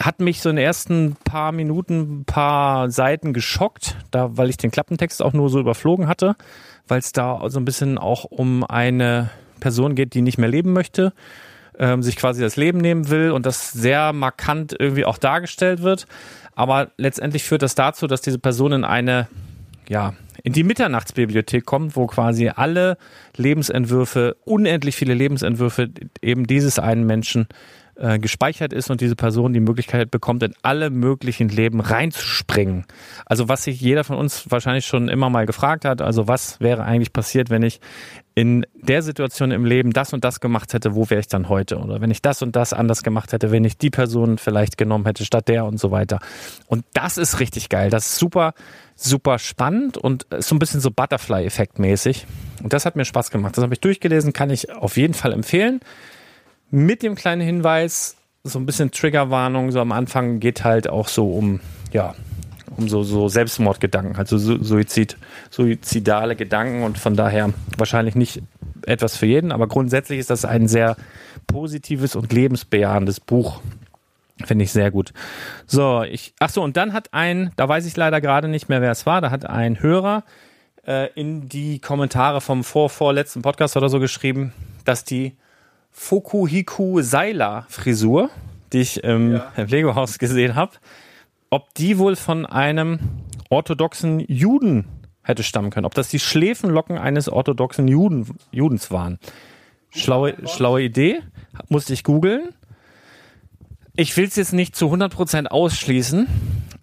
hat 0.00 0.20
mich 0.20 0.40
so 0.42 0.50
in 0.50 0.56
den 0.56 0.64
ersten 0.64 1.16
paar 1.24 1.50
Minuten, 1.50 2.24
paar 2.24 2.88
Seiten 2.88 3.32
geschockt, 3.32 3.96
da, 4.12 4.36
weil 4.36 4.48
ich 4.48 4.58
den 4.58 4.70
Klappentext 4.70 5.20
auch 5.20 5.32
nur 5.32 5.50
so 5.50 5.58
überflogen 5.58 6.06
hatte, 6.06 6.36
weil 6.86 7.00
es 7.00 7.10
da 7.10 7.40
so 7.50 7.58
ein 7.58 7.64
bisschen 7.64 7.98
auch 7.98 8.22
um 8.22 8.62
eine 8.62 9.30
Person 9.58 9.96
geht, 9.96 10.14
die 10.14 10.22
nicht 10.22 10.38
mehr 10.38 10.48
leben 10.48 10.72
möchte, 10.72 11.12
ähm, 11.80 12.00
sich 12.00 12.14
quasi 12.14 12.40
das 12.40 12.54
Leben 12.54 12.78
nehmen 12.78 13.10
will 13.10 13.32
und 13.32 13.44
das 13.44 13.72
sehr 13.72 14.12
markant 14.12 14.72
irgendwie 14.78 15.04
auch 15.04 15.18
dargestellt 15.18 15.82
wird. 15.82 16.06
Aber 16.54 16.92
letztendlich 16.96 17.42
führt 17.42 17.62
das 17.62 17.74
dazu, 17.74 18.06
dass 18.06 18.20
diese 18.20 18.38
Person 18.38 18.70
in 18.70 18.84
eine, 18.84 19.26
ja, 19.88 20.14
in 20.42 20.52
die 20.52 20.62
Mitternachtsbibliothek 20.62 21.64
kommt, 21.64 21.96
wo 21.96 22.06
quasi 22.06 22.48
alle 22.48 22.98
Lebensentwürfe, 23.36 24.36
unendlich 24.44 24.94
viele 24.94 25.14
Lebensentwürfe 25.14 25.90
eben 26.20 26.46
dieses 26.46 26.78
einen 26.78 27.06
Menschen 27.06 27.48
äh, 27.96 28.18
gespeichert 28.18 28.72
ist 28.72 28.90
und 28.90 29.00
diese 29.00 29.16
Person 29.16 29.52
die 29.52 29.60
Möglichkeit 29.60 30.10
bekommt, 30.10 30.42
in 30.42 30.54
alle 30.62 30.90
möglichen 30.90 31.48
Leben 31.48 31.80
reinzuspringen. 31.80 32.84
Also 33.26 33.48
was 33.48 33.64
sich 33.64 33.80
jeder 33.80 34.04
von 34.04 34.16
uns 34.16 34.50
wahrscheinlich 34.50 34.86
schon 34.86 35.08
immer 35.08 35.30
mal 35.30 35.46
gefragt 35.46 35.84
hat, 35.84 36.02
also 36.02 36.26
was 36.26 36.60
wäre 36.60 36.84
eigentlich 36.84 37.12
passiert, 37.12 37.50
wenn 37.50 37.62
ich 37.62 37.80
in 38.34 38.66
der 38.74 39.02
Situation 39.02 39.52
im 39.52 39.64
Leben 39.64 39.92
das 39.92 40.12
und 40.12 40.24
das 40.24 40.40
gemacht 40.40 40.72
hätte, 40.74 40.96
wo 40.96 41.08
wäre 41.08 41.20
ich 41.20 41.28
dann 41.28 41.48
heute? 41.48 41.78
Oder 41.78 42.00
wenn 42.00 42.10
ich 42.10 42.20
das 42.20 42.42
und 42.42 42.56
das 42.56 42.72
anders 42.72 43.04
gemacht 43.04 43.32
hätte, 43.32 43.52
wenn 43.52 43.64
ich 43.64 43.78
die 43.78 43.90
Person 43.90 44.38
vielleicht 44.38 44.76
genommen 44.76 45.06
hätte 45.06 45.24
statt 45.24 45.46
der 45.46 45.64
und 45.64 45.78
so 45.78 45.92
weiter. 45.92 46.18
Und 46.66 46.84
das 46.94 47.16
ist 47.16 47.38
richtig 47.38 47.68
geil. 47.68 47.90
Das 47.90 48.06
ist 48.06 48.16
super, 48.16 48.54
super 48.96 49.38
spannend 49.38 49.96
und 49.96 50.26
so 50.38 50.56
ein 50.56 50.58
bisschen 50.58 50.80
so 50.80 50.90
Butterfly-Effekt 50.90 51.78
mäßig. 51.78 52.26
Und 52.60 52.72
das 52.72 52.86
hat 52.86 52.96
mir 52.96 53.04
Spaß 53.04 53.30
gemacht. 53.30 53.56
Das 53.56 53.62
habe 53.62 53.74
ich 53.74 53.80
durchgelesen, 53.80 54.32
kann 54.32 54.50
ich 54.50 54.72
auf 54.72 54.96
jeden 54.96 55.14
Fall 55.14 55.32
empfehlen. 55.32 55.78
Mit 56.74 57.04
dem 57.04 57.14
kleinen 57.14 57.40
Hinweis, 57.40 58.16
so 58.42 58.58
ein 58.58 58.66
bisschen 58.66 58.90
Triggerwarnung, 58.90 59.70
so 59.70 59.78
am 59.78 59.92
Anfang 59.92 60.40
geht 60.40 60.64
halt 60.64 60.90
auch 60.90 61.06
so 61.06 61.30
um, 61.30 61.60
ja, 61.92 62.16
um 62.76 62.88
so, 62.88 63.04
so 63.04 63.28
Selbstmordgedanken, 63.28 64.16
also 64.16 64.38
Suizid, 64.38 65.16
suizidale 65.50 66.34
Gedanken 66.34 66.82
und 66.82 66.98
von 66.98 67.14
daher 67.14 67.54
wahrscheinlich 67.78 68.16
nicht 68.16 68.42
etwas 68.86 69.16
für 69.16 69.26
jeden, 69.26 69.52
aber 69.52 69.68
grundsätzlich 69.68 70.18
ist 70.18 70.30
das 70.30 70.44
ein 70.44 70.66
sehr 70.66 70.96
positives 71.46 72.16
und 72.16 72.32
lebensbejahendes 72.32 73.20
Buch. 73.20 73.60
Finde 74.44 74.64
ich 74.64 74.72
sehr 74.72 74.90
gut. 74.90 75.12
So, 75.68 76.02
ich, 76.02 76.34
ach 76.40 76.50
so, 76.50 76.60
und 76.60 76.76
dann 76.76 76.92
hat 76.92 77.14
ein, 77.14 77.52
da 77.54 77.68
weiß 77.68 77.86
ich 77.86 77.96
leider 77.96 78.20
gerade 78.20 78.48
nicht 78.48 78.68
mehr, 78.68 78.82
wer 78.82 78.90
es 78.90 79.06
war, 79.06 79.20
da 79.20 79.30
hat 79.30 79.46
ein 79.46 79.80
Hörer 79.80 80.24
äh, 80.88 81.08
in 81.14 81.48
die 81.48 81.78
Kommentare 81.78 82.40
vom 82.40 82.64
vorvorletzten 82.64 83.42
Podcast 83.42 83.76
oder 83.76 83.88
so 83.88 84.00
geschrieben, 84.00 84.52
dass 84.84 85.04
die 85.04 85.36
Fokuhiku 85.96 87.00
Seiler 87.02 87.66
Frisur, 87.68 88.28
die 88.72 88.80
ich 88.80 89.02
im 89.04 89.34
ja. 89.34 89.52
Lego-Haus 89.56 90.18
gesehen 90.18 90.56
habe, 90.56 90.72
ob 91.50 91.72
die 91.74 91.98
wohl 91.98 92.16
von 92.16 92.44
einem 92.44 92.98
orthodoxen 93.48 94.20
Juden 94.20 94.86
hätte 95.22 95.44
stammen 95.44 95.70
können. 95.70 95.86
Ob 95.86 95.94
das 95.94 96.08
die 96.08 96.18
Schläfenlocken 96.18 96.98
eines 96.98 97.28
orthodoxen 97.28 97.88
Juden, 97.88 98.36
Judens 98.50 98.90
waren. 98.90 99.18
Schlaue, 99.88 100.34
schlaue 100.46 100.82
Idee. 100.82 101.20
Musste 101.68 101.92
ich 101.92 102.02
googeln. 102.02 102.48
Ich 103.94 104.16
will 104.16 104.26
es 104.26 104.34
jetzt 104.34 104.52
nicht 104.52 104.74
zu 104.74 104.92
100% 104.92 105.46
ausschließen, 105.46 106.26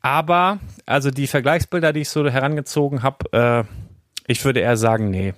aber 0.02 0.60
also 0.86 1.12
die 1.12 1.28
Vergleichsbilder, 1.28 1.92
die 1.92 2.02
ich 2.02 2.10
so 2.10 2.26
herangezogen 2.26 3.04
habe, 3.04 3.34
äh, 3.34 3.64
ich 4.28 4.46
würde 4.46 4.62
eher 4.62 4.78
sagen, 4.78 5.10
nee. 5.10 5.34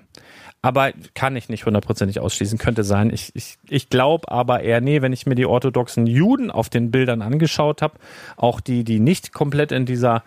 Aber 0.63 0.93
kann 1.13 1.35
ich 1.35 1.49
nicht 1.49 1.65
hundertprozentig 1.65 2.21
ausschließen, 2.21 2.57
könnte 2.57 2.85
sein. 2.85 3.11
Ich, 3.13 3.35
ich, 3.35 3.57
ich 3.67 3.89
glaube 3.89 4.31
aber 4.31 4.61
eher, 4.61 4.79
nee, 4.79 5.01
wenn 5.01 5.11
ich 5.11 5.25
mir 5.25 5.35
die 5.35 5.45
orthodoxen 5.45 6.07
Juden 6.07 6.49
auf 6.49 6.69
den 6.69 6.89
Bildern 6.89 7.21
angeschaut 7.21 7.81
habe, 7.81 7.95
auch 8.37 8.61
die, 8.61 8.85
die 8.85 9.01
nicht 9.01 9.33
komplett 9.33 9.73
in 9.73 9.85
dieser, 9.85 10.23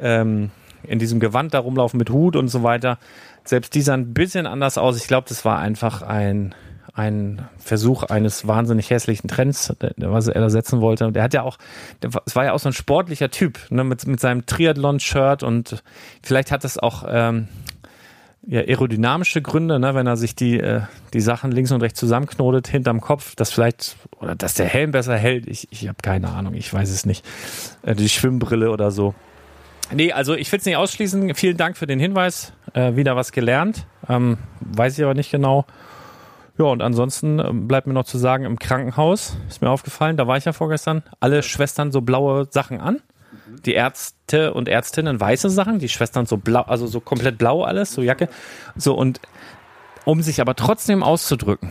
ähm, 0.00 0.50
in 0.82 0.98
diesem 0.98 1.20
Gewand 1.20 1.54
da 1.54 1.60
rumlaufen 1.60 1.96
mit 1.96 2.10
Hut 2.10 2.34
und 2.34 2.48
so 2.48 2.64
weiter, 2.64 2.98
selbst 3.44 3.72
die 3.76 3.82
sahen 3.82 4.00
ein 4.00 4.14
bisschen 4.14 4.46
anders 4.46 4.78
aus. 4.78 4.96
Ich 4.96 5.06
glaube, 5.06 5.28
das 5.28 5.44
war 5.44 5.60
einfach 5.60 6.02
ein, 6.02 6.56
ein 6.92 7.48
Versuch 7.58 8.02
eines 8.02 8.48
wahnsinnig 8.48 8.90
hässlichen 8.90 9.28
Trends, 9.28 9.72
was 9.96 10.26
er 10.26 10.40
da 10.40 10.50
setzen 10.50 10.80
wollte. 10.80 11.06
Und 11.06 11.14
der 11.14 11.22
hat 11.22 11.34
ja 11.34 11.42
auch, 11.42 11.56
es 12.26 12.34
war 12.34 12.44
ja 12.44 12.52
auch 12.52 12.58
so 12.58 12.68
ein 12.68 12.72
sportlicher 12.72 13.30
Typ, 13.30 13.60
ne, 13.70 13.84
mit, 13.84 14.08
mit 14.08 14.18
seinem 14.18 14.44
Triathlon-Shirt 14.44 15.44
und 15.44 15.84
vielleicht 16.20 16.50
hat 16.50 16.64
das 16.64 16.78
auch 16.78 17.04
ähm, 17.08 17.46
ja, 18.48 18.62
aerodynamische 18.62 19.42
Gründe, 19.42 19.78
ne, 19.78 19.94
wenn 19.94 20.06
er 20.06 20.16
sich 20.16 20.34
die, 20.34 20.58
äh, 20.58 20.80
die 21.12 21.20
Sachen 21.20 21.52
links 21.52 21.70
und 21.70 21.82
rechts 21.82 22.00
zusammenknotet 22.00 22.66
hinterm 22.66 23.02
Kopf, 23.02 23.36
dass 23.36 23.52
vielleicht, 23.52 23.96
oder 24.20 24.34
dass 24.34 24.54
der 24.54 24.66
Helm 24.66 24.90
besser 24.90 25.16
hält, 25.16 25.46
ich, 25.46 25.68
ich 25.70 25.86
habe 25.86 25.98
keine 26.02 26.30
Ahnung, 26.30 26.54
ich 26.54 26.72
weiß 26.72 26.90
es 26.90 27.04
nicht. 27.04 27.26
Äh, 27.82 27.94
die 27.94 28.08
Schwimmbrille 28.08 28.70
oder 28.70 28.90
so. 28.90 29.14
Nee, 29.92 30.12
also 30.12 30.34
ich 30.34 30.50
will 30.50 30.58
es 30.58 30.64
nicht 30.64 30.76
ausschließen. 30.76 31.34
Vielen 31.34 31.56
Dank 31.58 31.76
für 31.76 31.86
den 31.86 32.00
Hinweis. 32.00 32.52
Äh, 32.72 32.96
wieder 32.96 33.16
was 33.16 33.32
gelernt. 33.32 33.86
Ähm, 34.08 34.38
weiß 34.60 34.98
ich 34.98 35.04
aber 35.04 35.14
nicht 35.14 35.30
genau. 35.30 35.66
Ja, 36.58 36.66
und 36.66 36.82
ansonsten 36.82 37.38
ähm, 37.38 37.68
bleibt 37.68 37.86
mir 37.86 37.92
noch 37.92 38.04
zu 38.04 38.16
sagen, 38.16 38.44
im 38.44 38.58
Krankenhaus 38.58 39.36
ist 39.48 39.60
mir 39.60 39.70
aufgefallen, 39.70 40.16
da 40.16 40.26
war 40.26 40.38
ich 40.38 40.46
ja 40.46 40.52
vorgestern, 40.52 41.02
alle 41.20 41.42
Schwestern 41.42 41.92
so 41.92 42.00
blaue 42.00 42.48
Sachen 42.50 42.80
an 42.80 43.00
die 43.66 43.74
Ärzte 43.74 44.54
und 44.54 44.68
Ärztinnen 44.68 45.20
weiße 45.20 45.50
Sachen, 45.50 45.78
die 45.78 45.88
Schwestern 45.88 46.26
so 46.26 46.36
blau, 46.36 46.62
also 46.62 46.86
so 46.86 47.00
komplett 47.00 47.38
blau 47.38 47.62
alles, 47.62 47.92
so 47.92 48.02
Jacke. 48.02 48.28
So 48.76 48.94
und 48.94 49.20
um 50.04 50.22
sich 50.22 50.40
aber 50.40 50.54
trotzdem 50.54 51.02
auszudrücken, 51.02 51.70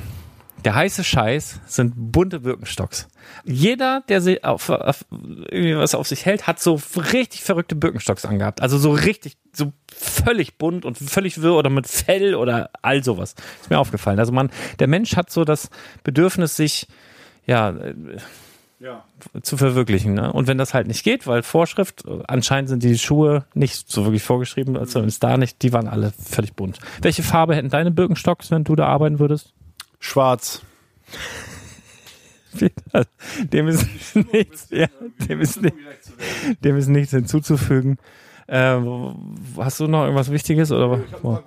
der 0.66 0.76
heiße 0.76 1.04
Scheiß 1.04 1.62
sind 1.68 1.94
bunte 1.96 2.40
Birkenstocks. 2.40 3.08
Jeder, 3.46 4.04
der 4.10 4.22
sich 4.22 4.44
auf, 4.44 4.70
auf, 4.70 5.06
irgendwie 5.12 5.78
was 5.78 5.96
auf 5.96 6.08
sich 6.08 6.26
hält, 6.26 6.48
hat 6.48 6.60
so 6.60 6.80
richtig 7.14 7.44
verrückte 7.44 7.76
Birkenstocks 7.76 8.26
angehabt. 8.26 8.62
Also 8.62 8.78
so 8.78 8.92
richtig, 8.92 9.38
so 9.54 9.72
völlig 9.96 10.58
bunt 10.58 10.84
und 10.84 10.98
völlig 10.98 11.42
wirr 11.42 11.54
oder 11.54 11.70
mit 11.70 11.88
Fell 11.88 12.36
oder 12.36 12.72
all 12.82 13.04
sowas. 13.04 13.36
Ist 13.62 13.70
mir 13.70 13.80
aufgefallen. 13.80 14.20
Also 14.20 14.32
man, 14.32 14.50
der 14.80 14.88
Mensch 14.88 15.16
hat 15.16 15.30
so 15.30 15.46
das 15.46 15.70
Bedürfnis, 16.04 16.56
sich, 16.56 16.88
ja, 17.46 17.74
Ja. 18.80 19.04
zu 19.42 19.58
verwirklichen. 19.58 20.14
Ne? 20.14 20.32
Und 20.32 20.46
wenn 20.48 20.60
das 20.60 20.74
halt 20.76 20.88
nicht 20.88 21.04
geht, 21.04 21.26
weil 21.26 21.42
Vorschrift, 21.42 22.04
anscheinend 22.28 22.70
sind 22.70 22.84
die 22.84 22.98
Schuhe 23.00 23.46
nicht 23.56 23.90
so 23.90 24.04
wirklich 24.06 24.22
vorgeschrieben, 24.22 24.78
also 24.78 24.92
zumindest 24.94 25.24
da 25.24 25.38
nicht, 25.38 25.64
die 25.64 25.74
waren 25.74 25.88
alle 25.88 26.12
völlig 26.12 26.54
bunt. 26.54 26.78
Welche 27.02 27.24
Farbe 27.24 27.56
hätten 27.56 27.70
deine 27.70 27.90
Birkenstocks, 27.90 28.52
wenn 28.52 28.64
du 28.64 28.76
da 28.76 28.86
arbeiten 28.86 29.18
würdest? 29.18 29.54
Schwarz. 30.00 30.62
Dem 33.52 33.68
ist 33.68 33.88
nichts, 34.32 34.70
ja, 34.72 34.88
dem 35.28 35.42
ist, 35.42 35.60
dem 36.64 36.78
ist 36.78 36.88
nichts 36.88 37.12
hinzuzufügen. 37.12 37.98
Äh, 38.48 38.80
hast 39.58 39.80
du 39.80 39.88
noch 39.88 40.04
irgendwas 40.04 40.32
Wichtiges 40.32 40.72
oder 40.72 41.00
was? 41.22 41.42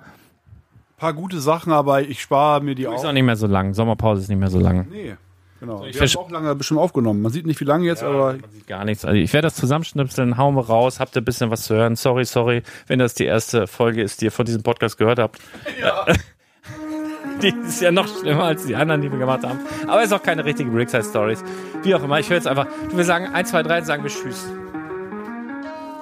Paar 0.97 1.13
gute 1.13 1.41
Sachen, 1.41 1.73
aber 1.73 2.01
ich 2.03 2.21
spare 2.21 2.61
mir 2.61 2.75
die 2.75 2.83
Ist 2.83 2.89
auch. 2.89 3.05
auch 3.05 3.11
nicht 3.11 3.23
mehr 3.23 3.35
so 3.35 3.47
lang. 3.47 3.73
Sommerpause 3.73 4.21
ist 4.21 4.29
nicht 4.29 4.37
mehr 4.37 4.51
so 4.51 4.59
lang. 4.59 4.87
Nee, 4.89 5.15
genau. 5.61 5.85
Ich 5.85 5.93
Wir 5.93 6.01
haben 6.01 6.07
versch- 6.07 6.17
auch 6.17 6.29
lange 6.29 6.53
bestimmt 6.55 6.81
aufgenommen. 6.81 7.21
Man 7.21 7.31
sieht 7.31 7.45
nicht, 7.45 7.61
wie 7.61 7.63
lange 7.65 7.85
jetzt, 7.85 8.03
aber 8.03 8.35
Gar 8.67 8.83
nichts. 8.83 9.05
Also 9.05 9.15
ich 9.15 9.31
werde 9.31 9.47
das 9.47 9.55
zusammenschnipseln, 9.55 10.35
hauen 10.37 10.55
wir 10.55 10.65
raus, 10.65 10.99
habt 10.99 11.15
ihr 11.15 11.21
ein 11.21 11.25
bisschen 11.25 11.49
was 11.51 11.61
zu 11.63 11.75
hören. 11.75 11.95
Sorry, 11.95 12.25
sorry, 12.25 12.63
wenn 12.87 12.99
das 12.99 13.13
die 13.13 13.23
erste 13.25 13.65
Folge 13.67 14.01
ist, 14.01 14.19
die 14.19 14.25
ihr 14.25 14.31
von 14.33 14.45
diesem 14.45 14.63
Podcast 14.63 14.97
gehört 14.97 15.19
habt. 15.19 15.39
die 17.41 17.53
ist 17.65 17.81
ja 17.81 17.91
noch 17.91 18.07
schlimmer 18.07 18.43
als 18.43 18.65
die 18.65 18.75
anderen, 18.75 19.01
die 19.01 19.11
wir 19.11 19.17
gemacht 19.19 19.43
haben. 19.43 19.59
Aber 19.87 20.03
ist 20.03 20.13
auch 20.13 20.21
keine 20.21 20.43
richtige 20.43 20.69
Brickside 20.69 21.03
Stories. 21.03 21.43
Wie 21.83 21.95
auch 21.95 22.03
immer, 22.03 22.19
ich 22.19 22.29
höre 22.29 22.37
jetzt 22.37 22.47
einfach, 22.47 22.67
wir 22.91 23.05
sagen 23.05 23.27
1, 23.33 23.49
2, 23.49 23.63
3, 23.63 23.81
sagen 23.83 24.03
wir 24.03 24.09
Tschüss. 24.11 24.45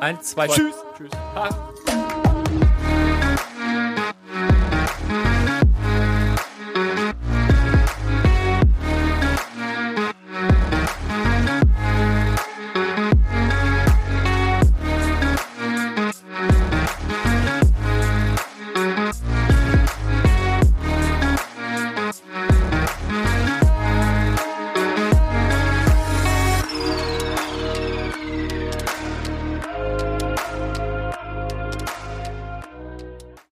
1, 0.02 0.24
2, 0.32 0.48
Tschüss. 0.48 0.76
Tschüss. 0.98 1.12
Ha. 1.36 1.50